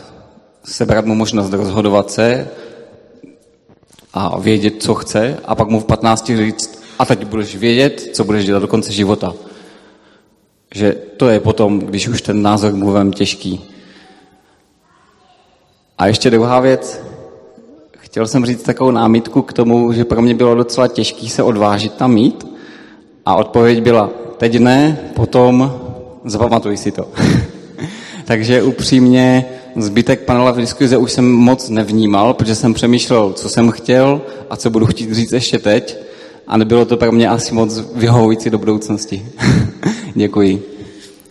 sebrat 0.64 1.04
mu 1.04 1.14
možnost 1.14 1.52
rozhodovat 1.52 2.10
se 2.10 2.48
a 4.14 4.38
vědět, 4.38 4.82
co 4.82 4.94
chce 4.94 5.38
a 5.44 5.54
pak 5.54 5.68
mu 5.68 5.80
v 5.80 5.84
15 5.84 6.26
říct, 6.26 6.82
a 6.98 7.04
teď 7.04 7.24
budeš 7.24 7.56
vědět, 7.56 8.10
co 8.12 8.24
budeš 8.24 8.44
dělat 8.44 8.60
do 8.60 8.68
konce 8.68 8.92
života 8.92 9.34
že 10.74 10.92
to 11.16 11.28
je 11.28 11.40
potom, 11.40 11.78
když 11.78 12.08
už 12.08 12.22
ten 12.22 12.42
názor 12.42 12.72
mluvím 12.72 13.12
těžký. 13.12 13.60
A 15.98 16.06
ještě 16.06 16.30
druhá 16.30 16.60
věc, 16.60 17.00
chtěl 17.98 18.26
jsem 18.26 18.46
říct 18.46 18.62
takovou 18.62 18.90
námitku 18.90 19.42
k 19.42 19.52
tomu, 19.52 19.92
že 19.92 20.04
pro 20.04 20.22
mě 20.22 20.34
bylo 20.34 20.54
docela 20.54 20.88
těžký 20.88 21.28
se 21.28 21.42
odvážit 21.42 21.94
tam 21.94 22.14
mít 22.14 22.46
a 23.26 23.34
odpověď 23.36 23.82
byla, 23.82 24.10
teď 24.36 24.58
ne, 24.58 24.98
potom 25.14 25.80
zapamatuj 26.24 26.76
si 26.76 26.90
to. 26.90 27.08
Takže 28.24 28.62
upřímně 28.62 29.44
zbytek 29.76 30.20
panela 30.20 30.50
v 30.50 30.56
diskuze 30.56 30.96
už 30.96 31.12
jsem 31.12 31.32
moc 31.32 31.68
nevnímal, 31.68 32.34
protože 32.34 32.54
jsem 32.54 32.74
přemýšlel, 32.74 33.32
co 33.32 33.48
jsem 33.48 33.70
chtěl 33.70 34.20
a 34.50 34.56
co 34.56 34.70
budu 34.70 34.86
chtít 34.86 35.12
říct 35.12 35.32
ještě 35.32 35.58
teď 35.58 35.98
a 36.46 36.56
nebylo 36.56 36.84
to 36.84 36.96
pro 36.96 37.12
mě 37.12 37.28
asi 37.28 37.54
moc 37.54 37.84
vyhovující 37.94 38.50
do 38.50 38.58
budoucnosti. 38.58 39.26
Děkuji. 40.14 40.74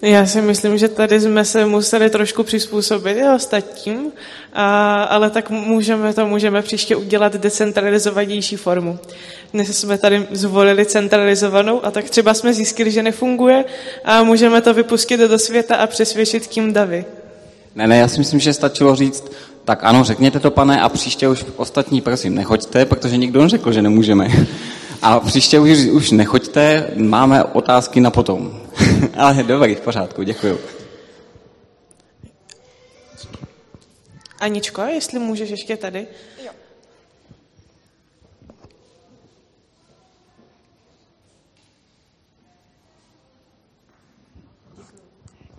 Já 0.02 0.26
si 0.26 0.42
myslím, 0.42 0.78
že 0.78 0.88
tady 0.88 1.22
jsme 1.22 1.46
se 1.46 1.66
museli 1.66 2.10
trošku 2.10 2.44
přizpůsobit 2.44 3.18
i 3.18 3.24
ostatním, 3.36 4.12
a, 4.54 5.04
ale 5.04 5.30
tak 5.30 5.50
můžeme 5.50 6.14
to 6.14 6.28
můžeme 6.28 6.62
příště 6.62 6.96
udělat 6.96 7.36
decentralizovanější 7.36 8.56
formu. 8.56 9.00
Dnes 9.54 9.80
jsme 9.80 9.98
tady 9.98 10.28
zvolili 10.32 10.86
centralizovanou 10.86 11.86
a 11.86 11.92
tak 11.92 12.10
třeba 12.10 12.34
jsme 12.34 12.54
zjistili, 12.54 12.92
že 12.92 13.04
nefunguje 13.04 13.66
a 14.06 14.24
můžeme 14.24 14.62
to 14.62 14.74
vypustit 14.74 15.20
do 15.20 15.40
světa 15.40 15.76
a 15.76 15.88
přesvědčit 15.88 16.48
kým 16.48 16.74
davy. 16.74 17.06
Ne, 17.76 17.88
ne, 17.88 17.98
já 17.98 18.08
si 18.08 18.20
myslím, 18.20 18.40
že 18.40 18.54
stačilo 18.54 18.96
říct, 18.96 19.32
tak 19.66 19.80
ano, 19.84 20.04
řekněte 20.04 20.40
to, 20.40 20.52
pane, 20.52 20.82
a 20.82 20.90
příště 20.90 21.28
už 21.28 21.46
ostatní, 21.56 22.02
prosím, 22.02 22.36
nechoďte, 22.36 22.86
protože 22.86 23.18
nikdo 23.18 23.42
neřekl, 23.42 23.72
že 23.72 23.82
nemůžeme. 23.82 24.28
A 25.02 25.20
příště 25.20 25.60
už, 25.60 25.78
už 25.80 26.12
nechoďte, 26.12 26.88
máme 26.96 27.44
otázky 27.44 28.02
na 28.02 28.12
potom. 28.12 28.63
Ale 29.18 29.44
dobrý, 29.44 29.76
v 29.76 29.82
pořádku, 29.82 30.24
děkuju. 30.24 30.60
Aničko, 34.40 34.82
jestli 34.82 35.20
můžeš 35.20 35.50
ještě 35.50 35.78
tady. 35.78 36.08
Jo. 36.46 36.52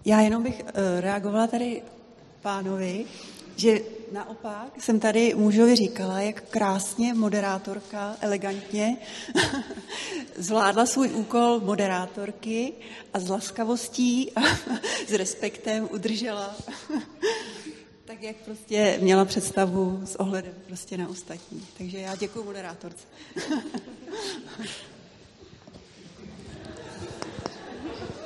Já 0.05 0.21
jenom 0.21 0.43
bych 0.43 0.63
uh, 0.63 0.71
reagovala 1.01 1.47
tady 1.47 1.83
pánovi, 2.43 3.05
že 3.57 3.79
naopak 4.15 4.83
jsem 4.83 5.01
tady 5.01 5.35
mužovi 5.35 5.77
říkala, 5.77 6.21
jak 6.21 6.49
krásně 6.49 7.15
moderátorka, 7.15 8.17
elegantně 8.21 8.97
zvládla 10.37 10.87
svůj 10.87 11.11
úkol 11.13 11.61
moderátorky 11.61 12.73
a 13.15 13.21
s 13.21 13.29
laskavostí 13.29 14.33
a 14.33 14.41
s 15.07 15.13
respektem 15.13 15.89
udržela 15.93 16.57
tak, 18.05 18.23
jak 18.23 18.37
prostě 18.37 18.99
měla 19.01 19.25
představu 19.25 20.01
s 20.05 20.17
ohledem 20.21 20.55
prostě 20.67 20.97
na 20.97 21.09
ostatní. 21.09 21.67
Takže 21.79 21.99
já 21.99 22.17
děkuji 22.17 22.45
moderátorce. 22.45 23.05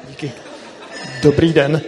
Díky. 0.08 0.32
Dobrý 1.22 1.52
den. 1.52 1.80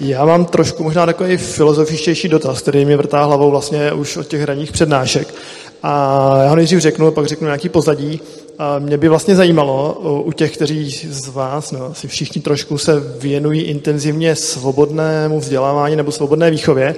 Já 0.00 0.24
mám 0.24 0.44
trošku 0.44 0.84
možná 0.84 1.06
takový 1.06 1.36
filozofičtější 1.36 2.28
dotaz, 2.28 2.62
který 2.62 2.84
mě 2.84 2.96
vrtá 2.96 3.24
hlavou 3.24 3.50
vlastně 3.50 3.92
už 3.92 4.16
od 4.16 4.26
těch 4.26 4.40
hraních 4.40 4.72
přednášek. 4.72 5.34
A 5.82 6.32
já 6.42 6.48
ho 6.48 6.56
nejdřív 6.56 6.78
řeknu, 6.78 7.10
pak 7.10 7.26
řeknu 7.26 7.46
nějaký 7.46 7.68
pozadí. 7.68 8.20
A 8.58 8.78
mě 8.78 8.98
by 8.98 9.08
vlastně 9.08 9.36
zajímalo 9.36 9.94
u 10.24 10.32
těch, 10.32 10.54
kteří 10.54 10.90
z 11.10 11.28
vás, 11.28 11.72
no 11.72 11.84
asi 11.84 12.08
všichni 12.08 12.42
trošku 12.42 12.78
se 12.78 13.02
věnují 13.18 13.62
intenzivně 13.62 14.36
svobodnému 14.36 15.40
vzdělávání 15.40 15.96
nebo 15.96 16.12
svobodné 16.12 16.50
výchově, 16.50 16.94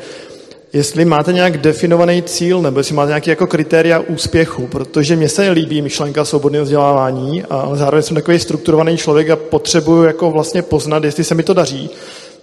jestli 0.72 1.04
máte 1.04 1.32
nějak 1.32 1.58
definovaný 1.58 2.22
cíl, 2.22 2.62
nebo 2.62 2.80
jestli 2.80 2.94
máte 2.94 3.08
nějaké 3.08 3.30
jako 3.30 3.46
kritéria 3.46 3.98
úspěchu, 3.98 4.66
protože 4.66 5.16
mně 5.16 5.28
se 5.28 5.50
líbí 5.50 5.82
myšlenka 5.82 6.24
svobodného 6.24 6.64
vzdělávání, 6.64 7.42
ale 7.44 7.78
zároveň 7.78 8.02
jsem 8.02 8.14
takový 8.14 8.38
strukturovaný 8.38 8.96
člověk 8.96 9.30
a 9.30 9.36
potřebuju 9.36 10.02
jako 10.02 10.30
vlastně 10.30 10.62
poznat, 10.62 11.04
jestli 11.04 11.24
se 11.24 11.34
mi 11.34 11.42
to 11.42 11.54
daří. 11.54 11.90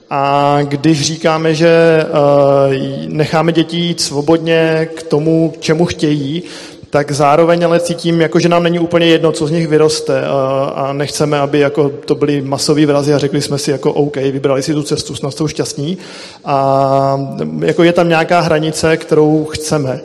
A 0.09 0.57
když 0.63 1.01
říkáme, 1.01 1.55
že 1.55 2.03
uh, 2.09 2.73
necháme 3.07 3.51
děti 3.51 3.77
jít 3.77 4.01
svobodně 4.01 4.89
k 4.95 5.03
tomu, 5.03 5.53
čemu 5.59 5.85
chtějí, 5.85 6.43
tak 6.89 7.11
zároveň 7.11 7.65
ale 7.65 7.79
cítím, 7.79 8.21
jako, 8.21 8.39
že 8.39 8.49
nám 8.49 8.63
není 8.63 8.79
úplně 8.79 9.05
jedno, 9.05 9.31
co 9.31 9.47
z 9.47 9.51
nich 9.51 9.67
vyroste 9.67 10.21
a, 10.25 10.73
a 10.75 10.93
nechceme, 10.93 11.39
aby 11.39 11.59
jako 11.59 11.89
to 11.89 12.15
byly 12.15 12.41
masové 12.41 12.85
vrazy 12.85 13.13
a 13.13 13.17
řekli 13.17 13.41
jsme 13.41 13.57
si 13.57 13.71
jako 13.71 13.93
OK, 13.93 14.15
vybrali 14.15 14.63
si 14.63 14.73
tu 14.73 14.83
cestu, 14.83 15.15
snad 15.15 15.31
jsou 15.31 15.47
šťastní 15.47 15.97
a 16.45 17.19
jako 17.59 17.83
je 17.83 17.93
tam 17.93 18.09
nějaká 18.09 18.39
hranice, 18.39 18.97
kterou 18.97 19.45
chceme. 19.45 19.99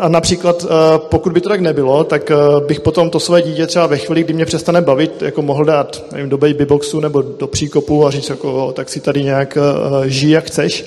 A 0.00 0.08
například, 0.08 0.66
pokud 0.96 1.32
by 1.32 1.40
to 1.40 1.48
tak 1.48 1.60
nebylo, 1.60 2.04
tak 2.04 2.30
bych 2.66 2.80
potom 2.80 3.10
to 3.10 3.20
své 3.20 3.42
dítě 3.42 3.66
třeba 3.66 3.86
ve 3.86 3.98
chvíli, 3.98 4.22
kdy 4.22 4.32
mě 4.32 4.44
přestane 4.46 4.80
bavit, 4.80 5.22
jako 5.22 5.42
mohl 5.42 5.64
dát 5.64 6.04
nevím, 6.12 6.28
do 6.28 6.38
babyboxu 6.38 7.00
nebo 7.00 7.22
do 7.22 7.46
příkopu 7.46 8.06
a 8.06 8.10
říct, 8.10 8.30
jako, 8.30 8.72
tak 8.72 8.88
si 8.88 9.00
tady 9.00 9.22
nějak 9.24 9.58
žij, 10.06 10.30
jak 10.30 10.44
chceš. 10.44 10.84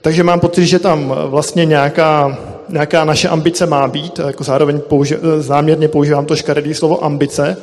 Takže 0.00 0.22
mám 0.22 0.40
pocit, 0.40 0.66
že 0.66 0.78
tam 0.78 1.14
vlastně 1.26 1.64
nějaká, 1.64 2.38
nějaká 2.68 3.04
naše 3.04 3.28
ambice 3.28 3.66
má 3.66 3.88
být, 3.88 4.18
jako 4.26 4.44
zároveň 4.44 4.78
použi- 4.78 5.18
záměrně 5.38 5.88
používám 5.88 6.26
to 6.26 6.36
škaredý 6.36 6.74
slovo 6.74 7.04
ambice, 7.04 7.56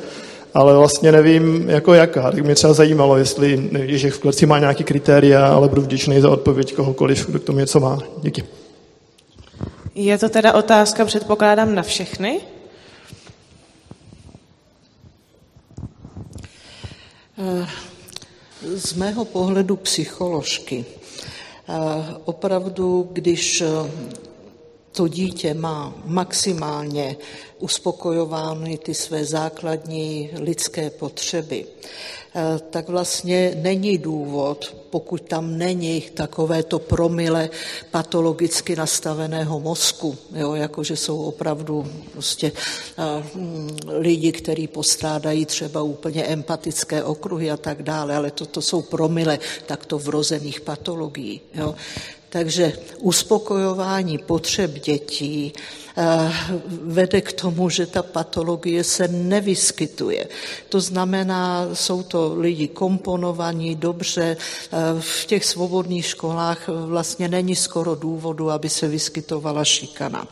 ale 0.54 0.76
vlastně 0.76 1.12
nevím, 1.12 1.64
jako 1.68 1.94
jaká. 1.94 2.30
Tak 2.30 2.44
mě 2.44 2.54
třeba 2.54 2.72
zajímalo, 2.72 3.16
jestli 3.16 3.70
Ježek 3.82 4.14
v 4.14 4.18
kleci 4.18 4.46
má 4.46 4.58
nějaký 4.58 4.84
kritéria, 4.84 5.46
ale 5.46 5.68
budu 5.68 5.82
vděčný 5.82 6.20
za 6.20 6.30
odpověď 6.30 6.74
kohokoliv, 6.74 7.26
kdo 7.26 7.38
k 7.38 7.44
tomu 7.44 7.58
něco 7.58 7.80
má. 7.80 7.98
Díky. 8.22 8.42
Je 9.98 10.18
to 10.18 10.28
teda 10.28 10.52
otázka, 10.54 11.04
předpokládám, 11.04 11.74
na 11.74 11.82
všechny? 11.82 12.40
Z 18.62 18.92
mého 18.92 19.24
pohledu 19.24 19.76
psycholožky 19.76 20.84
opravdu, 22.24 23.08
když 23.12 23.62
to 24.92 25.08
dítě 25.08 25.54
má 25.54 25.94
maximálně 26.04 27.16
uspokojovány 27.58 28.78
ty 28.78 28.94
své 28.94 29.24
základní 29.24 30.30
lidské 30.38 30.90
potřeby, 30.90 31.66
tak 32.70 32.88
vlastně 32.88 33.52
není 33.62 33.98
důvod, 33.98 34.76
pokud 34.90 35.22
tam 35.22 35.58
není 35.58 36.00
takovéto 36.00 36.78
promile 36.78 37.50
patologicky 37.90 38.76
nastaveného 38.76 39.60
mozku, 39.60 40.16
jo, 40.34 40.54
jakože 40.54 40.96
jsou 40.96 41.22
opravdu 41.22 41.86
prostě 42.12 42.52
uh, 42.52 43.04
lidi, 43.88 44.32
kteří 44.32 44.66
postrádají 44.66 45.46
třeba 45.46 45.82
úplně 45.82 46.24
empatické 46.24 47.02
okruhy 47.04 47.50
a 47.50 47.56
tak 47.56 47.82
dále, 47.82 48.16
ale 48.16 48.30
toto 48.30 48.58
to 48.58 48.62
jsou 48.62 48.82
promile 48.82 49.38
takto 49.66 49.98
vrozených 49.98 50.60
patologií. 50.60 51.40
Jo. 51.54 51.74
Takže 52.30 52.72
uspokojování 52.98 54.18
potřeb 54.18 54.72
dětí 54.72 55.52
vede 56.68 57.20
k 57.20 57.32
tomu, 57.32 57.70
že 57.70 57.86
ta 57.86 58.02
patologie 58.02 58.84
se 58.84 59.08
nevyskytuje. 59.08 60.28
To 60.68 60.80
znamená, 60.80 61.68
jsou 61.72 62.02
to 62.02 62.34
lidi 62.36 62.68
komponovaní 62.68 63.74
dobře, 63.74 64.36
v 65.00 65.26
těch 65.26 65.44
svobodných 65.44 66.06
školách 66.06 66.68
vlastně 66.68 67.28
není 67.28 67.56
skoro 67.56 67.94
důvodu, 67.94 68.50
aby 68.50 68.68
se 68.68 68.88
vyskytovala 68.88 69.64
šikana. 69.64 70.28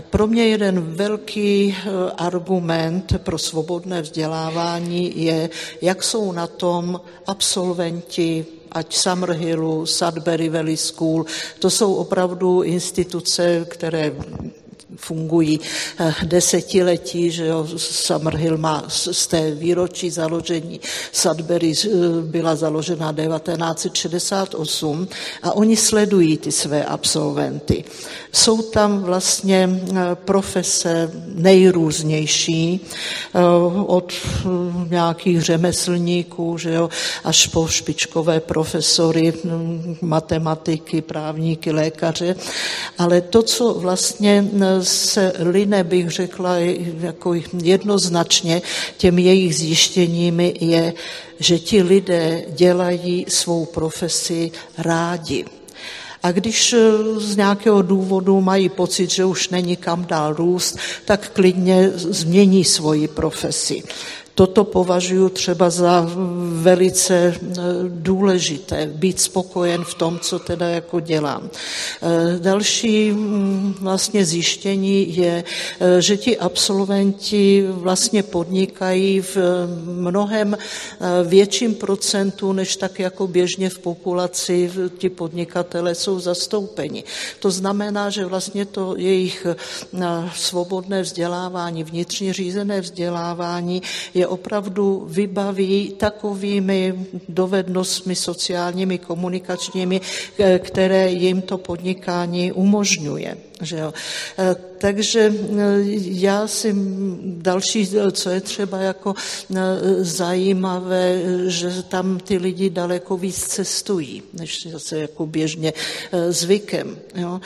Pro 0.00 0.26
mě 0.26 0.46
jeden 0.46 0.80
velký 0.80 1.76
argument 2.16 3.12
pro 3.18 3.38
svobodné 3.38 4.02
vzdělávání 4.02 5.22
je, 5.24 5.50
jak 5.82 6.02
jsou 6.02 6.32
na 6.32 6.46
tom 6.46 7.00
absolventi 7.26 8.46
ať 8.76 8.96
Summerhillu, 8.96 9.86
Sudbury 9.86 10.48
Valley 10.48 10.76
School, 10.76 11.24
to 11.58 11.70
jsou 11.70 11.94
opravdu 11.94 12.62
instituce, 12.62 13.64
které 13.68 14.12
fungují 14.96 15.60
eh, 15.98 16.14
desetiletí, 16.24 17.30
že 17.30 17.46
jo, 17.46 17.66
Summerhill 17.76 18.58
má 18.58 18.84
z 18.88 19.26
té 19.26 19.50
výročí 19.50 20.10
založení, 20.10 20.80
Sudbury 21.12 21.72
eh, 21.72 21.88
byla 22.22 22.56
založena 22.56 23.12
1968 23.12 25.08
a 25.42 25.52
oni 25.52 25.76
sledují 25.76 26.36
ty 26.36 26.52
své 26.52 26.84
absolventy. 26.84 27.84
Jsou 28.32 28.62
tam 28.62 29.02
vlastně 29.02 29.68
eh, 29.70 29.94
profese 30.14 31.10
nejrůznější, 31.34 32.80
od 33.86 34.12
nějakých 34.88 35.42
řemeslníků, 35.42 36.58
že 36.58 36.72
jo, 36.72 36.88
až 37.24 37.46
po 37.46 37.68
špičkové 37.68 38.40
profesory, 38.40 39.32
hm, 39.44 39.96
matematiky, 40.00 41.02
právníky, 41.02 41.72
lékaře, 41.72 42.36
ale 42.98 43.20
to, 43.20 43.42
co 43.42 43.74
vlastně 43.74 44.44
se 44.86 45.32
line, 45.38 45.84
bych 45.84 46.10
řekla, 46.10 46.56
jako 47.00 47.34
jednoznačně 47.62 48.62
těmi 48.96 49.22
jejich 49.22 49.56
zjištěními 49.56 50.54
je, 50.60 50.94
že 51.38 51.58
ti 51.58 51.82
lidé 51.82 52.42
dělají 52.48 53.26
svou 53.28 53.64
profesi 53.66 54.50
rádi. 54.78 55.44
A 56.22 56.32
když 56.32 56.72
eh, 56.72 56.80
z 57.16 57.36
nějakého 57.36 57.82
důvodu 57.82 58.40
mají 58.40 58.68
pocit, 58.68 59.10
že 59.10 59.24
už 59.24 59.48
není 59.48 59.76
kam 59.76 60.04
dál 60.04 60.34
růst, 60.34 60.78
tak 61.04 61.30
klidně 61.30 61.90
změní 61.94 62.64
svoji 62.64 63.08
profesi 63.08 63.82
toto 64.36 64.64
považuji 64.64 65.28
třeba 65.28 65.70
za 65.70 66.08
velice 66.60 67.14
eh, 67.16 67.62
důležité, 67.88 68.86
být 68.86 69.20
spokojen 69.20 69.84
v 69.84 69.94
tom, 69.94 70.18
co 70.18 70.38
teda 70.38 70.68
jako 70.68 71.00
dělám. 71.00 71.48
Eh, 71.48 72.38
další 72.38 73.10
mm, 73.10 73.74
vlastně 73.80 74.24
zjištění 74.24 75.16
je, 75.16 75.44
eh, 75.80 76.02
že 76.02 76.16
ti 76.16 76.38
absolventi 76.38 77.64
vlastně 77.68 78.22
podnikají 78.22 79.20
v 79.20 79.36
mnohem 79.84 80.56
větším 81.24 81.74
procentu, 81.74 82.52
než 82.52 82.76
tak 82.76 82.98
jako 82.98 83.26
běžně 83.26 83.70
v 83.70 83.78
populaci 83.78 84.70
ti 84.98 85.08
podnikatele 85.08 85.94
jsou 85.94 86.20
zastoupeni. 86.20 87.04
To 87.40 87.50
znamená, 87.50 88.10
že 88.10 88.24
vlastně 88.24 88.64
to 88.64 88.94
jejich 88.96 89.46
svobodné 90.34 91.02
vzdělávání, 91.02 91.84
vnitřně 91.84 92.32
řízené 92.32 92.80
vzdělávání 92.80 93.82
je 94.14 94.25
opravdu 94.26 95.06
vybaví 95.10 95.94
takovými 95.96 97.06
dovednostmi 97.28 98.14
sociálními, 98.14 98.98
komunikačními, 98.98 100.00
eh, 100.38 100.58
které 100.58 101.10
jim 101.10 101.42
to 101.42 101.58
podnikání 101.58 102.52
umožňuje. 102.52 103.36
Že 103.62 103.78
jo. 103.78 103.92
Takže 104.78 105.34
eh, 105.34 105.56
já 106.00 106.46
si 106.46 106.74
další, 107.22 107.90
co 108.12 108.30
je 108.30 108.40
třeba 108.40 108.78
jako 108.78 109.14
zajímavé, 109.98 111.22
že 111.46 111.82
tam 111.82 112.18
ty 112.18 112.38
lidi 112.38 112.70
daleko 112.70 113.16
víc 113.16 113.46
cestují, 113.46 114.22
než 114.32 114.66
zase 114.66 114.98
jako 114.98 115.26
běžně 115.26 115.72
zvykem. 116.28 116.98
Jo. 117.14 117.40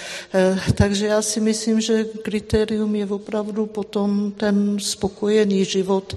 Takže 0.74 1.06
já 1.06 1.22
si 1.22 1.40
myslím, 1.40 1.80
že 1.80 2.04
kritérium 2.04 2.94
je 2.96 3.06
opravdu 3.06 3.66
potom 3.66 4.32
ten 4.36 4.78
spokojený 4.78 5.64
život 5.64 6.16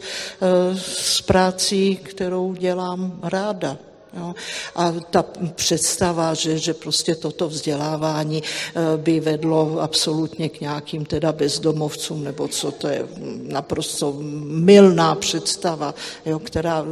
s 0.75 1.21
prací, 1.21 1.95
kterou 1.95 2.53
dělám 2.53 3.19
ráda. 3.23 3.77
Jo? 4.17 4.33
A 4.75 4.91
ta 4.91 5.25
představa, 5.55 6.33
že, 6.33 6.57
že 6.57 6.73
prostě 6.73 7.15
toto 7.15 7.47
vzdělávání 7.47 8.43
eh, 8.43 8.97
by 8.97 9.19
vedlo 9.19 9.79
absolutně 9.79 10.49
k 10.49 10.61
nějakým 10.61 11.05
teda 11.05 11.31
bezdomovcům, 11.31 12.23
nebo 12.23 12.47
co, 12.47 12.71
to 12.71 12.87
je 12.87 13.07
naprosto 13.47 14.15
milná 14.43 15.15
představa, 15.15 15.95
jo, 16.25 16.39
která 16.39 16.85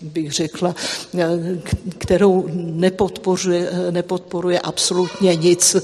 bych 0.00 0.32
řekla, 0.32 0.74
eh, 1.18 1.28
kterou 1.98 2.48
nepodporuje, 2.54 3.70
nepodporuje 3.90 4.60
absolutně 4.60 5.36
nic, 5.36 5.76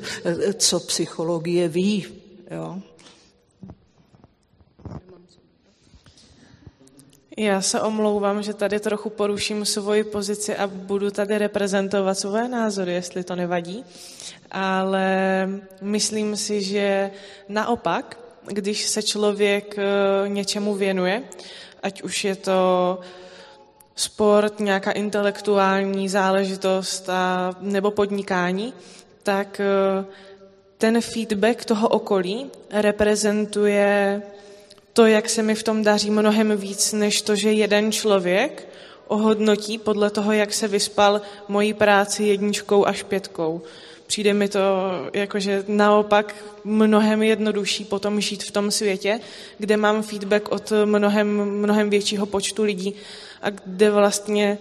co 0.58 0.80
psychologie 0.80 1.68
ví. 1.68 2.06
Jo. 2.50 2.78
Já 7.36 7.60
se 7.60 7.80
omlouvám, 7.80 8.42
že 8.42 8.54
tady 8.54 8.80
trochu 8.80 9.10
poruším 9.10 9.64
svoji 9.64 10.04
pozici 10.04 10.56
a 10.56 10.66
budu 10.66 11.10
tady 11.10 11.38
reprezentovat 11.38 12.18
své 12.18 12.48
názory, 12.48 12.92
jestli 12.92 13.24
to 13.24 13.36
nevadí. 13.36 13.84
Ale 14.50 15.48
myslím 15.82 16.36
si, 16.36 16.62
že 16.62 17.10
naopak, 17.48 18.18
když 18.46 18.86
se 18.86 19.02
člověk 19.02 19.78
eh, 19.78 20.28
něčemu 20.28 20.74
věnuje, 20.74 21.22
ať 21.82 22.02
už 22.02 22.24
je 22.24 22.36
to 22.36 22.98
sport, 23.94 24.60
nějaká 24.60 24.90
intelektuální 24.90 26.08
záležitost 26.08 27.08
a, 27.08 27.54
nebo 27.60 27.90
podnikání, 27.90 28.74
tak 29.22 29.60
eh, 29.60 30.04
ten 30.78 31.00
feedback 31.00 31.64
toho 31.64 31.88
okolí 31.88 32.50
reprezentuje 32.70 34.22
to, 34.94 35.06
jak 35.06 35.28
se 35.28 35.42
mi 35.42 35.54
v 35.54 35.62
tom 35.62 35.82
daří 35.82 36.10
mnohem 36.10 36.56
víc, 36.56 36.92
než 36.92 37.22
to, 37.22 37.36
že 37.36 37.52
jeden 37.52 37.92
člověk 37.92 38.68
ohodnotí 39.06 39.78
podle 39.78 40.10
toho, 40.10 40.32
jak 40.32 40.54
se 40.54 40.68
vyspal 40.68 41.20
mojí 41.48 41.74
práci 41.74 42.24
jedničkou 42.24 42.86
až 42.86 43.02
pětkou. 43.02 43.62
Přijde 44.06 44.34
mi 44.34 44.48
to 44.48 44.60
jakože 45.12 45.64
naopak 45.68 46.34
mnohem 46.64 47.22
jednodušší 47.22 47.84
potom 47.84 48.20
žít 48.20 48.42
v 48.42 48.50
tom 48.50 48.70
světě, 48.70 49.20
kde 49.58 49.76
mám 49.76 50.02
feedback 50.02 50.52
od 50.52 50.72
mnohem, 50.84 51.44
mnohem 51.44 51.90
většího 51.90 52.26
počtu 52.26 52.62
lidí 52.62 52.94
a 53.42 53.50
kde 53.50 53.90
vlastně 53.90 54.58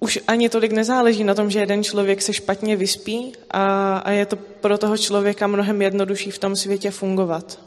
už 0.00 0.18
ani 0.26 0.48
tolik 0.48 0.72
nezáleží 0.72 1.24
na 1.24 1.34
tom, 1.34 1.50
že 1.50 1.60
jeden 1.60 1.84
člověk 1.84 2.22
se 2.22 2.32
špatně 2.32 2.76
vyspí 2.76 3.32
a, 3.50 3.96
a 3.98 4.10
je 4.10 4.26
to 4.26 4.36
pro 4.36 4.78
toho 4.78 4.98
člověka 4.98 5.46
mnohem 5.46 5.82
jednodušší 5.82 6.30
v 6.30 6.38
tom 6.38 6.56
světě 6.56 6.90
fungovat. 6.90 7.66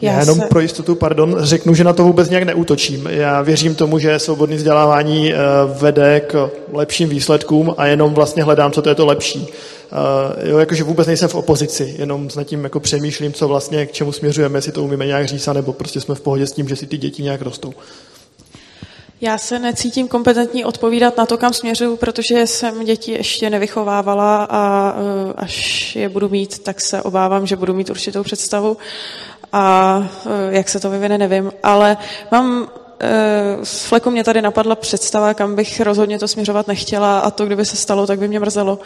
Já, 0.00 0.12
Já 0.12 0.20
jenom 0.20 0.40
se... 0.40 0.46
pro 0.46 0.60
jistotu, 0.60 0.94
pardon, 0.94 1.36
řeknu, 1.40 1.74
že 1.74 1.84
na 1.84 1.92
to 1.92 2.04
vůbec 2.04 2.28
nějak 2.28 2.44
neútočím. 2.44 3.06
Já 3.10 3.42
věřím 3.42 3.74
tomu, 3.74 3.98
že 3.98 4.18
svobodné 4.18 4.56
vzdělávání 4.56 5.32
eh, 5.32 5.36
vede 5.78 6.20
k 6.20 6.50
lepším 6.72 7.08
výsledkům 7.08 7.74
a 7.78 7.86
jenom 7.86 8.14
vlastně 8.14 8.42
hledám, 8.42 8.72
co 8.72 8.82
to 8.82 8.88
je 8.88 8.94
to 8.94 9.06
lepší. 9.06 9.48
Uh, 9.92 10.48
jo, 10.48 10.58
jakože 10.58 10.84
vůbec 10.84 11.06
nejsem 11.06 11.28
v 11.28 11.34
opozici, 11.34 11.94
jenom 11.98 12.28
nad 12.36 12.44
tím 12.44 12.64
jako 12.64 12.80
přemýšlím, 12.80 13.32
co 13.32 13.48
vlastně, 13.48 13.86
k 13.86 13.92
čemu 13.92 14.12
směřujeme, 14.12 14.58
jestli 14.58 14.72
to 14.72 14.82
umíme 14.82 15.06
nějak 15.06 15.26
říct, 15.26 15.46
nebo 15.46 15.72
prostě 15.72 16.00
jsme 16.00 16.14
v 16.14 16.20
pohodě 16.20 16.46
s 16.46 16.52
tím, 16.52 16.68
že 16.68 16.76
si 16.76 16.86
ty 16.86 16.98
děti 16.98 17.22
nějak 17.22 17.42
rostou. 17.42 17.74
Já 19.20 19.38
se 19.38 19.58
necítím 19.58 20.08
kompetentní 20.08 20.64
odpovídat 20.64 21.16
na 21.16 21.26
to, 21.26 21.38
kam 21.38 21.52
směřuju, 21.52 21.96
protože 21.96 22.46
jsem 22.46 22.84
děti 22.84 23.12
ještě 23.12 23.50
nevychovávala 23.50 24.44
a 24.50 24.92
uh, 24.98 25.32
až 25.36 25.96
je 25.96 26.08
budu 26.08 26.28
mít, 26.28 26.58
tak 26.58 26.80
se 26.80 27.02
obávám, 27.02 27.46
že 27.46 27.56
budu 27.56 27.74
mít 27.74 27.90
určitou 27.90 28.22
představu 28.22 28.76
a 29.56 30.08
e, 30.50 30.56
jak 30.56 30.68
se 30.68 30.80
to 30.80 30.90
vyvine, 30.90 31.18
nevím. 31.18 31.52
Ale 31.62 31.96
mám 32.30 32.68
z 33.62 33.84
e, 33.84 33.88
fleku 33.88 34.10
mě 34.10 34.24
tady 34.24 34.42
napadla 34.42 34.74
představa, 34.74 35.34
kam 35.34 35.54
bych 35.54 35.80
rozhodně 35.80 36.18
to 36.18 36.28
směřovat 36.28 36.68
nechtěla 36.68 37.18
a 37.18 37.30
to, 37.30 37.46
kdyby 37.46 37.64
se 37.64 37.76
stalo, 37.76 38.06
tak 38.06 38.18
by 38.18 38.28
mě 38.28 38.40
mrzelo. 38.40 38.78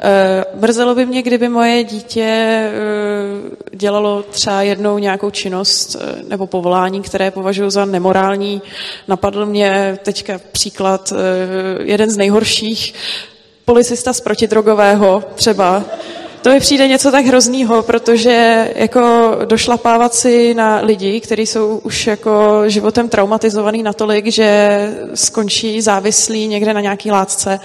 E, 0.00 0.44
mrzelo 0.54 0.94
by 0.94 1.06
mě, 1.06 1.22
kdyby 1.22 1.48
moje 1.48 1.84
dítě 1.84 2.70
dělalo 3.72 4.22
třeba 4.22 4.62
jednou 4.62 4.98
nějakou 4.98 5.30
činnost 5.30 5.96
nebo 6.28 6.46
povolání, 6.46 7.02
které 7.02 7.30
považuji 7.30 7.70
za 7.70 7.84
nemorální. 7.84 8.62
Napadl 9.08 9.46
mě 9.46 9.98
teďka 10.02 10.40
příklad, 10.52 11.12
jeden 11.82 12.10
z 12.10 12.16
nejhorších, 12.16 12.94
policista 13.64 14.12
z 14.12 14.20
protidrogového 14.20 15.24
třeba, 15.34 15.84
to 16.42 16.50
mi 16.50 16.60
přijde 16.60 16.88
něco 16.88 17.10
tak 17.10 17.26
hroznýho, 17.26 17.82
protože 17.82 18.68
jako 18.74 19.36
došlapávat 19.44 20.14
si 20.14 20.54
na 20.54 20.80
lidi, 20.80 21.20
kteří 21.20 21.46
jsou 21.46 21.78
už 21.78 22.06
jako 22.06 22.62
životem 22.66 23.08
traumatizovaný 23.08 23.82
natolik, 23.82 24.26
že 24.26 24.88
skončí 25.14 25.80
závislí 25.80 26.46
někde 26.46 26.74
na 26.74 26.80
nějaký 26.80 27.10
látce, 27.10 27.60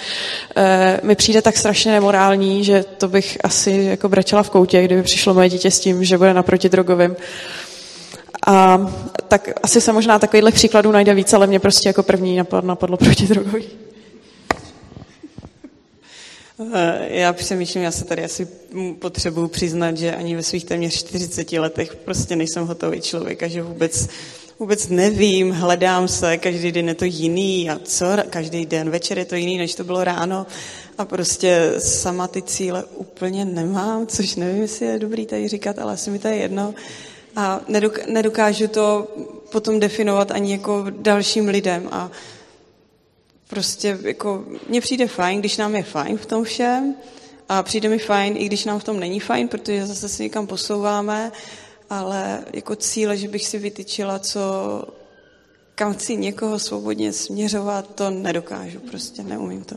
e, 0.56 1.00
mi 1.04 1.16
přijde 1.16 1.42
tak 1.42 1.58
strašně 1.58 1.92
nemorální, 1.92 2.64
že 2.64 2.86
to 2.98 3.08
bych 3.08 3.38
asi 3.44 3.72
jako 3.72 4.10
brečela 4.10 4.44
v 4.44 4.50
koutě, 4.50 4.84
kdyby 4.84 5.04
přišlo 5.04 5.34
moje 5.34 5.50
dítě 5.50 5.72
s 5.72 5.80
tím, 5.80 6.04
že 6.04 6.18
bude 6.18 6.34
na 6.34 6.44
protidrogovém. 6.44 7.16
A 8.48 8.88
tak 9.28 9.50
asi 9.64 9.82
se 9.82 9.94
možná 9.94 10.20
takovýchhle 10.20 10.52
příkladů 10.52 10.92
najde 10.92 11.14
víc, 11.14 11.34
ale 11.34 11.48
mě 11.48 11.60
prostě 11.60 11.90
jako 11.90 12.04
první 12.04 12.38
napadlo, 12.38 12.68
napadlo 12.68 12.98
protidrogový. 12.98 13.87
Eh, 16.60 17.08
já 17.10 17.34
přemýšlím, 17.34 17.84
já 17.84 17.92
se 17.92 18.06
tady 18.06 18.24
asi 18.24 18.48
potřebuji 19.00 19.48
přiznat, 19.48 19.98
že 19.98 20.16
ani 20.16 20.36
ve 20.36 20.44
svých 20.44 20.66
téměř 20.66 20.94
40 20.94 21.60
letech 21.60 21.96
prostě 21.96 22.36
nejsem 22.36 22.68
hotový 22.68 23.02
člověk 23.02 23.44
a 23.44 23.48
že 23.48 23.62
vůbec, 23.62 24.08
vůbec 24.60 24.88
nevím, 24.88 25.52
hledám 25.52 26.08
se, 26.08 26.38
každý 26.38 26.72
den 26.72 26.88
je 26.88 26.96
to 26.96 27.06
jiný 27.06 27.70
a 27.70 27.80
co, 27.84 28.06
každý 28.30 28.66
den, 28.66 28.90
večer 28.90 29.20
je 29.20 29.26
to 29.26 29.36
jiný, 29.36 29.58
než 29.58 29.76
to 29.76 29.84
bylo 29.84 30.04
ráno 30.04 30.46
a 30.98 31.06
prostě 31.06 31.74
sama 31.78 32.28
ty 32.28 32.42
cíle 32.42 32.84
úplně 32.96 33.46
nemám, 33.46 34.08
což 34.08 34.36
nevím, 34.36 34.62
jestli 34.62 34.86
je 34.86 35.00
dobrý 35.00 35.26
tady 35.26 35.48
říkat, 35.48 35.80
ale 35.80 35.94
asi 35.94 36.10
mi 36.10 36.20
to 36.20 36.28
je 36.28 36.36
jedno. 36.36 36.74
A 37.36 37.62
nedokážu 38.08 38.68
to 38.68 39.08
potom 39.52 39.80
definovat 39.80 40.32
ani 40.32 40.52
jako 40.52 40.86
dalším 40.90 41.48
lidem 41.48 41.90
a 41.92 42.12
Prostě 43.50 44.00
jako 44.02 44.44
mně 44.70 44.82
přijde 44.82 45.08
fajn, 45.08 45.40
když 45.40 45.58
nám 45.58 45.76
je 45.76 45.84
fajn 45.84 46.18
v 46.18 46.26
tom 46.26 46.44
všem 46.44 46.96
a 47.50 47.64
přijde 47.64 47.90
mi 47.90 48.00
fajn, 48.00 48.36
i 48.38 48.46
když 48.46 48.66
nám 48.66 48.80
v 48.80 48.84
tom 48.84 49.00
není 49.00 49.20
fajn, 49.20 49.48
protože 49.48 49.86
zase 49.86 50.10
se 50.10 50.24
někam 50.24 50.48
posouváme, 50.48 51.32
ale 51.90 52.40
jako 52.54 52.76
cíle, 52.76 53.18
že 53.18 53.28
bych 53.28 53.46
si 53.48 53.60
vytyčila, 53.60 54.20
co, 54.20 54.40
kam 55.76 55.94
chci 55.94 56.16
někoho 56.16 56.60
svobodně 56.60 57.14
směřovat, 57.14 57.96
to 57.96 58.10
nedokážu, 58.10 58.80
prostě 58.80 59.24
neumím 59.24 59.64
to. 59.64 59.76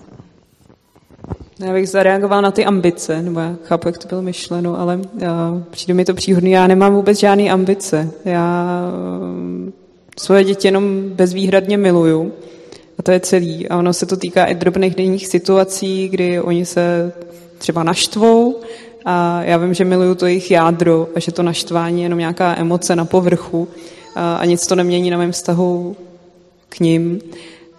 Já 1.59 1.73
bych 1.73 1.89
zareagovala 1.89 2.41
na 2.41 2.51
ty 2.51 2.65
ambice, 2.65 3.23
nebo 3.23 3.41
já 3.41 3.57
chápu, 3.65 3.89
jak 3.89 3.99
to 3.99 4.09
bylo 4.09 4.23
myšleno, 4.23 4.81
ale 4.81 5.01
já, 5.19 5.63
přijde 5.71 5.95
mi 5.95 6.05
to 6.05 6.15
příhodný. 6.15 6.51
Já 6.51 6.67
nemám 6.67 6.95
vůbec 6.95 7.19
žádné 7.19 7.51
ambice. 7.51 8.11
Já 8.25 8.81
svoje 10.19 10.45
děti 10.45 10.69
jenom 10.69 11.09
bezvýhradně 11.09 11.77
miluju 11.77 12.33
a 13.01 13.03
to 13.03 13.11
je 13.11 13.21
celý. 13.21 13.69
A 13.69 13.79
ono 13.79 13.93
se 13.93 14.07
to 14.07 14.17
týká 14.17 14.45
i 14.45 14.55
drobných 14.55 14.95
denních 14.95 15.27
situací, 15.27 16.09
kdy 16.09 16.41
oni 16.41 16.67
se 16.67 17.13
třeba 17.59 17.83
naštvou 17.83 18.61
a 19.05 19.43
já 19.43 19.57
vím, 19.57 19.75
že 19.75 19.85
miluju 19.85 20.15
to 20.15 20.27
jejich 20.27 20.51
jádro 20.51 21.09
a 21.15 21.21
že 21.21 21.33
to 21.33 21.43
naštvání 21.43 22.01
je 22.01 22.05
jenom 22.05 22.19
nějaká 22.19 22.59
emoce 22.59 22.97
na 22.97 23.05
povrchu 23.05 23.69
a, 24.15 24.45
nic 24.45 24.67
to 24.67 24.75
nemění 24.75 25.11
na 25.11 25.19
mém 25.19 25.33
vztahu 25.33 25.97
k 26.69 26.81
ním. 26.81 27.21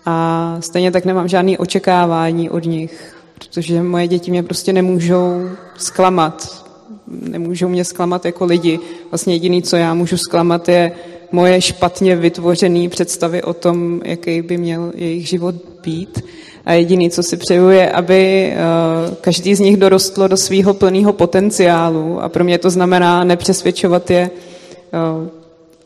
A 0.06 0.58
stejně 0.60 0.92
tak 0.92 1.06
nemám 1.06 1.28
žádný 1.28 1.58
očekávání 1.58 2.50
od 2.50 2.66
nich, 2.66 3.16
protože 3.34 3.84
moje 3.84 4.08
děti 4.08 4.32
mě 4.32 4.44
prostě 4.44 4.74
nemůžou 4.74 5.50
zklamat. 5.78 6.66
Nemůžou 7.08 7.68
mě 7.68 7.86
zklamat 7.86 8.26
jako 8.26 8.46
lidi. 8.46 8.80
Vlastně 9.12 9.36
jediný, 9.36 9.62
co 9.62 9.76
já 9.76 9.94
můžu 9.94 10.18
zklamat, 10.18 10.70
je 10.70 10.92
moje 11.32 11.62
špatně 11.62 12.16
vytvořené 12.16 12.90
představy 12.90 13.44
o 13.44 13.54
tom, 13.54 14.02
jaký 14.06 14.42
by 14.42 14.58
měl 14.58 14.92
jejich 14.96 15.28
život 15.28 15.56
být. 15.84 16.24
A 16.66 16.74
jediný, 16.74 17.10
co 17.10 17.24
si 17.24 17.38
přeju, 17.38 17.70
je, 17.70 17.92
aby 17.92 18.52
eh, 18.54 19.16
každý 19.22 19.56
z 19.56 19.60
nich 19.60 19.78
dorostlo 19.78 20.28
do 20.28 20.38
svého 20.38 20.74
plného 20.74 21.14
potenciálu. 21.14 22.22
A 22.22 22.30
pro 22.30 22.44
mě 22.44 22.58
to 22.58 22.70
znamená 22.70 23.24
nepřesvědčovat 23.24 24.12
je, 24.12 24.30
eh, 24.94 25.30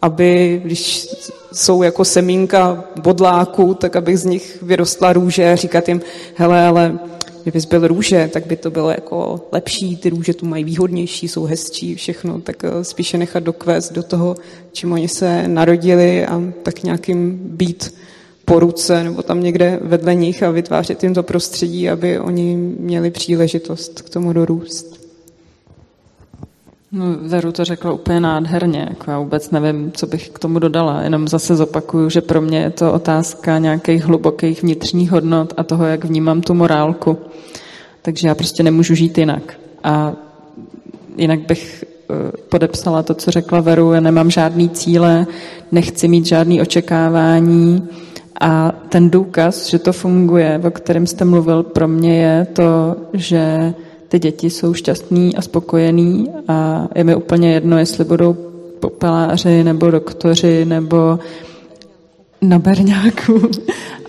aby, 0.01 0.61
když 0.63 1.07
jsou 1.53 1.83
jako 1.83 2.05
semínka 2.05 2.83
bodláků, 3.01 3.73
tak 3.73 3.95
abych 3.95 4.19
z 4.19 4.25
nich 4.25 4.57
vyrostla 4.61 5.13
růže 5.13 5.51
a 5.51 5.55
říkat 5.55 5.87
jim, 5.87 6.01
hele, 6.35 6.67
ale 6.67 6.99
kdybys 7.45 7.65
byl 7.65 7.87
růže, 7.87 8.29
tak 8.33 8.45
by 8.47 8.55
to 8.55 8.71
bylo 8.71 8.89
jako 8.89 9.47
lepší, 9.51 9.97
ty 9.97 10.09
růže 10.09 10.33
tu 10.33 10.45
mají 10.45 10.63
výhodnější, 10.63 11.27
jsou 11.27 11.43
hezčí, 11.43 11.95
všechno, 11.95 12.41
tak 12.41 12.63
eh, 12.63 12.83
spíše 12.83 13.17
nechat 13.17 13.43
dokvést 13.43 13.93
do 13.93 14.03
toho, 14.03 14.35
čím 14.71 14.91
oni 14.91 15.07
se 15.07 15.47
narodili 15.47 16.25
a 16.25 16.41
tak 16.63 16.83
nějakým 16.83 17.39
být 17.43 17.93
po 18.45 18.59
ruce 18.59 19.03
nebo 19.03 19.23
tam 19.23 19.43
někde 19.43 19.79
vedle 19.81 20.15
nich 20.15 20.43
a 20.43 20.51
vytvářet 20.51 21.03
jim 21.03 21.13
to 21.13 21.23
prostředí, 21.23 21.89
aby 21.89 22.19
oni 22.19 22.55
měli 22.79 23.11
příležitost 23.11 24.01
k 24.01 24.09
tomu 24.09 24.33
dorůst. 24.33 25.04
No, 26.91 27.05
Veru 27.21 27.51
to 27.51 27.65
řekla 27.65 27.91
úplně 27.91 28.19
nádherně, 28.19 28.85
jako 28.89 29.11
já 29.11 29.19
vůbec 29.19 29.51
nevím, 29.51 29.91
co 29.91 30.07
bych 30.07 30.29
k 30.29 30.39
tomu 30.39 30.59
dodala, 30.59 31.01
jenom 31.01 31.27
zase 31.27 31.55
zopakuju, 31.55 32.09
že 32.09 32.21
pro 32.21 32.41
mě 32.41 32.59
je 32.59 32.69
to 32.69 32.93
otázka 32.93 33.57
nějakých 33.57 34.03
hlubokých 34.03 34.63
vnitřních 34.63 35.11
hodnot 35.11 35.53
a 35.57 35.63
toho, 35.63 35.85
jak 35.85 36.05
vnímám 36.05 36.41
tu 36.41 36.53
morálku. 36.53 37.17
Takže 38.01 38.27
já 38.27 38.35
prostě 38.35 38.63
nemůžu 38.63 38.95
žít 38.95 39.17
jinak. 39.17 39.59
A 39.83 40.13
jinak 41.17 41.39
bych 41.39 41.85
eh, 42.09 42.31
podepsala 42.49 43.03
to, 43.03 43.13
co 43.13 43.31
řekla 43.31 43.61
Veru, 43.61 43.93
já 43.93 43.99
nemám 43.99 44.31
žádný 44.31 44.69
cíle, 44.69 45.27
nechci 45.71 46.07
mít 46.07 46.25
žádný 46.25 46.61
očekávání 46.61 47.87
a 48.41 48.71
ten 48.89 49.09
důkaz, 49.09 49.67
že 49.69 49.79
to 49.79 49.93
funguje, 49.93 50.61
o 50.67 50.71
kterém 50.71 51.07
jste 51.07 51.25
mluvil, 51.25 51.63
pro 51.63 51.87
mě 51.87 52.21
je 52.21 52.45
to, 52.45 52.95
že 53.13 53.73
ty 54.15 54.19
děti 54.19 54.49
jsou 54.49 54.73
šťastný 54.73 55.35
a 55.35 55.41
spokojený 55.41 56.29
a 56.47 56.87
je 56.95 57.03
mi 57.03 57.15
úplně 57.15 57.53
jedno, 57.53 57.77
jestli 57.77 58.05
budou 58.05 58.33
popeláři 58.79 59.63
nebo 59.63 59.91
doktoři 59.91 60.65
nebo 60.65 61.19
na 62.41 62.59
berňáku. 62.59 63.41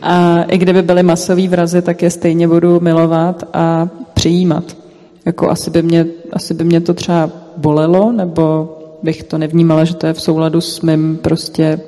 A 0.03 0.43
i 0.43 0.59
kdyby 0.59 0.83
byly 0.83 1.03
masový 1.03 1.49
vrazy, 1.49 1.83
tak 1.83 2.03
je 2.03 2.11
stejně 2.11 2.49
budu 2.49 2.81
milovat 2.81 3.45
a 3.53 3.89
přijímat. 4.15 4.77
Jako 5.25 5.51
asi 5.51 5.71
by 5.71 5.83
mě, 5.83 6.07
asi 6.33 6.55
by 6.55 6.65
mě 6.65 6.81
to 6.81 6.95
třeba 6.95 7.31
bolelo, 7.57 8.13
nebo 8.13 8.77
bych 9.03 9.23
to 9.23 9.39
nevnímala, 9.39 9.85
že 9.85 9.95
to 9.95 10.07
je 10.07 10.13
v 10.13 10.21
souladu 10.21 10.61
s 10.61 10.81
mým 10.81 11.19
prostě 11.23 11.81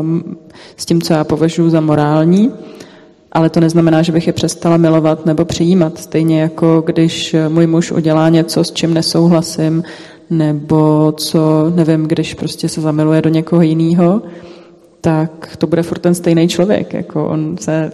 um, 0.00 0.36
s 0.76 0.86
tím, 0.86 1.02
co 1.02 1.12
já 1.12 1.24
považuji 1.24 1.70
za 1.70 1.80
morální, 1.80 2.50
ale 3.34 3.50
to 3.50 3.60
neznamená, 3.60 4.02
že 4.02 4.12
bych 4.12 4.26
je 4.26 4.32
přestala 4.32 4.76
milovat 4.76 5.26
nebo 5.26 5.44
přijímat. 5.44 5.98
Stejně 5.98 6.40
jako 6.40 6.82
když 6.86 7.36
můj 7.48 7.66
muž 7.66 7.92
udělá 7.92 8.28
něco, 8.28 8.64
s 8.64 8.72
čím 8.72 8.94
nesouhlasím, 8.94 9.82
nebo 10.30 11.12
co, 11.12 11.72
nevím, 11.74 12.06
když 12.06 12.34
prostě 12.34 12.68
se 12.68 12.80
zamiluje 12.80 13.22
do 13.22 13.30
někoho 13.30 13.62
jiného, 13.62 14.22
tak 15.00 15.56
to 15.56 15.66
bude 15.66 15.82
furt 15.82 15.98
ten 15.98 16.14
stejný 16.14 16.48
člověk. 16.48 16.94
Jako 16.94 17.28
on 17.28 17.56
se, 17.60 17.92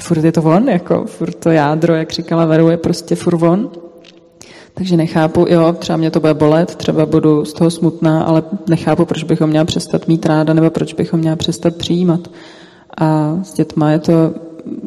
furt 0.00 0.24
je 0.24 0.32
to 0.32 0.42
on, 0.42 0.68
jako 0.68 1.04
furt 1.06 1.34
to 1.34 1.50
jádro, 1.50 1.94
jak 1.94 2.12
říkala 2.12 2.44
Veru, 2.44 2.68
je 2.68 2.76
prostě 2.76 3.14
furt 3.14 3.42
on. 3.42 3.70
Takže 4.74 4.96
nechápu, 4.96 5.46
jo, 5.48 5.76
třeba 5.78 5.96
mě 5.96 6.10
to 6.10 6.20
bude 6.20 6.34
bolet, 6.34 6.74
třeba 6.74 7.06
budu 7.06 7.44
z 7.44 7.52
toho 7.52 7.70
smutná, 7.70 8.22
ale 8.22 8.42
nechápu, 8.68 9.04
proč 9.04 9.24
bychom 9.24 9.50
měla 9.50 9.64
přestat 9.64 10.08
mít 10.08 10.26
ráda, 10.26 10.54
nebo 10.54 10.70
proč 10.70 10.92
bychom 10.94 11.20
měla 11.20 11.36
přestat 11.36 11.76
přijímat. 11.76 12.20
A 13.00 13.38
s 13.42 13.54
dětma 13.54 13.90
je 13.90 13.98
to 13.98 14.12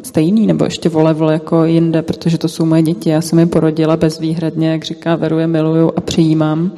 stejný, 0.02 0.46
nebo 0.46 0.64
ještě 0.64 0.88
vole, 0.88 1.14
vole 1.14 1.32
jako 1.32 1.64
jinde, 1.64 2.02
protože 2.02 2.38
to 2.38 2.48
jsou 2.48 2.64
moje 2.64 2.82
děti. 2.82 3.10
Já 3.10 3.20
jsem 3.20 3.38
je 3.38 3.46
porodila 3.46 3.96
bezvýhradně, 3.96 4.70
jak 4.70 4.84
říká 4.84 5.16
Veru, 5.16 5.38
je 5.38 5.46
miluju 5.46 5.92
a 5.96 6.00
přijímám. 6.00 6.72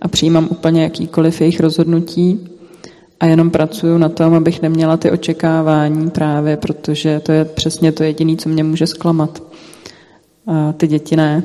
A 0.00 0.08
přijímám 0.08 0.48
úplně 0.50 0.82
jakýkoliv 0.82 1.40
jejich 1.40 1.60
rozhodnutí. 1.60 2.48
A 3.20 3.26
jenom 3.26 3.50
pracuju 3.50 3.98
na 3.98 4.08
tom, 4.08 4.34
abych 4.34 4.62
neměla 4.62 4.96
ty 4.96 5.10
očekávání 5.10 6.10
právě, 6.10 6.56
protože 6.56 7.20
to 7.20 7.32
je 7.32 7.44
přesně 7.44 7.92
to 7.92 8.02
jediné, 8.02 8.36
co 8.36 8.48
mě 8.48 8.64
může 8.64 8.86
zklamat. 8.86 9.42
A 10.46 10.72
ty 10.72 10.86
děti 10.86 11.16
ne. 11.16 11.42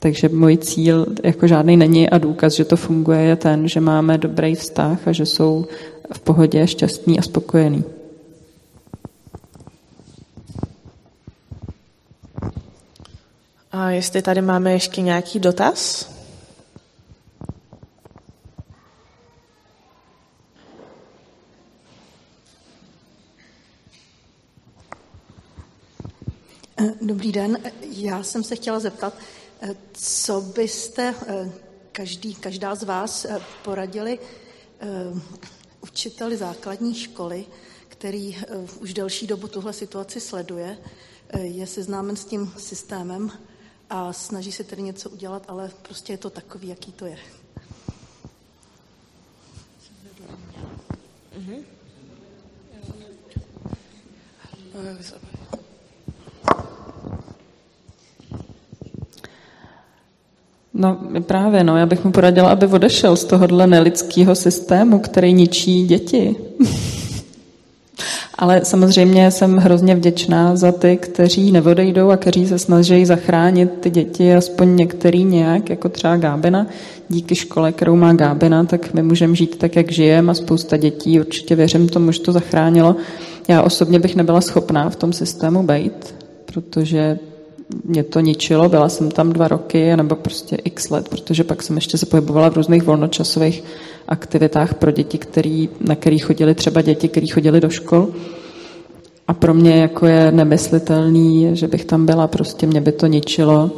Takže 0.00 0.28
můj 0.28 0.56
cíl 0.56 1.06
jako 1.24 1.46
žádný 1.46 1.76
není 1.76 2.10
a 2.10 2.18
důkaz, 2.18 2.52
že 2.52 2.64
to 2.64 2.76
funguje, 2.76 3.20
je 3.20 3.36
ten, 3.36 3.68
že 3.68 3.80
máme 3.80 4.18
dobrý 4.18 4.54
vztah 4.54 5.08
a 5.08 5.12
že 5.12 5.26
jsou 5.26 5.66
v 6.12 6.20
pohodě, 6.20 6.66
šťastní 6.66 7.18
a 7.18 7.22
spokojení. 7.22 7.84
A 13.72 13.90
jestli 13.90 14.22
tady 14.22 14.42
máme 14.42 14.72
ještě 14.72 15.02
nějaký 15.02 15.38
dotaz? 15.38 16.10
Dobrý 27.00 27.32
den, 27.32 27.58
já 27.82 28.22
jsem 28.22 28.44
se 28.44 28.56
chtěla 28.56 28.80
zeptat, 28.80 29.14
co 29.92 30.40
byste 30.40 31.14
eh, 31.26 31.52
každý, 31.92 32.34
každá 32.34 32.74
z 32.74 32.82
vás 32.82 33.24
eh, 33.24 33.40
poradili 33.64 34.18
eh, 34.80 34.86
učiteli 35.80 36.36
základní 36.36 36.94
školy, 36.94 37.46
který 37.88 38.36
už 38.80 38.94
delší 38.94 39.26
dobu 39.26 39.48
tuhle 39.48 39.72
situaci 39.72 40.20
sleduje, 40.20 40.78
je 41.40 41.66
seznámen 41.66 42.16
s 42.16 42.24
tím 42.24 42.52
systémem 42.56 43.32
a 43.90 44.12
snaží 44.12 44.52
se 44.52 44.64
tedy 44.64 44.82
něco 44.82 45.10
udělat, 45.10 45.42
ale 45.48 45.70
prostě 45.82 46.12
je 46.12 46.18
to 46.18 46.30
takový, 46.30 46.68
jaký 46.68 46.92
to 46.92 47.06
je. 47.06 47.18
No 60.74 61.00
právě, 61.20 61.64
no, 61.64 61.76
já 61.76 61.86
bych 61.86 62.04
mu 62.04 62.12
poradila, 62.12 62.50
aby 62.50 62.66
odešel 62.66 63.16
z 63.16 63.24
tohohle 63.24 63.66
nelidského 63.66 64.34
systému, 64.34 64.98
který 64.98 65.32
ničí 65.32 65.86
děti. 65.86 66.36
Ale 68.34 68.60
samozřejmě 68.64 69.30
jsem 69.30 69.56
hrozně 69.56 69.94
vděčná 69.94 70.56
za 70.56 70.72
ty, 70.72 70.96
kteří 70.96 71.52
neodejdou 71.52 72.10
a 72.10 72.16
kteří 72.16 72.46
se 72.46 72.58
snaží 72.58 73.04
zachránit 73.04 73.70
ty 73.80 73.90
děti, 73.90 74.34
aspoň 74.34 74.76
některý 74.76 75.24
nějak, 75.24 75.70
jako 75.70 75.88
třeba 75.88 76.16
Gábina. 76.16 76.66
Díky 77.08 77.34
škole, 77.34 77.72
kterou 77.72 77.96
má 77.96 78.12
Gábina, 78.12 78.64
tak 78.64 78.94
my 78.94 79.02
můžeme 79.02 79.34
žít 79.34 79.58
tak, 79.58 79.76
jak 79.76 79.92
žijeme 79.92 80.30
a 80.30 80.34
spousta 80.34 80.76
dětí, 80.76 81.20
určitě 81.20 81.54
věřím 81.54 81.88
tomu, 81.88 82.12
že 82.12 82.20
to 82.20 82.32
zachránilo. 82.32 82.96
Já 83.48 83.62
osobně 83.62 83.98
bych 83.98 84.16
nebyla 84.16 84.40
schopná 84.40 84.90
v 84.90 84.96
tom 84.96 85.12
systému 85.12 85.62
být, 85.62 86.14
protože 86.44 87.18
mě 87.84 88.02
to 88.02 88.20
ničilo, 88.20 88.68
byla 88.68 88.88
jsem 88.88 89.10
tam 89.10 89.32
dva 89.32 89.48
roky, 89.48 89.96
nebo 89.96 90.14
prostě 90.14 90.56
x 90.56 90.90
let, 90.90 91.08
protože 91.08 91.44
pak 91.44 91.62
jsem 91.62 91.76
ještě 91.76 91.98
se 91.98 92.06
pohybovala 92.06 92.50
v 92.50 92.56
různých 92.56 92.82
volnočasových 92.82 93.64
aktivitách 94.08 94.74
pro 94.74 94.90
děti, 94.90 95.18
který, 95.18 95.68
na 95.80 95.94
který 95.94 96.18
chodili 96.18 96.54
třeba 96.54 96.82
děti, 96.82 97.08
které 97.08 97.26
chodili 97.26 97.60
do 97.60 97.70
škol. 97.70 98.08
A 99.28 99.34
pro 99.34 99.54
mě 99.54 99.76
jako 99.76 100.06
je 100.06 100.32
nemyslitelný, 100.32 101.50
že 101.52 101.68
bych 101.68 101.84
tam 101.84 102.06
byla, 102.06 102.26
prostě 102.26 102.66
mě 102.66 102.80
by 102.80 102.92
to 102.92 103.06
ničilo 103.06 103.70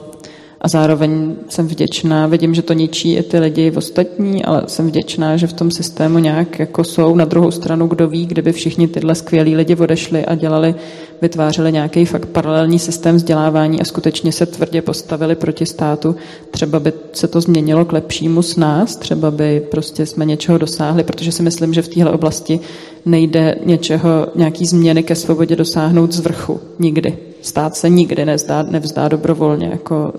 a 0.61 0.69
zároveň 0.69 1.37
jsem 1.49 1.69
vděčná, 1.69 2.27
vidím, 2.27 2.55
že 2.55 2.63
to 2.63 2.73
ničí 2.73 3.15
i 3.15 3.23
ty 3.23 3.39
lidi 3.39 3.71
v 3.71 3.77
ostatní, 3.77 4.45
ale 4.45 4.63
jsem 4.67 4.89
vděčná, 4.89 5.37
že 5.37 5.47
v 5.47 5.53
tom 5.53 5.71
systému 5.71 6.19
nějak 6.19 6.59
jako 6.59 6.85
jsou. 6.85 7.15
Na 7.15 7.25
druhou 7.25 7.51
stranu, 7.51 7.87
kdo 7.87 8.09
ví, 8.09 8.27
kdyby 8.27 8.53
všichni 8.53 8.89
tyhle 8.89 9.15
skvělí 9.15 9.57
lidi 9.57 9.77
odešli 9.77 10.25
a 10.27 10.35
dělali, 10.35 10.75
vytvářeli 11.23 11.73
nějaký 11.73 12.05
fakt 12.05 12.27
paralelní 12.27 12.79
systém 12.79 13.17
vzdělávání 13.17 13.81
a 13.81 13.85
skutečně 13.85 14.33
se 14.33 14.47
tvrdě 14.47 14.83
postavili 14.83 15.35
proti 15.35 15.67
státu, 15.67 16.17
třeba 16.51 16.81
by 16.81 16.93
se 17.13 17.29
to 17.29 17.41
změnilo 17.41 17.85
k 17.85 17.93
lepšímu 17.93 18.43
s 18.43 18.57
nás, 18.57 18.97
třeba 18.97 19.31
by 19.31 19.63
prostě 19.71 20.07
jsme 20.07 20.25
něčeho 20.25 20.59
dosáhli, 20.59 21.05
protože 21.05 21.33
si 21.33 21.43
myslím, 21.43 21.75
že 21.75 21.83
v 21.83 21.89
téhle 21.89 22.13
oblasti 22.13 22.61
nejde 23.07 23.57
něčeho, 23.67 24.27
nějaký 24.35 24.67
změny 24.67 25.03
ke 25.03 25.15
svobodě 25.15 25.57
dosáhnout 25.57 26.13
z 26.13 26.21
vrchu. 26.21 26.61
Nikdy. 26.79 27.19
Stát 27.43 27.77
se 27.77 27.89
nikdy 27.89 28.25
nezdá, 28.25 28.63
nevzdá 28.63 29.09
dobrovolně 29.09 29.69
jako 29.73 30.13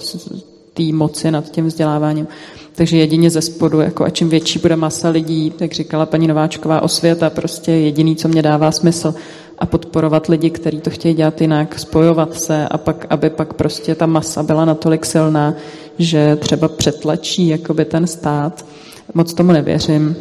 té 0.74 0.84
moci 0.84 1.32
nad 1.32 1.52
tím 1.52 1.68
vzděláváním. 1.68 2.28
Takže 2.76 2.98
jedině 2.98 3.30
ze 3.30 3.42
spodu, 3.42 3.80
jako 3.80 4.06
a 4.06 4.10
čím 4.10 4.30
větší 4.30 4.60
bude 4.60 4.76
masa 4.76 5.10
lidí, 5.10 5.54
jak 5.60 5.72
říkala 5.72 6.06
paní 6.06 6.28
Nováčková, 6.28 6.82
osvěta, 6.82 7.30
prostě 7.30 7.72
jediný, 7.72 8.16
co 8.16 8.28
mě 8.28 8.42
dává 8.42 8.72
smysl 8.72 9.14
a 9.62 9.66
podporovat 9.66 10.28
lidi, 10.28 10.50
kteří 10.50 10.82
to 10.82 10.90
chtějí 10.90 11.14
dělat 11.16 11.42
jinak, 11.42 11.80
spojovat 11.80 12.34
se 12.34 12.68
a 12.68 12.78
pak, 12.78 13.06
aby 13.10 13.30
pak 13.30 13.54
prostě 13.54 13.96
ta 13.96 14.06
masa 14.06 14.44
byla 14.44 14.66
natolik 14.66 15.06
silná, 15.06 15.54
že 16.00 16.36
třeba 16.36 16.68
přetlačí 16.68 17.48
jakoby 17.48 17.86
ten 17.86 18.08
stát. 18.08 18.66
Moc 19.14 19.34
tomu 19.34 19.52
nevěřím. 19.52 20.16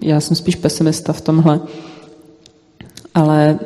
Já 0.00 0.20
jsem 0.20 0.36
spíš 0.36 0.56
pesimista 0.56 1.12
v 1.12 1.20
tomhle. 1.20 1.60
Ale 3.14 3.58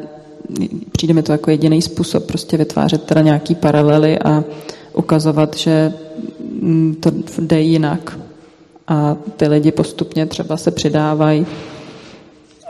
přijde 0.93 1.15
mi 1.15 1.23
to 1.23 1.33
jako 1.33 1.51
jediný 1.51 1.83
způsob 1.83 2.27
prostě 2.27 2.57
vytvářet 2.57 3.03
teda 3.03 3.21
nějaký 3.21 3.55
paralely 3.55 4.19
a 4.19 4.45
ukazovat, 4.95 5.57
že 5.57 5.93
to 7.01 7.11
jde 7.39 7.61
jinak. 7.61 8.19
A 8.89 9.17
ty 9.37 9.49
lidi 9.49 9.73
postupně 9.73 10.27
třeba 10.27 10.57
se 10.57 10.71
přidávají. 10.71 11.47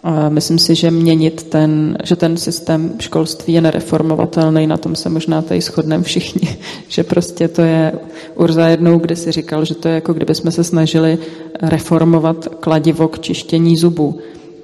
A 0.03 0.28
myslím 0.28 0.59
si, 0.59 0.74
že 0.74 0.90
měnit 0.90 1.42
ten, 1.42 1.98
že 2.05 2.16
ten 2.16 2.36
systém 2.36 2.92
školství 2.98 3.53
je 3.53 3.61
nereformovatelný, 3.61 4.66
na 4.66 4.76
tom 4.76 4.96
se 4.96 5.09
možná 5.09 5.42
tady 5.42 5.61
shodneme 5.61 6.05
všichni, 6.05 6.59
že 6.88 7.05
prostě 7.05 7.48
to 7.48 7.62
je, 7.62 7.92
Urza 8.34 8.68
jednou 8.68 8.98
kdy 8.98 9.16
si 9.16 9.32
říkal, 9.32 9.64
že 9.64 9.74
to 9.74 9.88
je 9.88 9.94
jako 9.94 10.12
kdyby 10.12 10.34
jsme 10.34 10.51
se 10.51 10.64
snažili 10.64 11.18
reformovat 11.62 12.48
kladivo 12.61 13.09
k 13.09 13.20
čištění 13.20 13.76
zubů. 13.76 14.18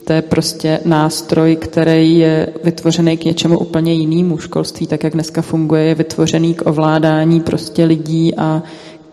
To 0.04 0.12
je 0.12 0.22
prostě 0.22 0.80
nástroj, 0.84 1.56
který 1.56 2.18
je 2.18 2.48
vytvořený 2.64 3.16
k 3.16 3.24
něčemu 3.24 3.58
úplně 3.58 3.94
jinému. 3.94 4.38
Školství, 4.38 4.86
tak 4.86 5.04
jak 5.04 5.12
dneska 5.12 5.42
funguje, 5.42 5.82
je 5.82 5.94
vytvořený 5.94 6.54
k 6.54 6.66
ovládání 6.66 7.40
prostě 7.40 7.84
lidí 7.84 8.34
a 8.34 8.62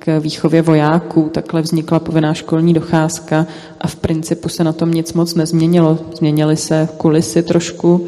k 0.05 0.19
výchově 0.19 0.61
vojáků. 0.61 1.29
Takhle 1.33 1.61
vznikla 1.61 1.99
povinná 1.99 2.33
školní 2.33 2.73
docházka 2.73 3.47
a 3.81 3.87
v 3.87 3.95
principu 3.95 4.49
se 4.49 4.63
na 4.63 4.73
tom 4.73 4.91
nic 4.91 5.13
moc 5.13 5.35
nezměnilo. 5.35 5.99
Změnily 6.17 6.57
se 6.57 6.89
kulisy 6.97 7.43
trošku, 7.43 8.07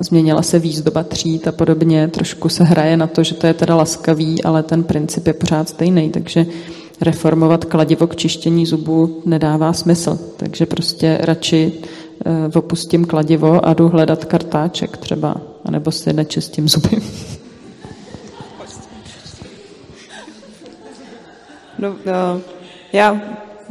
změnila 0.00 0.42
se 0.42 0.58
výzdoba 0.58 1.02
tříd 1.02 1.48
a 1.48 1.52
podobně. 1.52 2.08
Trošku 2.08 2.48
se 2.48 2.64
hraje 2.64 2.96
na 2.96 3.06
to, 3.06 3.22
že 3.22 3.34
to 3.34 3.46
je 3.46 3.54
teda 3.54 3.74
laskavý, 3.74 4.44
ale 4.44 4.62
ten 4.62 4.84
princip 4.84 5.26
je 5.26 5.32
pořád 5.32 5.68
stejný. 5.68 6.10
Takže 6.10 6.46
reformovat 7.00 7.64
kladivo 7.64 8.06
k 8.06 8.16
čištění 8.16 8.66
zubů 8.66 9.22
nedává 9.26 9.72
smysl. 9.72 10.18
Takže 10.36 10.66
prostě 10.66 11.18
radši 11.20 11.72
e, 12.52 12.58
opustím 12.58 13.04
kladivo 13.04 13.66
a 13.66 13.74
jdu 13.74 13.88
hledat 13.88 14.24
kartáček 14.24 14.96
třeba, 14.96 15.36
anebo 15.64 15.90
si 15.90 16.12
nečistím 16.12 16.68
zuby. 16.68 16.98
No, 21.78 21.96
no, 22.06 22.40
já 22.92 23.20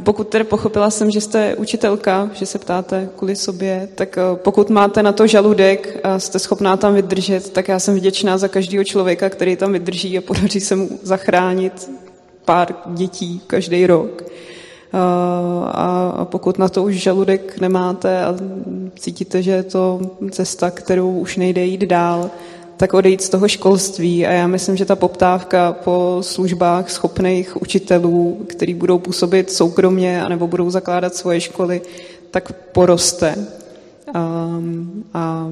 pokud 0.02 0.28
tedy 0.28 0.44
pochopila 0.44 0.90
jsem, 0.90 1.10
že 1.10 1.20
jste 1.20 1.56
učitelka, 1.56 2.30
že 2.32 2.46
se 2.46 2.58
ptáte 2.58 3.08
kvůli 3.16 3.36
sobě, 3.36 3.88
tak 3.94 4.18
eh, 4.18 4.22
pokud 4.36 4.70
máte 4.70 5.02
na 5.02 5.12
to 5.12 5.26
žaludek 5.26 6.00
a 6.04 6.18
jste 6.18 6.38
schopná 6.38 6.76
tam 6.76 6.94
vydržet, 6.94 7.50
tak 7.50 7.68
já 7.68 7.78
jsem 7.78 7.94
vděčná 7.94 8.38
za 8.38 8.48
každého 8.48 8.84
člověka, 8.84 9.30
který 9.30 9.56
tam 9.56 9.72
vydrží 9.72 10.18
a 10.18 10.20
podaří 10.20 10.60
se 10.60 10.76
mu 10.76 10.88
zachránit 11.02 11.90
pár 12.44 12.74
dětí 12.86 13.40
každý 13.46 13.86
rok. 13.86 14.22
Eh, 14.22 14.98
a 15.70 16.24
pokud 16.30 16.58
na 16.58 16.68
to 16.68 16.82
už 16.82 16.94
žaludek 16.94 17.60
nemáte 17.60 18.24
a 18.24 18.34
cítíte, 18.98 19.42
že 19.42 19.50
je 19.50 19.62
to 19.62 20.00
cesta, 20.30 20.70
kterou 20.70 21.18
už 21.18 21.36
nejde 21.36 21.64
jít 21.64 21.80
dál, 21.82 22.30
tak 22.78 22.94
odejít 22.94 23.22
z 23.22 23.28
toho 23.28 23.48
školství. 23.48 24.26
A 24.26 24.32
já 24.32 24.46
myslím, 24.46 24.76
že 24.76 24.84
ta 24.84 24.96
poptávka 24.96 25.72
po 25.72 26.18
službách 26.20 26.90
schopných 26.90 27.62
učitelů, 27.62 28.44
který 28.46 28.74
budou 28.74 28.98
působit 28.98 29.50
soukromně 29.50 30.22
anebo 30.22 30.46
budou 30.46 30.70
zakládat 30.70 31.14
svoje 31.14 31.40
školy, 31.40 31.82
tak 32.30 32.52
poroste. 32.52 33.34
A, 34.14 34.48
a 35.14 35.48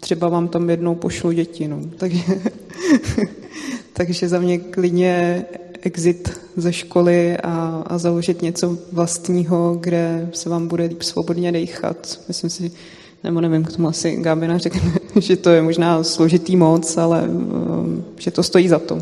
třeba 0.00 0.28
vám 0.28 0.48
tam 0.48 0.70
jednou 0.70 0.94
pošlu 0.94 1.32
děti. 1.32 1.68
No. 1.68 1.80
Takže, 1.98 2.24
takže 3.92 4.28
za 4.28 4.38
mě 4.38 4.58
klidně 4.58 5.44
exit 5.82 6.40
ze 6.56 6.72
školy 6.72 7.36
a, 7.36 7.82
a 7.86 7.98
založit 7.98 8.42
něco 8.42 8.78
vlastního, 8.92 9.76
kde 9.80 10.28
se 10.32 10.48
vám 10.48 10.68
bude 10.68 10.84
líp 10.84 11.02
svobodně 11.02 11.52
dechat. 11.52 12.20
Myslím 12.28 12.50
si, 12.50 12.72
nebo 13.24 13.40
nevím, 13.40 13.64
k 13.64 13.72
tomu 13.72 13.88
asi 13.88 14.16
Gábina 14.16 14.58
řekne, 14.58 14.92
že 15.20 15.36
to 15.36 15.50
je 15.50 15.62
možná 15.62 16.04
složitý 16.04 16.56
moc, 16.56 16.96
ale 16.96 17.22
um, 17.22 18.04
že 18.18 18.30
to 18.30 18.42
stojí 18.42 18.68
za 18.68 18.78
to. 18.78 18.98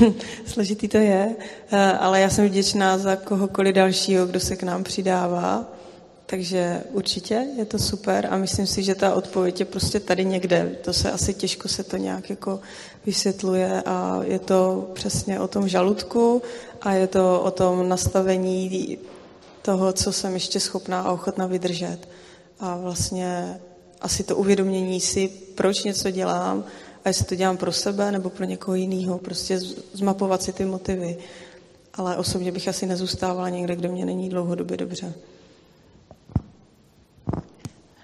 Složitý 0.46 0.88
to 0.88 0.96
je, 0.96 1.36
eh, 1.70 1.92
ale 1.92 2.20
já 2.20 2.30
jsem 2.30 2.46
vděčná 2.46 2.98
za 2.98 3.16
kohokoliv 3.16 3.74
dalšího, 3.74 4.26
kdo 4.26 4.40
se 4.40 4.56
k 4.56 4.62
nám 4.62 4.84
přidává. 4.84 5.64
Takže 6.26 6.82
určitě 6.92 7.46
je 7.58 7.64
to 7.64 7.78
super 7.78 8.28
a 8.30 8.36
myslím 8.36 8.66
si, 8.66 8.82
že 8.82 8.94
ta 8.94 9.14
odpověď 9.14 9.60
je 9.60 9.66
prostě 9.66 10.00
tady 10.00 10.24
někde. 10.24 10.76
To 10.84 10.92
se 10.92 11.12
asi 11.12 11.34
těžko 11.34 11.68
se 11.68 11.84
to 11.84 11.96
nějak 11.96 12.30
jako 12.30 12.60
vysvětluje 13.06 13.82
a 13.86 14.20
je 14.24 14.38
to 14.38 14.90
přesně 14.92 15.40
o 15.40 15.48
tom 15.48 15.68
žaludku 15.68 16.42
a 16.82 16.92
je 16.92 17.06
to 17.06 17.40
o 17.40 17.50
tom 17.50 17.88
nastavení 17.88 18.98
toho, 19.66 19.92
co 19.92 20.12
jsem 20.12 20.34
ještě 20.34 20.60
schopná 20.60 21.00
a 21.00 21.12
ochotná 21.12 21.46
vydržet. 21.46 21.98
A 22.60 22.76
vlastně 22.76 23.60
asi 24.00 24.22
to 24.22 24.36
uvědomění 24.36 25.00
si, 25.00 25.28
proč 25.54 25.84
něco 25.84 26.10
dělám 26.10 26.64
a 27.04 27.08
jestli 27.08 27.24
to 27.24 27.34
dělám 27.34 27.56
pro 27.56 27.72
sebe 27.72 28.12
nebo 28.12 28.30
pro 28.30 28.44
někoho 28.44 28.74
jiného. 28.74 29.18
Prostě 29.18 29.58
zmapovat 29.92 30.42
si 30.42 30.52
ty 30.52 30.64
motivy. 30.64 31.16
Ale 31.94 32.16
osobně 32.16 32.52
bych 32.52 32.68
asi 32.68 32.86
nezůstávala 32.86 33.48
někde, 33.48 33.76
kde 33.76 33.88
mě 33.88 34.04
není 34.06 34.28
dlouhodobě 34.28 34.76
dobře. 34.76 35.12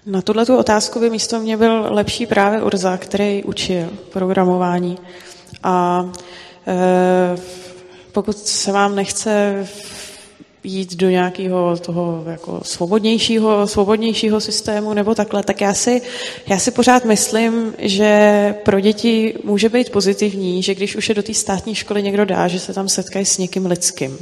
Na 0.05 0.21
tuhle 0.21 0.45
otázku 0.45 0.99
by 0.99 1.09
místo 1.09 1.39
mě 1.39 1.57
byl 1.57 1.87
lepší 1.93 2.25
právě 2.25 2.63
Urza, 2.63 2.97
který 2.97 3.43
učil 3.43 3.89
programování. 4.11 4.97
A 5.63 6.05
e, 6.67 7.37
pokud 8.11 8.37
se 8.37 8.71
vám 8.71 8.95
nechce 8.95 9.65
jít 10.63 10.95
do 10.95 11.09
nějakého 11.09 11.77
toho 11.77 12.23
jako 12.27 12.59
svobodnějšího, 12.63 13.67
svobodnějšího 13.67 14.41
systému 14.41 14.93
nebo 14.93 15.15
takhle, 15.15 15.43
tak 15.43 15.61
já 15.61 15.73
si, 15.73 16.01
já 16.47 16.59
si 16.59 16.71
pořád 16.71 17.05
myslím, 17.05 17.73
že 17.77 18.55
pro 18.63 18.79
děti 18.79 19.33
může 19.43 19.69
být 19.69 19.89
pozitivní, 19.89 20.63
že 20.63 20.75
když 20.75 20.95
už 20.95 21.09
je 21.09 21.15
do 21.15 21.23
té 21.23 21.33
státní 21.33 21.75
školy 21.75 22.03
někdo 22.03 22.25
dá, 22.25 22.47
že 22.47 22.59
se 22.59 22.73
tam 22.73 22.89
setkají 22.89 23.25
s 23.25 23.37
někým 23.37 23.65
lidským. 23.65 24.17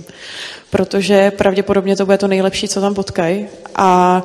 Protože 0.69 1.31
pravděpodobně 1.31 1.95
to 1.95 2.05
bude 2.05 2.17
to 2.17 2.27
nejlepší, 2.27 2.67
co 2.67 2.81
tam 2.81 2.93
potkají. 2.93 3.45
A 3.75 4.23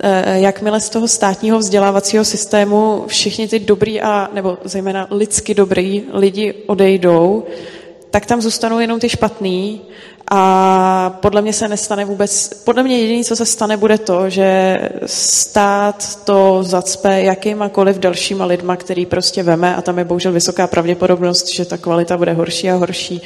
e, 0.00 0.40
jakmile 0.40 0.80
z 0.80 0.90
toho 0.90 1.08
státního 1.08 1.58
vzdělávacího 1.58 2.24
systému 2.24 3.04
všichni 3.06 3.48
ty 3.48 3.58
dobrý 3.58 4.00
a, 4.00 4.28
nebo 4.32 4.58
zejména 4.64 5.06
lidsky 5.10 5.54
dobrý 5.54 6.02
lidi 6.12 6.54
odejdou, 6.66 7.44
tak 8.12 8.26
tam 8.26 8.42
zůstanou 8.42 8.78
jenom 8.78 9.00
ty 9.00 9.08
špatný 9.08 9.80
a 10.30 11.18
podle 11.22 11.42
mě 11.42 11.52
se 11.52 11.68
nestane 11.68 12.04
vůbec, 12.04 12.48
podle 12.64 12.82
mě 12.82 12.98
jediné, 12.98 13.24
co 13.24 13.36
se 13.36 13.46
stane, 13.46 13.76
bude 13.76 13.98
to, 13.98 14.30
že 14.30 14.78
stát 15.06 16.24
to 16.24 16.58
zacpe 16.62 17.22
jakýmakoliv 17.22 17.98
dalšíma 17.98 18.44
lidma, 18.44 18.76
který 18.76 19.06
prostě 19.06 19.42
veme 19.42 19.76
a 19.76 19.82
tam 19.82 19.98
je 19.98 20.04
bohužel 20.04 20.32
vysoká 20.32 20.66
pravděpodobnost, 20.66 21.48
že 21.48 21.64
ta 21.64 21.76
kvalita 21.76 22.16
bude 22.16 22.32
horší 22.32 22.70
a 22.70 22.74
horší. 22.74 23.22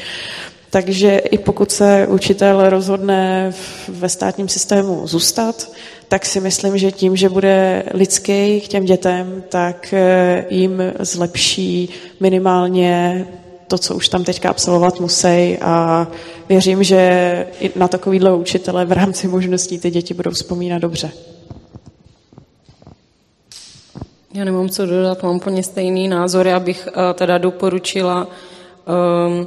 Takže 0.70 1.16
i 1.16 1.38
pokud 1.38 1.72
se 1.72 2.06
učitel 2.06 2.70
rozhodne 2.70 3.52
ve 3.88 4.08
státním 4.08 4.48
systému 4.48 5.06
zůstat, 5.06 5.70
tak 6.08 6.26
si 6.26 6.40
myslím, 6.40 6.78
že 6.78 6.92
tím, 6.92 7.16
že 7.16 7.28
bude 7.28 7.82
lidský 7.94 8.60
k 8.60 8.68
těm 8.68 8.84
dětem, 8.84 9.44
tak 9.48 9.92
eh, 9.92 10.44
jim 10.50 10.82
zlepší 10.98 11.88
minimálně 12.20 13.26
to, 13.68 13.78
co 13.78 13.94
už 13.94 14.08
tam 14.08 14.24
teďka 14.24 14.50
absolvovat 14.50 15.00
musí 15.00 15.58
a 15.60 16.06
věřím, 16.48 16.84
že 16.84 17.46
i 17.60 17.70
na 17.76 17.88
takovýhle 17.88 18.34
učitele 18.34 18.84
v 18.84 18.92
rámci 18.92 19.28
možností 19.28 19.78
ty 19.78 19.90
děti 19.90 20.14
budou 20.14 20.30
vzpomínat 20.30 20.78
dobře. 20.78 21.10
Já 24.34 24.44
nemám 24.44 24.68
co 24.68 24.86
dodat, 24.86 25.22
mám 25.22 25.36
úplně 25.36 25.62
stejný 25.62 26.08
názor. 26.08 26.46
Já 26.46 26.60
bych 26.60 26.88
uh, 26.88 27.02
teda 27.14 27.38
doporučila 27.38 28.26
um, 28.26 29.46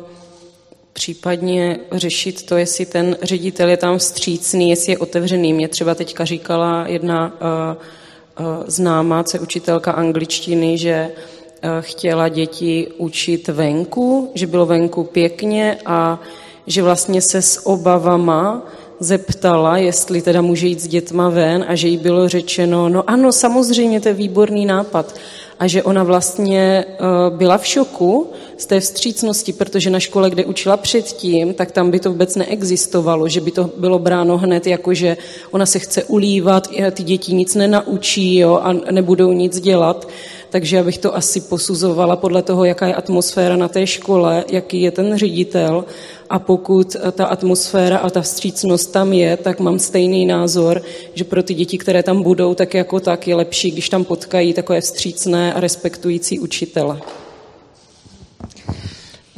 případně 0.93 1.80
řešit 1.91 2.45
to, 2.45 2.57
jestli 2.57 2.86
ten 2.86 3.17
ředitel 3.22 3.70
je 3.70 3.78
tam 3.78 3.97
vstřícný, 3.97 4.70
jestli 4.70 4.91
je 4.91 4.97
otevřený. 4.97 5.53
Mě 5.53 5.67
třeba 5.67 5.95
teďka 5.95 6.26
říkala 6.26 6.88
jedna 6.88 7.28
uh, 7.28 8.45
uh, 8.45 8.63
známá, 8.67 9.24
co 9.24 9.38
je 9.38 9.41
učitelka 9.41 9.91
angličtiny, 9.91 10.78
že 10.78 11.11
Eh, 11.11 11.38
chtěla 11.82 12.30
děti 12.30 12.88
učit 12.97 13.47
venku, 13.47 14.32
že 14.34 14.47
bylo 14.47 14.66
venku 14.66 15.03
pěkně 15.03 15.78
a 15.86 16.20
že 16.68 16.84
vlastně 16.84 17.22
se 17.22 17.41
s 17.41 17.68
obavama 17.68 18.66
zeptala, 18.99 19.78
jestli 19.78 20.22
teda 20.22 20.41
může 20.41 20.68
jít 20.68 20.82
s 20.82 20.88
dětma 20.88 21.30
ven 21.30 21.66
a 21.68 21.76
že 21.76 21.88
jí 21.88 21.97
bylo 21.97 22.30
řečeno, 22.30 22.89
no 22.89 23.10
ano, 23.10 23.32
samozřejmě, 23.32 24.01
to 24.01 24.07
je 24.07 24.14
výborný 24.14 24.66
nápad. 24.66 25.16
A 25.60 25.68
že 25.68 25.84
ona 25.84 26.03
vlastně 26.03 26.86
eh, 26.88 26.95
byla 27.30 27.57
v 27.57 27.68
šoku 27.68 28.28
z 28.57 28.66
té 28.66 28.80
vstřícnosti, 28.80 29.53
protože 29.53 29.89
na 29.89 29.99
škole, 29.99 30.30
kde 30.30 30.45
učila 30.45 30.78
předtím, 30.78 31.53
tak 31.53 31.72
tam 31.72 31.91
by 31.91 31.99
to 31.99 32.10
vůbec 32.10 32.36
neexistovalo, 32.36 33.28
že 33.28 33.41
by 33.41 33.51
to 33.51 33.70
bylo 33.78 33.99
bráno 33.99 34.38
hned 34.38 34.68
jako, 34.68 34.93
že 34.93 35.18
ona 35.51 35.66
se 35.66 35.80
chce 35.80 36.03
ulívat, 36.03 36.68
ty 36.91 37.03
děti 37.03 37.34
nic 37.34 37.55
nenaučí 37.55 38.38
jo, 38.38 38.60
a 38.64 38.74
nebudou 38.74 39.32
nic 39.32 39.60
dělat 39.60 40.07
takže 40.50 40.76
já 40.76 40.84
bych 40.84 40.97
to 40.97 41.16
asi 41.16 41.41
posuzovala 41.41 42.16
podle 42.16 42.41
toho, 42.41 42.66
jaká 42.66 42.88
je 42.88 42.95
atmosféra 42.95 43.56
na 43.56 43.68
té 43.68 43.88
škole, 43.88 44.45
jaký 44.52 44.82
je 44.82 44.91
ten 44.91 45.18
ředitel 45.18 45.86
a 46.30 46.39
pokud 46.39 46.95
ta 47.12 47.26
atmosféra 47.26 47.97
a 47.97 48.10
ta 48.10 48.22
vstřícnost 48.22 48.91
tam 48.91 49.14
je, 49.14 49.38
tak 49.38 49.60
mám 49.60 49.80
stejný 49.80 50.26
názor, 50.26 50.82
že 51.14 51.24
pro 51.24 51.43
ty 51.43 51.54
děti, 51.54 51.78
které 51.78 52.04
tam 52.04 52.24
budou, 52.24 52.54
tak 52.54 52.74
jako 52.74 53.00
tak 53.00 53.28
je 53.28 53.36
lepší, 53.36 53.72
když 53.72 53.89
tam 53.89 54.04
potkají 54.04 54.54
takové 54.54 54.82
vstřícné 54.82 55.54
a 55.54 55.60
respektující 55.60 56.39
učitele. 56.39 57.02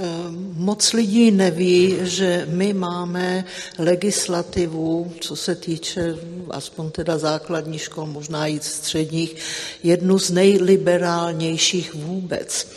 Ehm, 0.01 0.53
moc 0.57 0.93
lidí 0.93 1.31
neví, 1.31 1.97
že 2.01 2.47
my 2.49 2.73
máme 2.73 3.45
legislativu, 3.77 5.13
co 5.19 5.35
se 5.35 5.55
týče 5.55 6.15
aspoň 6.49 6.91
teda 6.91 7.17
základní 7.17 7.79
škol, 7.79 8.05
možná 8.05 8.47
i 8.47 8.59
středních, 8.59 9.35
jednu 9.83 10.19
z 10.19 10.31
nejliberálnějších 10.31 11.93
vůbec. 11.93 12.67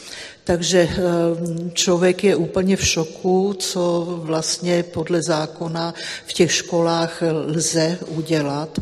Takže 0.45 0.88
člověk 1.72 2.24
je 2.24 2.36
úplně 2.36 2.76
v 2.76 2.86
šoku, 2.86 3.55
co 3.59 4.07
vlastně 4.22 4.82
podle 4.82 5.22
zákona 5.22 5.95
v 6.26 6.32
těch 6.32 6.53
školách 6.53 7.22
lze 7.32 7.99
udělat. 8.09 8.78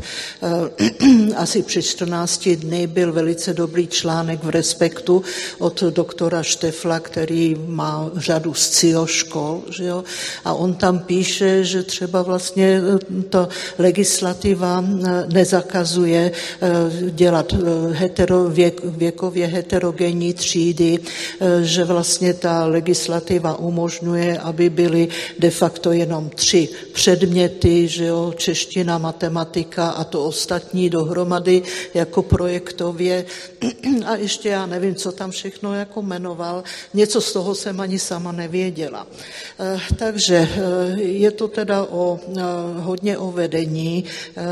Asi 1.35 1.63
před 1.63 1.81
14 1.81 2.49
dny 2.49 2.87
byl 2.87 3.13
velice 3.13 3.53
dobrý 3.53 3.87
článek 3.87 4.43
v 4.43 4.49
Respektu 4.49 5.23
od 5.59 5.83
doktora 5.83 6.43
Štefla, 6.43 6.99
který 6.99 7.55
má 7.67 8.11
řadu 8.15 8.53
scio 8.53 9.05
škol, 9.05 9.63
že 9.69 9.83
jo? 9.83 10.03
a 10.45 10.53
on 10.53 10.73
tam 10.73 10.99
píše, 10.99 11.63
že 11.63 11.83
třeba 11.83 12.21
vlastně 12.21 12.81
ta 13.29 13.47
legislativa 13.77 14.83
nezakazuje 15.33 16.31
dělat 17.09 17.53
hetero, 17.91 18.49
věk, 18.49 18.81
věkově 18.83 19.47
heterogenní 19.47 20.33
třídy, 20.33 20.99
že 21.61 21.83
vlastně 21.83 22.33
ta 22.33 22.65
legislativa 22.65 23.59
umožňuje, 23.59 24.39
aby 24.39 24.69
byly 24.69 25.07
de 25.39 25.49
facto 25.49 25.91
jenom 25.91 26.29
tři 26.29 26.69
předměty, 26.93 27.87
že 27.87 28.05
jo, 28.05 28.33
čeština, 28.37 28.97
matematika 28.97 29.89
a 29.89 30.03
to 30.03 30.25
ostatní 30.25 30.89
dohromady 30.89 31.61
jako 31.93 32.21
projektově. 32.21 33.25
A 34.05 34.15
ještě 34.15 34.49
já 34.49 34.65
nevím, 34.65 34.95
co 34.95 35.11
tam 35.11 35.31
všechno 35.31 35.73
jako 35.73 36.01
jmenoval. 36.01 36.63
Něco 36.93 37.21
z 37.21 37.33
toho 37.33 37.55
jsem 37.55 37.79
ani 37.79 37.99
sama 37.99 38.31
nevěděla. 38.31 39.07
Eh, 39.59 39.79
takže 39.97 40.35
eh, 40.35 41.01
je 41.01 41.31
to 41.31 41.47
teda 41.47 41.83
o, 41.83 42.19
eh, 42.37 42.41
hodně 42.79 43.17
o 43.17 43.31
vedení, 43.31 44.03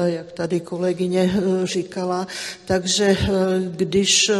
jak 0.05 0.31
tady 0.31 0.59
kolegyně 0.59 1.33
říkala. 1.63 2.27
Takže 2.65 3.17
když 3.69 4.31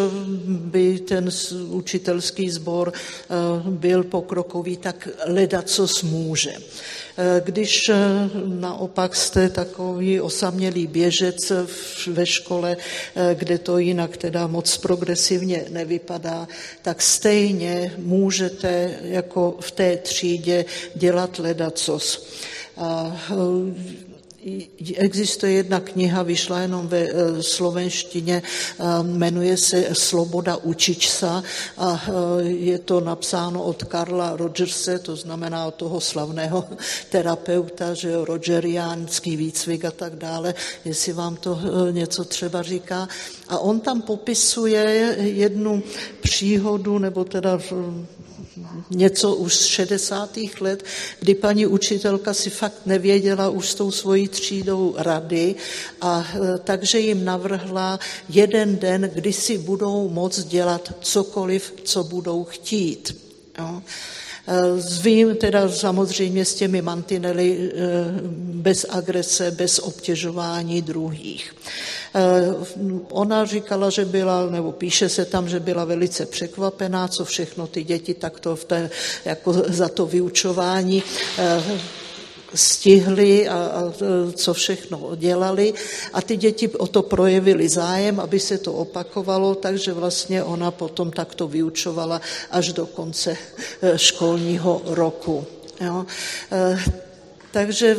by 0.46 1.00
ten 1.00 1.30
učitelský 1.70 2.51
sbor 2.52 2.94
byl 3.62 4.04
pokrokový, 4.04 4.78
tak 4.78 5.08
leda 5.28 5.62
co 5.62 5.88
smůže. 5.88 6.54
Když 7.44 7.92
naopak 8.46 9.16
jste 9.16 9.50
takový 9.50 10.22
osamělý 10.22 10.88
běžec 10.88 11.52
ve 12.08 12.26
škole, 12.26 12.78
kde 13.34 13.58
to 13.58 13.78
jinak 13.78 14.18
teda 14.18 14.48
moc 14.48 14.78
progresivně 14.78 15.66
nevypadá, 15.70 16.48
tak 16.82 17.02
stejně 17.02 17.94
můžete 17.98 19.00
jako 19.04 19.58
v 19.60 19.72
té 19.72 19.98
třídě 19.98 20.66
dělat 20.96 21.40
ledacos. 21.40 22.28
Existuje 24.96 25.54
jedna 25.54 25.80
kniha, 25.80 26.24
vyšla 26.24 26.60
jenom 26.60 26.88
ve 26.88 27.00
eh, 27.00 27.44
slovenštině, 27.44 28.44
eh, 28.44 28.84
jmenuje 29.04 29.58
se 29.58 29.90
Sloboda 29.94 30.56
učičsa 30.56 31.44
a 31.78 32.04
eh, 32.08 32.44
je 32.44 32.80
to 32.80 33.02
napsáno 33.02 33.64
od 33.64 33.84
Karla 33.84 34.36
Rogerse, 34.36 35.00
to 35.00 35.16
znamená 35.16 35.66
od 35.66 35.76
toho 35.76 36.02
slavného 36.02 36.68
terapeuta, 37.10 37.94
že 37.94 38.26
rogeriánský 38.26 39.38
výcvik 39.38 39.86
a 39.86 39.92
tak 39.92 40.16
dále, 40.16 40.54
jestli 40.86 41.14
vám 41.14 41.36
to 41.36 41.60
něco 41.92 42.24
třeba 42.24 42.62
říká. 42.62 43.08
A 43.48 43.60
on 43.60 43.80
tam 43.80 44.02
popisuje 44.02 45.16
jednu 45.20 45.84
příhodu, 46.22 47.00
nebo 47.00 47.24
teda 47.24 47.60
něco 48.92 49.36
už 49.36 49.56
z 49.56 49.66
60. 49.66 50.38
let, 50.60 50.84
kdy 51.20 51.36
paní 51.36 51.66
učitelka 51.66 52.34
si 52.34 52.50
fakt 52.50 52.86
nevěděla 52.86 53.50
už 53.50 53.70
s 53.70 53.76
tou 53.76 53.92
svojí 53.92 54.28
třídou 54.28 54.96
rady 54.98 55.56
a 56.02 56.28
e, 56.36 56.58
takže 56.58 57.00
jim 57.00 57.26
navrhla 57.26 58.00
jeden 58.30 58.78
den, 58.78 59.12
kdy 59.14 59.34
si 59.34 59.58
budou 59.58 60.10
moct 60.10 60.44
dělat 60.44 60.94
cokoliv, 61.02 61.74
co 61.84 62.04
budou 62.04 62.44
chtít. 62.44 63.18
Jo. 63.60 63.82
Zvím 64.78 65.30
e, 65.30 65.36
teda 65.36 65.70
samozřejmě 65.70 66.46
s 66.46 66.56
těmi 66.56 66.82
mantinely 66.82 67.58
e, 67.58 67.82
bez 68.38 68.86
agrese, 68.90 69.52
bez 69.52 69.80
obtěžování 69.80 70.82
druhých. 70.82 71.54
Eh, 72.16 72.54
ona 73.10 73.46
říkala, 73.46 73.90
že 73.90 74.06
byla, 74.06 74.50
nebo 74.50 74.72
píše 74.72 75.10
se 75.10 75.26
tam, 75.26 75.50
že 75.50 75.60
byla 75.60 75.86
velice 75.86 76.26
překvapená, 76.26 77.08
co 77.08 77.26
všechno 77.26 77.68
ty 77.68 77.84
děti 77.84 78.14
takto 78.14 78.56
v 78.56 78.66
té, 78.66 78.90
jako 79.26 79.54
za 79.54 79.90
to 79.90 80.06
vyučování 80.06 81.04
eh, 81.38 81.64
stihli 82.56 83.48
a, 83.48 83.56
a 83.56 83.94
co 84.34 84.54
všechno 84.54 85.16
dělali 85.16 85.74
a 86.14 86.22
ty 86.22 86.38
děti 86.38 86.68
o 86.68 86.88
to 86.88 87.02
projevili 87.02 87.70
zájem, 87.70 88.20
aby 88.20 88.40
se 88.40 88.58
to 88.58 88.74
opakovalo, 88.74 89.56
takže 89.56 89.94
vlastně 89.94 90.44
ona 90.44 90.72
potom 90.72 91.12
takto 91.12 91.48
vyučovala 91.48 92.22
až 92.52 92.74
do 92.74 92.86
konce 92.86 93.38
eh, 93.82 93.98
školního 93.98 94.82
roku. 94.86 95.46
Jo. 95.82 96.06
Takže 97.52 97.98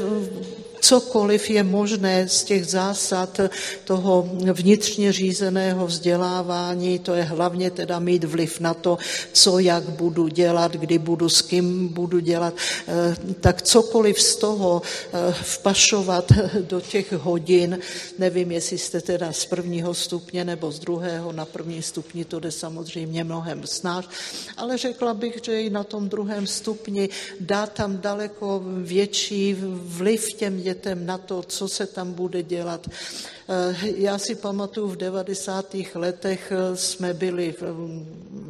cokoliv 0.83 1.51
je 1.51 1.62
možné 1.62 2.28
z 2.28 2.45
těch 2.45 2.66
zásad 2.66 3.41
toho 3.85 4.28
vnitřně 4.53 5.12
řízeného 5.12 5.87
vzdělávání, 5.87 6.99
to 6.99 7.14
je 7.14 7.22
hlavně 7.22 7.70
teda 7.70 7.99
mít 7.99 8.24
vliv 8.24 8.61
na 8.61 8.74
to, 8.74 8.99
co 9.33 9.59
jak 9.59 9.83
budu 9.83 10.28
dělat, 10.28 10.72
kdy 10.72 10.99
budu, 10.99 11.28
s 11.28 11.43
kým 11.43 11.89
budu 11.89 12.18
dělat, 12.18 12.55
eh, 12.89 13.16
tak 13.41 13.62
cokoliv 13.62 14.20
z 14.20 14.37
toho 14.37 14.83
eh, 14.83 15.33
vpašovat 15.33 16.33
do 16.61 16.80
těch 16.80 17.12
hodin, 17.12 17.78
nevím, 18.18 18.53
jestli 18.53 18.78
jste 18.78 19.01
teda 19.01 19.33
z 19.33 19.47
prvního 19.47 19.95
stupně 19.95 20.45
nebo 20.45 20.72
z 20.72 20.78
druhého, 20.78 21.33
na 21.33 21.47
prvním 21.47 21.83
stupni 21.83 22.24
to 22.24 22.41
jde 22.41 22.51
samozřejmě 22.51 23.24
mnohem 23.24 23.66
snáš, 23.66 24.09
ale 24.57 24.78
řekla 24.78 25.14
bych, 25.14 25.41
že 25.45 25.62
i 25.62 25.70
na 25.70 25.85
tom 25.85 26.09
druhém 26.09 26.47
stupni 26.47 27.09
dá 27.41 27.66
tam 27.66 27.99
daleko 27.99 28.62
větší 28.83 29.57
vliv 29.87 30.26
těm 30.37 30.61
dětem, 30.61 30.72
dětem 30.73 31.07
na 31.07 31.18
to, 31.18 31.43
co 31.43 31.68
se 31.68 31.87
tam 31.87 32.12
bude 32.12 32.43
dělat. 32.43 32.89
Eh, 32.89 33.77
já 33.97 34.18
si 34.18 34.35
pamatuju, 34.35 34.89
v 34.89 34.97
90. 34.97 35.77
letech 35.95 36.53
eh, 36.53 36.77
jsme 36.77 37.14
byli 37.14 37.55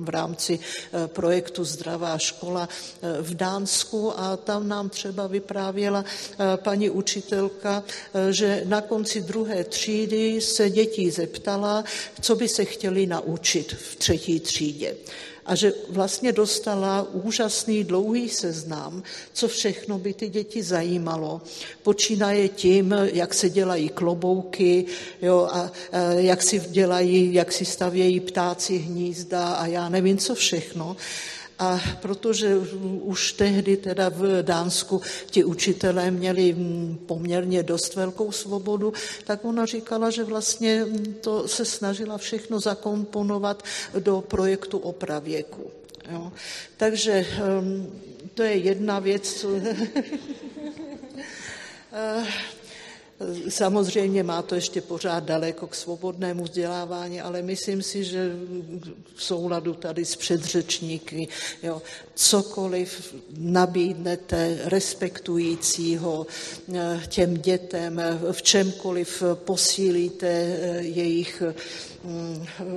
v 0.00 0.08
rámci 0.08 0.58
eh, 0.58 1.08
projektu 1.08 1.64
Zdravá 1.64 2.18
škola 2.18 2.68
v 3.20 3.34
Dánsku 3.34 4.18
a 4.18 4.36
tam 4.36 4.68
nám 4.68 4.88
třeba 4.88 5.26
vyprávěla 5.26 6.04
paní 6.56 6.90
učitelka, 6.90 7.82
že 8.30 8.62
na 8.64 8.80
konci 8.80 9.20
druhé 9.20 9.64
třídy 9.64 10.40
se 10.40 10.70
dětí 10.70 11.10
zeptala, 11.10 11.84
co 12.20 12.36
by 12.36 12.48
se 12.48 12.64
chtěli 12.64 13.06
naučit 13.06 13.72
v 13.72 13.96
třetí 13.96 14.40
třídě 14.40 14.96
a 15.46 15.54
že 15.54 15.72
vlastně 15.88 16.32
dostala 16.32 17.06
úžasný 17.12 17.84
dlouhý 17.84 18.28
seznam, 18.28 19.02
co 19.32 19.48
všechno 19.48 19.98
by 19.98 20.14
ty 20.14 20.28
děti 20.28 20.62
zajímalo. 20.62 21.40
Počínaje 21.82 22.48
tím, 22.48 22.94
jak 23.12 23.34
se 23.34 23.50
dělají 23.50 23.88
klobouky, 23.88 24.84
jo, 25.22 25.48
a, 25.52 25.60
a 25.60 25.98
jak 26.12 26.42
si 26.42 26.60
dělají, 26.60 27.34
jak 27.34 27.52
si 27.52 27.64
stavějí 27.64 28.20
ptáci 28.20 28.78
hnízda 28.78 29.48
a 29.48 29.66
já 29.66 29.88
nevím, 29.88 30.18
co 30.18 30.34
všechno. 30.34 30.96
A 31.62 31.80
protože 32.00 32.58
už 33.02 33.32
tehdy 33.32 33.76
teda 33.76 34.08
v 34.08 34.42
Dánsku 34.42 35.02
ti 35.26 35.44
učitelé 35.44 36.10
měli 36.10 36.56
poměrně 37.06 37.62
dost 37.62 37.94
velkou 37.94 38.32
svobodu, 38.32 38.92
tak 39.24 39.44
ona 39.44 39.66
říkala, 39.66 40.10
že 40.10 40.24
vlastně 40.24 40.86
to 41.20 41.48
se 41.48 41.64
snažila 41.64 42.18
všechno 42.18 42.60
zakomponovat 42.60 43.62
do 43.98 44.20
projektu 44.20 44.78
o 44.78 44.92
pravěku. 44.92 45.70
Jo. 46.10 46.32
Takže 46.76 47.26
um, 47.60 48.00
to 48.34 48.42
je 48.42 48.56
jedna 48.56 48.98
věc. 48.98 49.46
Samozřejmě 53.48 54.22
má 54.22 54.42
to 54.42 54.54
ještě 54.54 54.80
pořád 54.80 55.24
daleko 55.24 55.66
k 55.66 55.74
svobodnému 55.74 56.44
vzdělávání, 56.44 57.20
ale 57.20 57.42
myslím 57.42 57.82
si, 57.82 58.04
že 58.04 58.32
v 59.14 59.22
souladu 59.22 59.74
tady 59.74 60.04
s 60.04 60.16
předřečníky, 60.16 61.28
jo, 61.62 61.82
cokoliv 62.14 63.14
nabídnete 63.38 64.58
respektujícího 64.64 66.26
eh, 66.74 67.00
těm 67.08 67.36
dětem, 67.36 68.02
v 68.32 68.42
čemkoliv 68.42 69.22
posílíte 69.34 70.28
eh, 70.28 70.82
jejich 70.82 71.42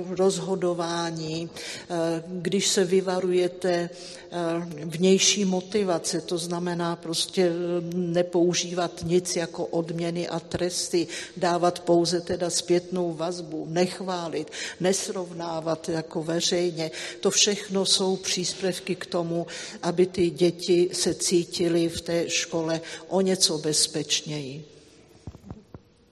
rozhodování, 0.08 1.50
eh, 1.50 2.22
když 2.26 2.68
se 2.68 2.84
vyvarujete 2.84 3.70
eh, 3.70 4.38
vnější 4.84 5.44
motivace, 5.44 6.20
to 6.20 6.38
znamená 6.38 6.96
prostě 6.96 7.52
nepoužívat 7.94 9.00
nic 9.04 9.36
jako 9.36 9.66
odměny 9.66 10.28
a 10.28 10.40
tresty, 10.40 11.06
dávat 11.36 11.80
pouze 11.80 12.20
teda 12.20 12.50
zpětnou 12.50 13.14
vazbu, 13.14 13.66
nechválit, 13.70 14.50
nesrovnávat 14.80 15.88
jako 15.88 16.22
veřejně. 16.22 16.90
To 17.20 17.30
všechno 17.30 17.86
jsou 17.86 18.16
příspěvky 18.16 18.94
k 18.94 19.06
tomu, 19.06 19.46
aby 19.82 20.06
ty 20.06 20.30
děti 20.30 20.90
se 20.92 21.14
cítily 21.14 21.88
v 21.88 22.00
té 22.00 22.30
škole 22.30 22.80
o 23.08 23.20
něco 23.20 23.58
bezpečněji. 23.58 24.64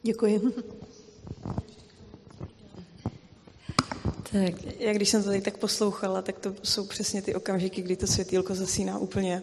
Děkuji. 0.02 0.52
Tak. 4.34 4.54
Já 4.78 4.92
když 4.92 5.08
jsem 5.08 5.22
to 5.22 5.28
tady 5.28 5.40
tak 5.40 5.56
poslouchala, 5.56 6.22
tak 6.22 6.38
to 6.38 6.54
jsou 6.62 6.86
přesně 6.86 7.22
ty 7.22 7.34
okamžiky, 7.34 7.82
kdy 7.82 7.96
to 7.96 8.06
světýlko 8.06 8.54
zasíná 8.54 8.98
úplně 8.98 9.42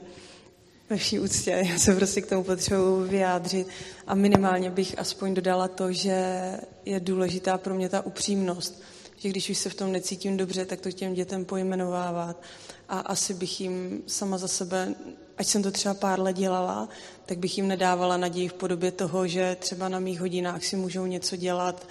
ve 0.90 0.98
vší 0.98 1.20
úctě. 1.20 1.64
Já 1.72 1.80
se 1.80 1.96
prostě 1.96 2.22
k 2.22 2.30
tomu 2.30 2.44
potřebuji 2.44 3.08
vyjádřit 3.08 3.68
a 4.08 4.16
minimálně 4.16 4.70
bych 4.70 5.00
aspoň 5.00 5.34
dodala 5.34 5.68
to, 5.68 5.92
že 5.92 6.42
je 6.86 7.00
důležitá 7.00 7.58
pro 7.58 7.76
mě 7.76 7.90
ta 7.90 8.06
upřímnost, 8.06 8.82
že 9.18 9.30
když 9.30 9.50
už 9.50 9.58
se 9.58 9.70
v 9.70 9.76
tom 9.76 9.92
necítím 9.92 10.38
dobře, 10.38 10.66
tak 10.66 10.82
to 10.82 10.92
těm 10.92 11.14
dětem 11.14 11.46
pojmenovávat 11.46 12.42
a 12.90 13.00
asi 13.00 13.34
bych 13.34 13.62
jim 13.62 14.04
sama 14.08 14.38
za 14.38 14.48
sebe, 14.48 14.96
ať 15.38 15.48
jsem 15.48 15.64
to 15.64 15.72
třeba 15.72 15.94
pár 15.94 16.20
let 16.20 16.36
dělala, 16.36 16.90
tak 17.26 17.38
bych 17.38 17.58
jim 17.58 17.68
nedávala 17.68 18.18
naději 18.18 18.48
v 18.48 18.54
podobě 18.54 18.92
toho, 18.92 19.28
že 19.28 19.58
třeba 19.60 19.90
na 19.90 20.00
mých 20.00 20.20
hodinách 20.20 20.66
si 20.66 20.76
můžou 20.76 21.06
něco 21.06 21.36
dělat 21.36 21.88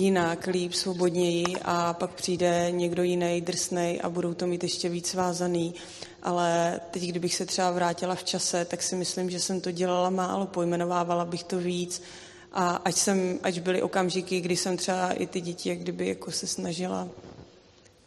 jinak, 0.00 0.46
líp, 0.46 0.72
svobodněji 0.72 1.44
a 1.62 1.92
pak 1.92 2.10
přijde 2.10 2.66
někdo 2.70 3.02
jiný, 3.02 3.40
drsnej 3.40 4.00
a 4.02 4.08
budou 4.08 4.34
to 4.34 4.46
mít 4.46 4.62
ještě 4.62 4.88
víc 4.88 5.14
vázaný. 5.14 5.74
Ale 6.22 6.80
teď, 6.90 7.02
kdybych 7.02 7.34
se 7.34 7.46
třeba 7.46 7.70
vrátila 7.70 8.14
v 8.14 8.24
čase, 8.24 8.64
tak 8.64 8.82
si 8.82 8.96
myslím, 8.96 9.30
že 9.30 9.40
jsem 9.40 9.60
to 9.60 9.70
dělala 9.70 10.10
málo, 10.10 10.46
pojmenovávala 10.46 11.24
bych 11.24 11.44
to 11.44 11.58
víc. 11.58 12.02
A 12.52 12.70
ať, 12.84 12.94
jsem, 12.94 13.38
ať 13.42 13.60
byly 13.60 13.82
okamžiky, 13.82 14.40
kdy 14.40 14.56
jsem 14.56 14.76
třeba 14.76 15.12
i 15.12 15.26
ty 15.26 15.40
děti 15.40 15.68
jak 15.68 15.78
kdyby 15.78 16.08
jako 16.08 16.32
se 16.32 16.46
snažila 16.46 17.08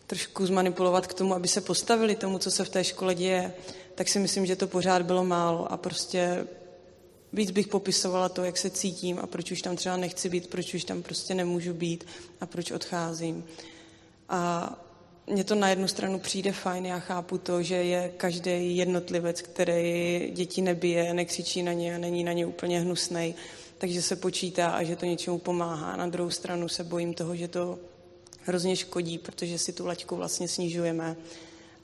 trošku 0.08 0.46
zmanipulovat 0.46 1.08
k 1.08 1.14
tomu, 1.14 1.34
aby 1.34 1.48
se 1.48 1.62
postavili 1.62 2.16
tomu, 2.16 2.38
co 2.40 2.52
se 2.52 2.66
v 2.66 2.70
té 2.70 2.84
škole 2.84 3.16
děje, 3.16 3.54
tak 3.96 4.08
si 4.10 4.20
myslím, 4.20 4.46
že 4.46 4.56
to 4.56 4.68
pořád 4.68 5.02
bylo 5.02 5.24
málo 5.24 5.72
a 5.72 5.78
prostě 5.78 6.48
víc 7.34 7.52
bych 7.52 7.68
popisovala 7.68 8.30
to, 8.30 8.44
jak 8.44 8.58
se 8.58 8.70
cítím 8.70 9.20
a 9.20 9.28
proč 9.28 9.52
už 9.52 9.62
tam 9.62 9.76
třeba 9.76 9.98
nechci 9.98 10.30
být, 10.30 10.48
proč 10.48 10.74
už 10.74 10.84
tam 10.84 11.04
prostě 11.04 11.36
nemůžu 11.36 11.74
být 11.74 12.06
a 12.42 12.46
proč 12.46 12.72
odcházím. 12.72 13.46
A 14.30 14.74
mně 15.28 15.44
to 15.44 15.56
na 15.56 15.70
jednu 15.70 15.88
stranu 15.88 16.20
přijde 16.20 16.52
fajn, 16.52 16.86
já 16.86 17.00
chápu 17.00 17.38
to, 17.38 17.64
že 17.64 17.76
je 17.76 18.12
každý 18.18 18.78
jednotlivec, 18.78 19.42
který 19.42 20.32
děti 20.34 20.62
nebije, 20.62 21.14
nekřičí 21.14 21.64
na 21.64 21.74
ně 21.74 21.96
a 21.96 21.98
není 21.98 22.24
na 22.24 22.34
ně 22.34 22.46
úplně 22.46 22.80
hnusnej, 22.80 23.34
takže 23.78 24.02
se 24.02 24.16
počítá 24.16 24.70
a 24.70 24.84
že 24.84 24.96
to 24.96 25.06
něčemu 25.06 25.38
pomáhá. 25.38 25.96
Na 25.96 26.08
druhou 26.08 26.30
stranu 26.30 26.70
se 26.70 26.84
bojím 26.84 27.14
toho, 27.14 27.36
že 27.36 27.48
to 27.48 27.80
hrozně 28.42 28.76
škodí, 28.76 29.18
protože 29.18 29.58
si 29.58 29.74
tu 29.74 29.86
laťku 29.86 30.16
vlastně 30.16 30.48
snižujeme 30.48 31.16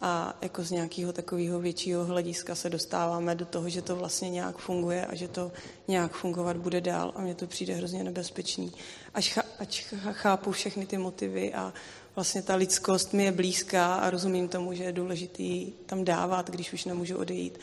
a 0.02 0.38
jako 0.42 0.64
z 0.64 0.72
nějakého 0.72 1.14
takového 1.14 1.60
většího 1.60 2.06
hlediska 2.06 2.56
se 2.56 2.70
dostáváme 2.70 3.36
do 3.36 3.46
toho, 3.46 3.70
že 3.70 3.82
to 3.82 3.96
vlastně 3.96 4.30
nějak 4.30 4.58
funguje 4.58 5.06
a 5.06 5.16
že 5.16 5.28
to 5.28 5.52
nějak 5.88 6.14
fungovat 6.14 6.58
bude 6.58 6.82
dál 6.82 7.12
a 7.16 7.22
mně 7.22 7.36
to 7.36 7.48
přijde 7.48 7.74
hrozně 7.76 8.04
nebezpečný. 8.04 8.72
Až, 9.14 9.38
ch- 9.38 9.46
ať 9.60 9.86
chápu 10.12 10.52
všechny 10.52 10.86
ty 10.86 10.98
motivy 10.98 11.54
a 11.54 11.74
vlastně 12.16 12.42
ta 12.42 12.56
lidskost 12.56 13.14
mi 13.14 13.24
je 13.24 13.32
blízká 13.32 13.96
a 13.96 14.10
rozumím 14.10 14.48
tomu, 14.48 14.74
že 14.74 14.84
je 14.84 14.92
důležitý 14.92 15.72
tam 15.86 16.06
dávat, 16.06 16.50
když 16.50 16.74
už 16.74 16.86
nemůžu 16.86 17.18
odejít, 17.18 17.60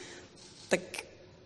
tak 0.68 0.80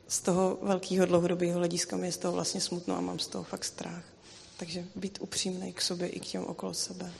z 0.08 0.20
toho 0.20 0.58
velkého 0.62 1.06
dlouhodobého 1.06 1.58
hlediska 1.58 1.96
mi 1.96 2.06
je 2.06 2.12
z 2.12 2.18
toho 2.18 2.32
vlastně 2.32 2.60
smutno 2.60 2.96
a 2.96 3.00
mám 3.00 3.18
z 3.18 3.26
toho 3.26 3.44
fakt 3.44 3.64
strach. 3.64 4.04
Takže 4.56 4.84
být 4.96 5.18
upřímný 5.20 5.72
k 5.72 5.82
sobě 5.82 6.08
i 6.08 6.20
k 6.20 6.26
těm 6.26 6.44
okolo 6.44 6.74
sebe. 6.74 7.12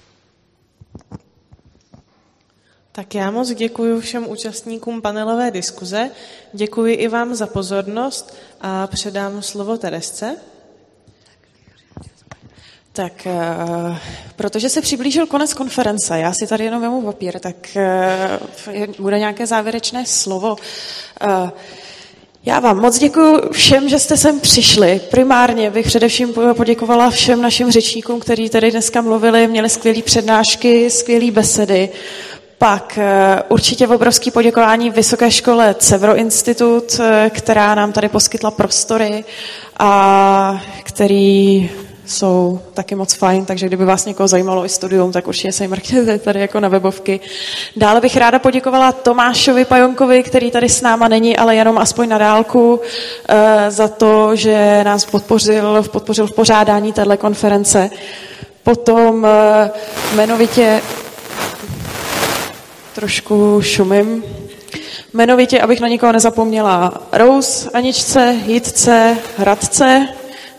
Tak 3.01 3.15
já 3.15 3.31
moc 3.31 3.51
děkuji 3.51 4.01
všem 4.01 4.31
účastníkům 4.31 5.03
panelové 5.03 5.51
diskuze, 5.51 6.11
děkuji 6.53 6.95
i 6.95 7.09
vám 7.09 7.35
za 7.35 7.47
pozornost 7.47 8.35
a 8.61 8.87
předám 8.87 9.43
slovo 9.43 9.79
Teresce. 9.79 10.37
Tak, 12.93 13.13
uh, 13.27 13.97
protože 14.37 14.69
se 14.69 14.81
přiblížil 14.81 15.27
konec 15.27 15.55
konference, 15.55 16.19
já 16.19 16.33
si 16.33 16.47
tady 16.47 16.65
jenom 16.65 16.83
vemu 16.83 17.03
papír, 17.03 17.39
tak 17.39 17.57
uh, 17.77 18.95
bude 18.99 19.19
nějaké 19.19 19.47
závěrečné 19.47 20.07
slovo. 20.07 20.57
Uh, 21.25 21.51
já 22.45 22.61
vám 22.61 22.81
moc 22.81 22.99
děkuji 22.99 23.41
všem, 23.53 23.89
že 23.89 23.99
jste 23.99 24.17
sem 24.17 24.41
přišli. 24.41 25.01
Primárně 25.11 25.71
bych 25.71 25.87
především 25.87 26.35
poděkovala 26.57 27.11
všem 27.11 27.43
našim 27.43 27.71
řečníkům, 27.71 28.21
kteří 28.21 28.49
tady 28.51 28.71
dneska 28.71 29.01
mluvili, 29.01 29.49
měli 29.49 29.69
skvělé 29.69 30.03
přednášky, 30.03 30.91
skvělé 30.91 31.31
besedy. 31.31 31.89
Pak 32.61 32.99
určitě 33.49 33.87
v 33.87 33.93
obrovský 33.93 34.31
poděkování 34.31 34.91
Vysoké 34.91 35.31
škole 35.31 35.75
Cevro 35.79 36.17
Institut, 36.17 37.01
která 37.31 37.75
nám 37.75 37.93
tady 37.93 38.09
poskytla 38.09 38.51
prostory 38.51 39.25
a 39.79 40.63
který 40.83 41.71
jsou 42.07 42.61
taky 42.75 42.95
moc 42.95 43.15
fajn, 43.15 43.45
takže 43.45 43.67
kdyby 43.67 43.85
vás 43.85 44.07
někoho 44.07 44.29
zajímalo 44.29 44.65
i 44.65 44.69
studium, 44.69 45.13
tak 45.13 45.29
určitě 45.29 45.53
se 45.53 45.65
jim 45.65 45.71
mrkněte 45.71 46.19
tady 46.19 46.41
jako 46.41 46.61
na 46.61 46.69
webovky. 46.69 47.21
Dále 47.77 48.01
bych 48.01 48.17
ráda 48.17 48.39
poděkovala 48.39 48.93
Tomášovi 48.93 49.65
Pajonkovi, 49.65 50.23
který 50.23 50.51
tady 50.51 50.69
s 50.69 50.81
náma 50.81 51.09
není, 51.09 51.37
ale 51.37 51.57
jenom 51.57 51.79
aspoň 51.79 52.09
na 52.09 52.19
dálku, 52.19 52.81
eh, 53.29 53.71
za 53.71 53.89
to, 53.89 54.37
že 54.37 54.85
nás 54.85 55.07
podpořil, 55.07 55.83
podpořil 55.83 56.27
v 56.27 56.33
pořádání 56.33 56.93
této 56.93 57.17
konference. 57.17 57.91
Potom 58.63 59.27
eh, 59.27 59.71
jmenovitě 60.15 60.83
trošku 63.01 63.63
šumím. 63.63 64.25
Jmenovitě, 65.15 65.61
abych 65.61 65.81
na 65.81 65.89
nikoho 65.89 66.13
nezapomněla, 66.13 67.03
Rose, 67.13 67.71
Aničce, 67.71 68.37
Jitce, 68.47 69.17
Radce, 69.39 70.09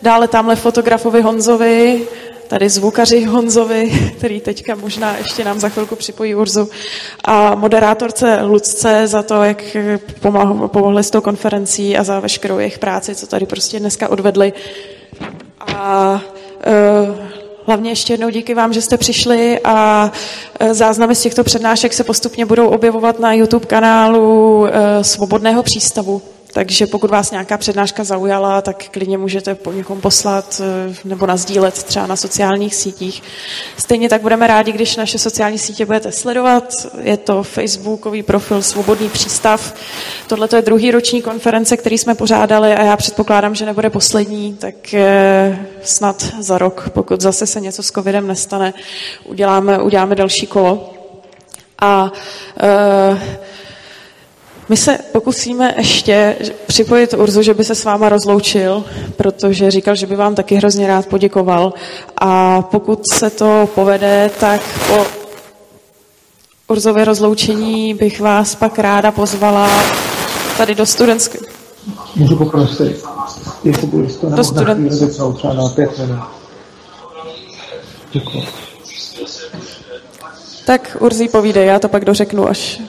Dále 0.02 0.28
tamhle 0.28 0.56
fotografovi 0.56 1.22
Honzovi, 1.22 2.08
tady 2.48 2.70
zvukaři 2.70 3.24
Honzovi, 3.24 4.12
který 4.18 4.42
teďka 4.42 4.76
možná 4.76 5.18
ještě 5.18 5.44
nám 5.44 5.60
za 5.60 5.70
chvilku 5.70 5.96
připojí 5.96 6.36
Urzu, 6.36 6.70
a 7.24 7.56
moderátorce 7.56 8.42
Lucce 8.42 9.08
za 9.08 9.24
to, 9.24 9.44
jak 9.44 9.78
pomohli 10.68 11.04
s 11.04 11.12
tou 11.12 11.22
konferencí 11.22 11.98
a 11.98 12.04
za 12.04 12.20
veškerou 12.20 12.60
jejich 12.60 12.80
práci, 12.80 13.16
co 13.16 13.28
tady 13.28 13.46
prostě 13.46 13.80
dneska 13.80 14.10
odvedli. 14.10 14.54
A 15.60 16.22
uh, 17.08 17.41
Hlavně 17.66 17.92
ještě 17.92 18.14
jednou 18.14 18.30
díky 18.30 18.54
vám, 18.54 18.74
že 18.74 18.82
jste 18.82 18.98
přišli 18.98 19.60
a 19.64 20.12
e, 20.60 20.74
záznamy 20.74 21.16
z 21.16 21.22
těchto 21.22 21.44
přednášek 21.44 21.94
se 21.94 22.04
postupně 22.04 22.46
budou 22.46 22.68
objevovat 22.68 23.20
na 23.20 23.34
YouTube 23.34 23.66
kanálu 23.66 24.66
e, 24.68 25.04
Svobodného 25.04 25.64
přístavu. 25.64 26.22
Takže 26.54 26.88
pokud 26.88 27.10
vás 27.10 27.32
nějaká 27.32 27.58
přednáška 27.58 28.04
zaujala, 28.04 28.62
tak 28.62 28.84
klidně 28.92 29.18
můžete 29.18 29.56
po 29.56 29.72
někom 29.72 30.02
poslat 30.02 30.62
eh, 30.64 30.96
nebo 31.04 31.26
nazdílet 31.26 31.84
třeba 31.84 32.08
na 32.08 32.16
sociálních 32.16 32.76
sítích. 32.76 33.24
Stejně 33.78 34.10
tak 34.10 34.22
budeme 34.22 34.48
rádi, 34.48 34.72
když 34.72 34.96
naše 34.96 35.18
sociální 35.18 35.58
sítě 35.58 35.86
budete 35.86 36.12
sledovat. 36.12 36.74
Je 37.02 37.18
to 37.18 37.44
facebookový 37.44 38.24
profil 38.24 38.62
Svobodný 38.62 39.10
přístav. 39.10 39.74
Tohle 40.28 40.48
je 40.56 40.62
druhý 40.62 40.92
roční 40.92 41.22
konference, 41.22 41.78
který 41.78 41.98
jsme 41.98 42.16
pořádali 42.16 42.74
a 42.74 42.84
já 42.84 42.98
předpokládám, 42.98 43.56
že 43.56 43.66
nebude 43.66 43.90
poslední, 43.90 44.54
tak 44.54 44.94
eh, 44.94 45.66
snad 45.84 46.26
za 46.40 46.58
rok, 46.58 46.90
pokud 46.94 47.22
zase 47.22 47.46
se 47.46 47.62
něco 47.62 47.84
s 47.84 47.92
covidem 47.92 48.28
nestane, 48.28 48.74
uděláme, 49.26 49.82
uděláme 49.82 50.16
další 50.16 50.48
kolo. 50.48 50.94
A 51.84 52.12
uh, 53.12 53.20
my 54.72 54.78
se 54.78 54.98
pokusíme 55.12 55.74
ještě 55.78 56.36
připojit 56.68 57.14
Urzu, 57.14 57.42
že 57.42 57.54
by 57.54 57.64
se 57.64 57.76
s 57.76 57.84
váma 57.84 58.10
rozloučil, 58.10 58.84
protože 59.18 59.72
říkal, 59.72 59.96
že 59.96 60.08
by 60.08 60.16
vám 60.16 60.36
taky 60.36 60.56
hrozně 60.56 60.88
rád 60.88 61.06
poděkoval. 61.06 61.74
A 62.18 62.62
pokud 62.62 63.08
se 63.14 63.30
to 63.30 63.70
povede, 63.76 64.32
tak 64.40 64.62
po 64.88 65.06
Urzově 66.68 67.06
rozloučení 67.06 67.94
bych 67.94 68.22
vás 68.22 68.56
pak 68.56 68.80
ráda 68.80 69.12
pozvala 69.12 69.70
tady 70.58 70.76
do 70.76 70.86
studentské. 70.86 71.40
Můžu 72.16 72.36
poprosit, 72.36 73.04
jestli 73.64 73.88
by 73.88 74.08
to 74.08 74.30
do 74.30 74.44
student... 74.44 74.92
třeba 75.38 75.54
na 75.54 75.70
pět 75.70 75.98
minut. 75.98 76.20
Děkuji. 78.12 78.44
Tak 80.66 80.98
Urzí 81.00 81.28
povídej, 81.28 81.68
já 81.68 81.80
to 81.80 81.90
pak 81.90 82.06
dořeknu, 82.06 82.48
až 82.48 82.82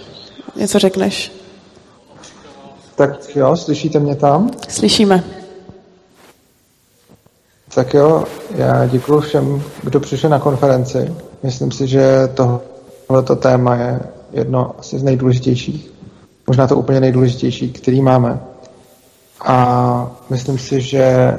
něco 0.56 0.78
řekneš. 0.78 1.41
Tak 3.02 3.36
jo, 3.36 3.56
slyšíte 3.56 3.98
mě 3.98 4.16
tam? 4.16 4.50
Slyšíme. 4.68 5.24
Tak 7.74 7.94
jo, 7.94 8.24
já 8.54 8.86
děkuji 8.86 9.20
všem, 9.20 9.62
kdo 9.82 10.00
přišel 10.00 10.30
na 10.30 10.38
konferenci. 10.38 11.14
Myslím 11.42 11.72
si, 11.72 11.86
že 11.86 12.28
tohleto 12.34 13.36
téma 13.36 13.74
je 13.74 14.00
jedno 14.32 14.74
asi 14.78 14.98
z 14.98 15.02
nejdůležitějších. 15.02 15.90
Možná 16.46 16.66
to 16.66 16.76
úplně 16.76 17.00
nejdůležitější, 17.00 17.72
který 17.72 18.02
máme. 18.02 18.40
A 19.44 20.16
myslím 20.30 20.58
si, 20.58 20.80
že 20.80 21.38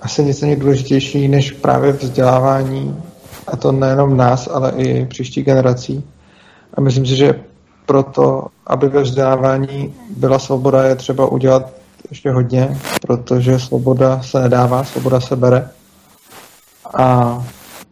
asi 0.00 0.24
nic 0.24 0.40
není 0.40 0.56
důležitější 0.56 1.28
než 1.28 1.50
právě 1.52 1.92
vzdělávání, 1.92 3.02
a 3.46 3.56
to 3.56 3.72
nejenom 3.72 4.16
nás, 4.16 4.48
ale 4.52 4.72
i 4.76 5.06
příští 5.06 5.42
generací. 5.42 6.04
A 6.74 6.80
myslím 6.80 7.06
si, 7.06 7.16
že 7.16 7.34
proto, 7.86 8.46
aby 8.66 8.88
ve 8.88 9.02
vzdělávání 9.02 9.94
byla 10.16 10.38
svoboda, 10.38 10.84
je 10.84 10.96
třeba 10.96 11.26
udělat 11.26 11.72
ještě 12.10 12.30
hodně, 12.30 12.78
protože 13.00 13.58
svoboda 13.58 14.22
se 14.22 14.40
nedává, 14.40 14.84
svoboda 14.84 15.20
se 15.20 15.36
bere. 15.36 15.70
A 16.98 17.38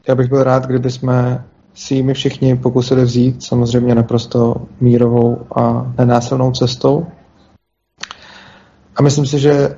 já 0.09 0.15
bych 0.15 0.29
byl 0.29 0.43
rád, 0.43 0.67
kdyby 0.67 0.91
jsme 0.91 1.45
si 1.75 1.95
jimi 1.95 2.15
všichni 2.15 2.57
pokusili 2.57 3.05
vzít, 3.05 3.43
samozřejmě 3.43 3.95
naprosto 3.95 4.55
mírovou 4.81 5.47
a 5.57 5.93
nenásilnou 5.99 6.53
cestou. 6.53 7.07
A 8.97 9.03
myslím 9.03 9.27
si, 9.27 9.39
že 9.39 9.77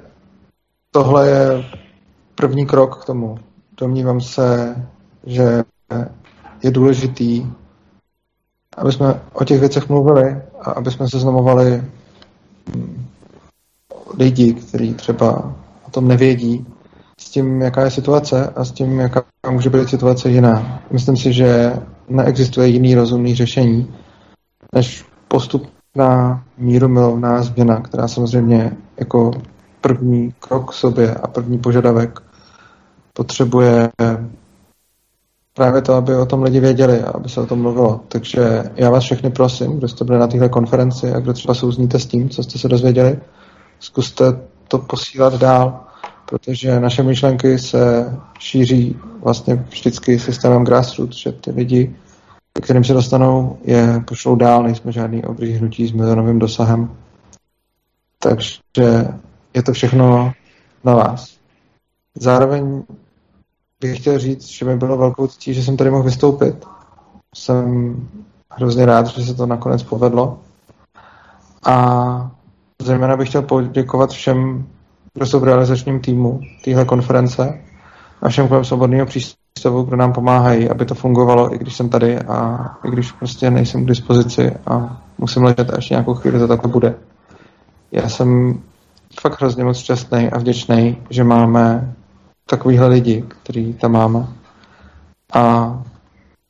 tohle 0.91 1.29
je 1.29 1.65
první 2.35 2.67
krok 2.67 3.03
k 3.03 3.05
tomu. 3.05 3.39
Domnívám 3.81 4.21
se, 4.21 4.77
že 5.27 5.63
je 6.63 6.71
důležitý, 6.71 7.47
aby 8.77 8.93
jsme 8.93 9.21
o 9.33 9.45
těch 9.45 9.61
věcech 9.61 9.89
mluvili 9.89 10.37
a 10.61 10.71
aby 10.71 10.91
jsme 10.91 11.09
seznamovali 11.09 11.83
hm, 12.77 13.07
lidi, 14.19 14.55
kteří 14.55 14.95
třeba 14.95 15.53
o 15.87 15.91
tom 15.91 16.09
nevědí, 16.09 16.67
s 17.21 17.31
tím, 17.31 17.63
jaká 17.63 17.85
je 17.85 17.91
situace 17.91 18.53
a 18.57 18.65
s 18.65 18.73
tím, 18.73 19.01
jaká 19.01 19.25
může 19.51 19.71
být 19.71 19.89
situace 19.89 20.31
jiná. 20.31 20.83
Myslím 20.91 21.17
si, 21.17 21.33
že 21.33 21.73
neexistuje 22.09 22.69
jiný 22.69 22.95
rozumný 22.95 23.35
řešení, 23.35 23.95
než 24.75 25.05
postupná 25.29 26.45
mírumilovná 26.59 27.43
změna, 27.43 27.81
která 27.81 28.09
samozřejmě 28.09 28.77
jako 28.97 29.31
první 29.81 30.35
krok 30.39 30.71
k 30.71 30.73
sobě 30.73 31.15
a 31.15 31.29
první 31.29 31.59
požadavek 31.59 32.21
potřebuje 33.13 33.89
právě 35.55 35.83
to, 35.83 35.95
aby 35.95 36.17
o 36.17 36.27
tom 36.27 36.43
lidi 36.43 36.61
věděli 36.61 37.03
a 37.03 37.11
aby 37.11 37.29
se 37.29 37.41
o 37.41 37.47
tom 37.47 37.63
mluvilo. 37.63 38.01
Takže 38.09 38.63
já 38.77 38.91
vás 38.91 39.05
všechny 39.05 39.31
prosím, 39.31 39.79
kdo 39.79 39.89
jste 39.89 40.05
byli 40.05 40.19
na 40.19 40.27
téhle 40.27 40.49
konferenci 40.49 41.13
a 41.13 41.21
kdo 41.21 41.33
třeba 41.33 41.55
souzníte 41.55 41.99
s 41.99 42.07
tím, 42.07 42.29
co 42.29 42.43
jste 42.43 42.59
se 42.59 42.69
dozvěděli, 42.69 43.21
zkuste 43.81 44.25
to 44.69 44.79
posílat 44.79 45.35
dál, 45.35 45.81
protože 46.29 46.81
naše 46.81 47.03
myšlenky 47.03 47.59
se 47.59 48.13
šíří 48.39 48.97
vlastně 49.23 49.55
vždycky 49.55 50.19
systémem 50.19 50.65
grassroots, 50.65 51.17
že 51.17 51.33
ty 51.33 51.51
lidi, 51.51 51.97
kterým 52.63 52.85
se 52.85 52.93
dostanou, 52.93 53.59
je 53.65 54.03
pošlou 54.09 54.37
dál, 54.37 54.63
nejsme 54.63 54.93
žádný 54.93 55.25
obří 55.25 55.53
hnutí 55.53 55.87
s 55.87 55.93
milionovým 55.93 56.39
dosahem. 56.39 56.97
Takže 58.19 58.61
je 59.55 59.63
to 59.63 59.73
všechno 59.73 60.33
na 60.85 60.95
vás. 60.95 61.37
Zároveň 62.15 62.83
bych 63.83 63.99
chtěl 63.99 64.19
říct, 64.19 64.47
že 64.47 64.65
mi 64.65 64.77
bylo 64.77 64.97
velkou 64.97 65.27
ctí, 65.27 65.55
že 65.55 65.63
jsem 65.63 65.77
tady 65.77 65.91
mohl 65.91 66.03
vystoupit. 66.03 66.67
Jsem 67.35 67.97
hrozně 68.51 68.87
rád, 68.87 69.07
že 69.07 69.23
se 69.23 69.35
to 69.35 69.47
nakonec 69.47 69.83
povedlo. 69.83 70.39
A 71.67 72.31
zejména 72.83 73.17
bych 73.17 73.29
chtěl 73.29 73.43
poděkovat 73.43 74.11
všem, 74.11 74.67
kdo 75.15 75.27
jsou 75.27 75.41
v 75.41 75.45
realizačním 75.45 76.01
týmu 76.01 76.41
téhle 76.65 76.85
konference 76.85 77.59
a 78.23 78.29
všem 78.29 78.49
kolem 78.49 78.65
svobodného 78.65 79.07
přístavu, 79.07 79.83
kdo 79.83 79.97
nám 79.97 80.13
pomáhají, 80.13 80.71
aby 80.71 80.85
to 80.85 80.95
fungovalo, 80.95 81.55
i 81.55 81.59
když 81.59 81.77
jsem 81.77 81.89
tady 81.89 82.19
a 82.19 82.71
i 82.85 82.91
když 82.91 83.13
prostě 83.13 83.51
nejsem 83.51 83.85
k 83.85 83.89
dispozici 83.89 84.53
a 84.67 85.03
musím 85.19 85.43
ležet 85.43 85.71
a 85.71 85.77
ještě 85.77 85.95
nějakou 85.95 86.15
chvíli 86.15 86.39
to 86.39 86.49
takhle 86.49 86.71
bude. 86.71 86.95
Já 87.93 88.09
jsem 88.09 88.61
fakt 89.21 89.41
hrozně 89.41 89.65
moc 89.65 89.77
šťastný 89.77 90.31
a 90.31 90.39
vděčný, 90.39 90.97
že 91.11 91.25
máme 91.25 91.95
takovýhle 92.47 92.87
lidi, 92.87 93.25
který 93.29 93.75
tam 93.75 93.93
máme. 93.93 94.27
A 95.35 95.83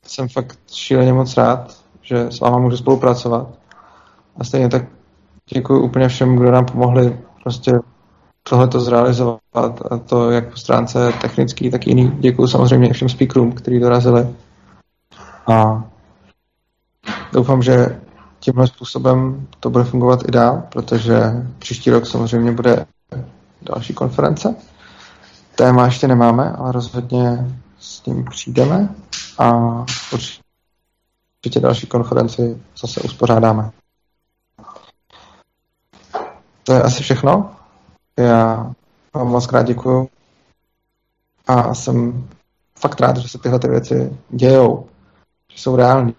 jsem 0.06 0.28
fakt 0.28 0.58
šíleně 0.72 1.12
moc 1.12 1.36
rád, 1.36 1.76
že 2.02 2.26
s 2.30 2.40
váma 2.40 2.58
můžu 2.58 2.76
spolupracovat. 2.76 3.48
A 4.36 4.44
stejně 4.44 4.68
tak 4.68 4.84
děkuji 5.54 5.82
úplně 5.82 6.08
všem, 6.08 6.36
kdo 6.36 6.50
nám 6.50 6.66
pomohli 6.66 7.18
prostě 7.42 7.72
tohle 8.42 8.68
to 8.68 8.80
zrealizovat 8.80 9.40
a 9.90 9.98
to 9.98 10.30
jak 10.30 10.50
po 10.50 10.56
stránce 10.56 11.12
technický, 11.20 11.70
tak 11.70 11.86
jiný. 11.86 12.12
Děkuji 12.18 12.46
samozřejmě 12.46 12.92
všem 12.92 13.08
speakerům, 13.08 13.52
kteří 13.52 13.80
dorazili. 13.80 14.28
A 15.52 15.84
doufám, 17.32 17.62
že 17.62 18.00
tímhle 18.40 18.66
způsobem 18.66 19.46
to 19.60 19.70
bude 19.70 19.84
fungovat 19.84 20.20
i 20.28 20.30
dál, 20.30 20.62
protože 20.72 21.46
příští 21.58 21.90
rok 21.90 22.06
samozřejmě 22.06 22.52
bude 22.52 22.86
další 23.62 23.94
konference. 23.94 24.54
Téma 25.56 25.84
ještě 25.84 26.08
nemáme, 26.08 26.52
ale 26.52 26.72
rozhodně 26.72 27.56
s 27.78 28.06
ním 28.06 28.24
přijdeme 28.24 28.94
a 29.38 29.52
určitě 30.12 31.60
další 31.60 31.86
konferenci 31.86 32.62
zase 32.80 33.00
uspořádáme. 33.00 33.70
To 36.62 36.72
je 36.72 36.82
asi 36.82 37.02
všechno. 37.02 37.56
Já 38.16 38.72
vám 39.14 39.28
moc 39.28 39.46
krát 39.46 39.62
děkuju 39.62 40.08
a 41.46 41.74
jsem 41.74 42.28
fakt 42.78 43.00
rád, 43.00 43.16
že 43.16 43.28
se 43.28 43.38
tyhle 43.38 43.58
ty 43.58 43.68
věci 43.68 44.18
dějou, 44.28 44.88
že 45.52 45.58
jsou 45.58 45.76
reální, 45.76 46.14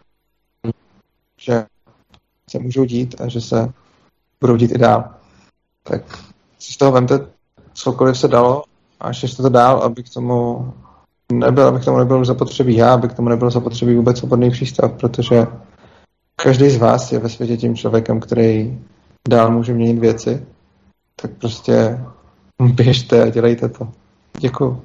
že 1.38 1.66
se 2.50 2.60
můžou 2.60 2.86
dít 2.86 3.22
a 3.22 3.28
že 3.28 3.42
se 3.42 3.74
budou 4.42 4.56
dít 4.56 4.72
i 4.72 4.78
dál. 4.78 5.14
Tak 5.84 6.18
si 6.60 6.74
z 6.74 6.78
toho 6.78 6.92
vemte 6.92 7.20
cokoliv 7.74 8.18
se 8.18 8.28
dalo 8.28 8.64
a 9.04 9.08
ještě 9.08 9.28
to 9.28 9.50
dál, 9.50 9.80
aby 9.80 10.04
k 10.04 10.10
tomu 10.10 10.74
nebyl, 11.32 11.68
aby 11.68 11.80
k 11.80 11.86
tomu 11.86 11.98
nebyl 11.98 12.26
zapotřebí 12.26 12.76
já, 12.76 12.94
aby 12.94 13.08
k 13.08 13.14
tomu 13.14 13.30
nebyl 13.30 13.50
zapotřebí 13.50 13.96
vůbec 13.96 14.18
svobodný 14.18 14.52
přístav, 14.52 14.92
protože 14.92 15.48
každý 16.36 16.70
z 16.70 16.78
vás 16.78 17.12
je 17.12 17.20
ve 17.20 17.30
světě 17.30 17.58
tím 17.58 17.76
člověkem, 17.76 18.20
který 18.20 18.80
dál 19.30 19.52
může 19.52 19.74
měnit 19.74 20.00
věci, 20.00 20.46
tak 21.16 21.32
prostě 21.32 22.00
běžte 22.60 23.24
a 23.24 23.30
dělejte 23.30 23.70
to. 23.70 23.88
Děkuju. 24.40 24.82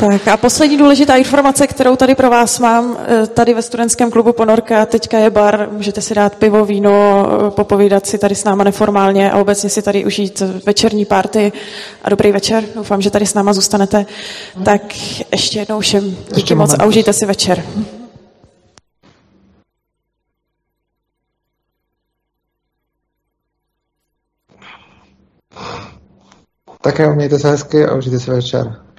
Tak 0.00 0.28
a 0.28 0.36
poslední 0.36 0.76
důležitá 0.76 1.16
informace, 1.16 1.66
kterou 1.66 1.96
tady 1.96 2.14
pro 2.14 2.30
vás 2.30 2.58
mám, 2.58 2.98
eh, 3.22 3.26
tady 3.26 3.54
ve 3.54 3.62
studentském 3.62 4.10
klubu 4.10 4.32
Ponorka, 4.32 4.86
teďka 4.86 5.18
je 5.18 5.30
bar, 5.30 5.68
můžete 5.72 6.00
si 6.00 6.14
dát 6.14 6.34
pivo, 6.34 6.64
víno, 6.64 7.26
eh, 7.46 7.50
popovídat 7.50 8.06
si 8.06 8.18
tady 8.18 8.34
s 8.34 8.44
náma 8.44 8.64
neformálně 8.64 9.30
a 9.30 9.38
obecně 9.38 9.70
si 9.70 9.82
tady 9.82 10.04
užít 10.04 10.42
večerní 10.66 11.04
párty 11.04 11.52
a 12.02 12.10
dobrý 12.10 12.32
večer. 12.32 12.64
Doufám, 12.74 13.02
že 13.02 13.10
tady 13.10 13.26
s 13.26 13.34
náma 13.34 13.52
zůstanete. 13.52 14.06
Tak 14.64 14.82
ještě 15.32 15.58
jednou 15.58 15.80
všem 15.80 16.16
díky 16.34 16.54
moc 16.54 16.74
a 16.78 16.84
užijte 16.84 17.12
si 17.12 17.26
večer. 17.26 17.64
Tak 26.80 26.98
jo, 26.98 27.14
mějte 27.14 27.38
se 27.38 27.50
hezky 27.50 27.84
a 27.84 27.94
užijte 27.94 28.20
si 28.20 28.30
večer. 28.30 28.89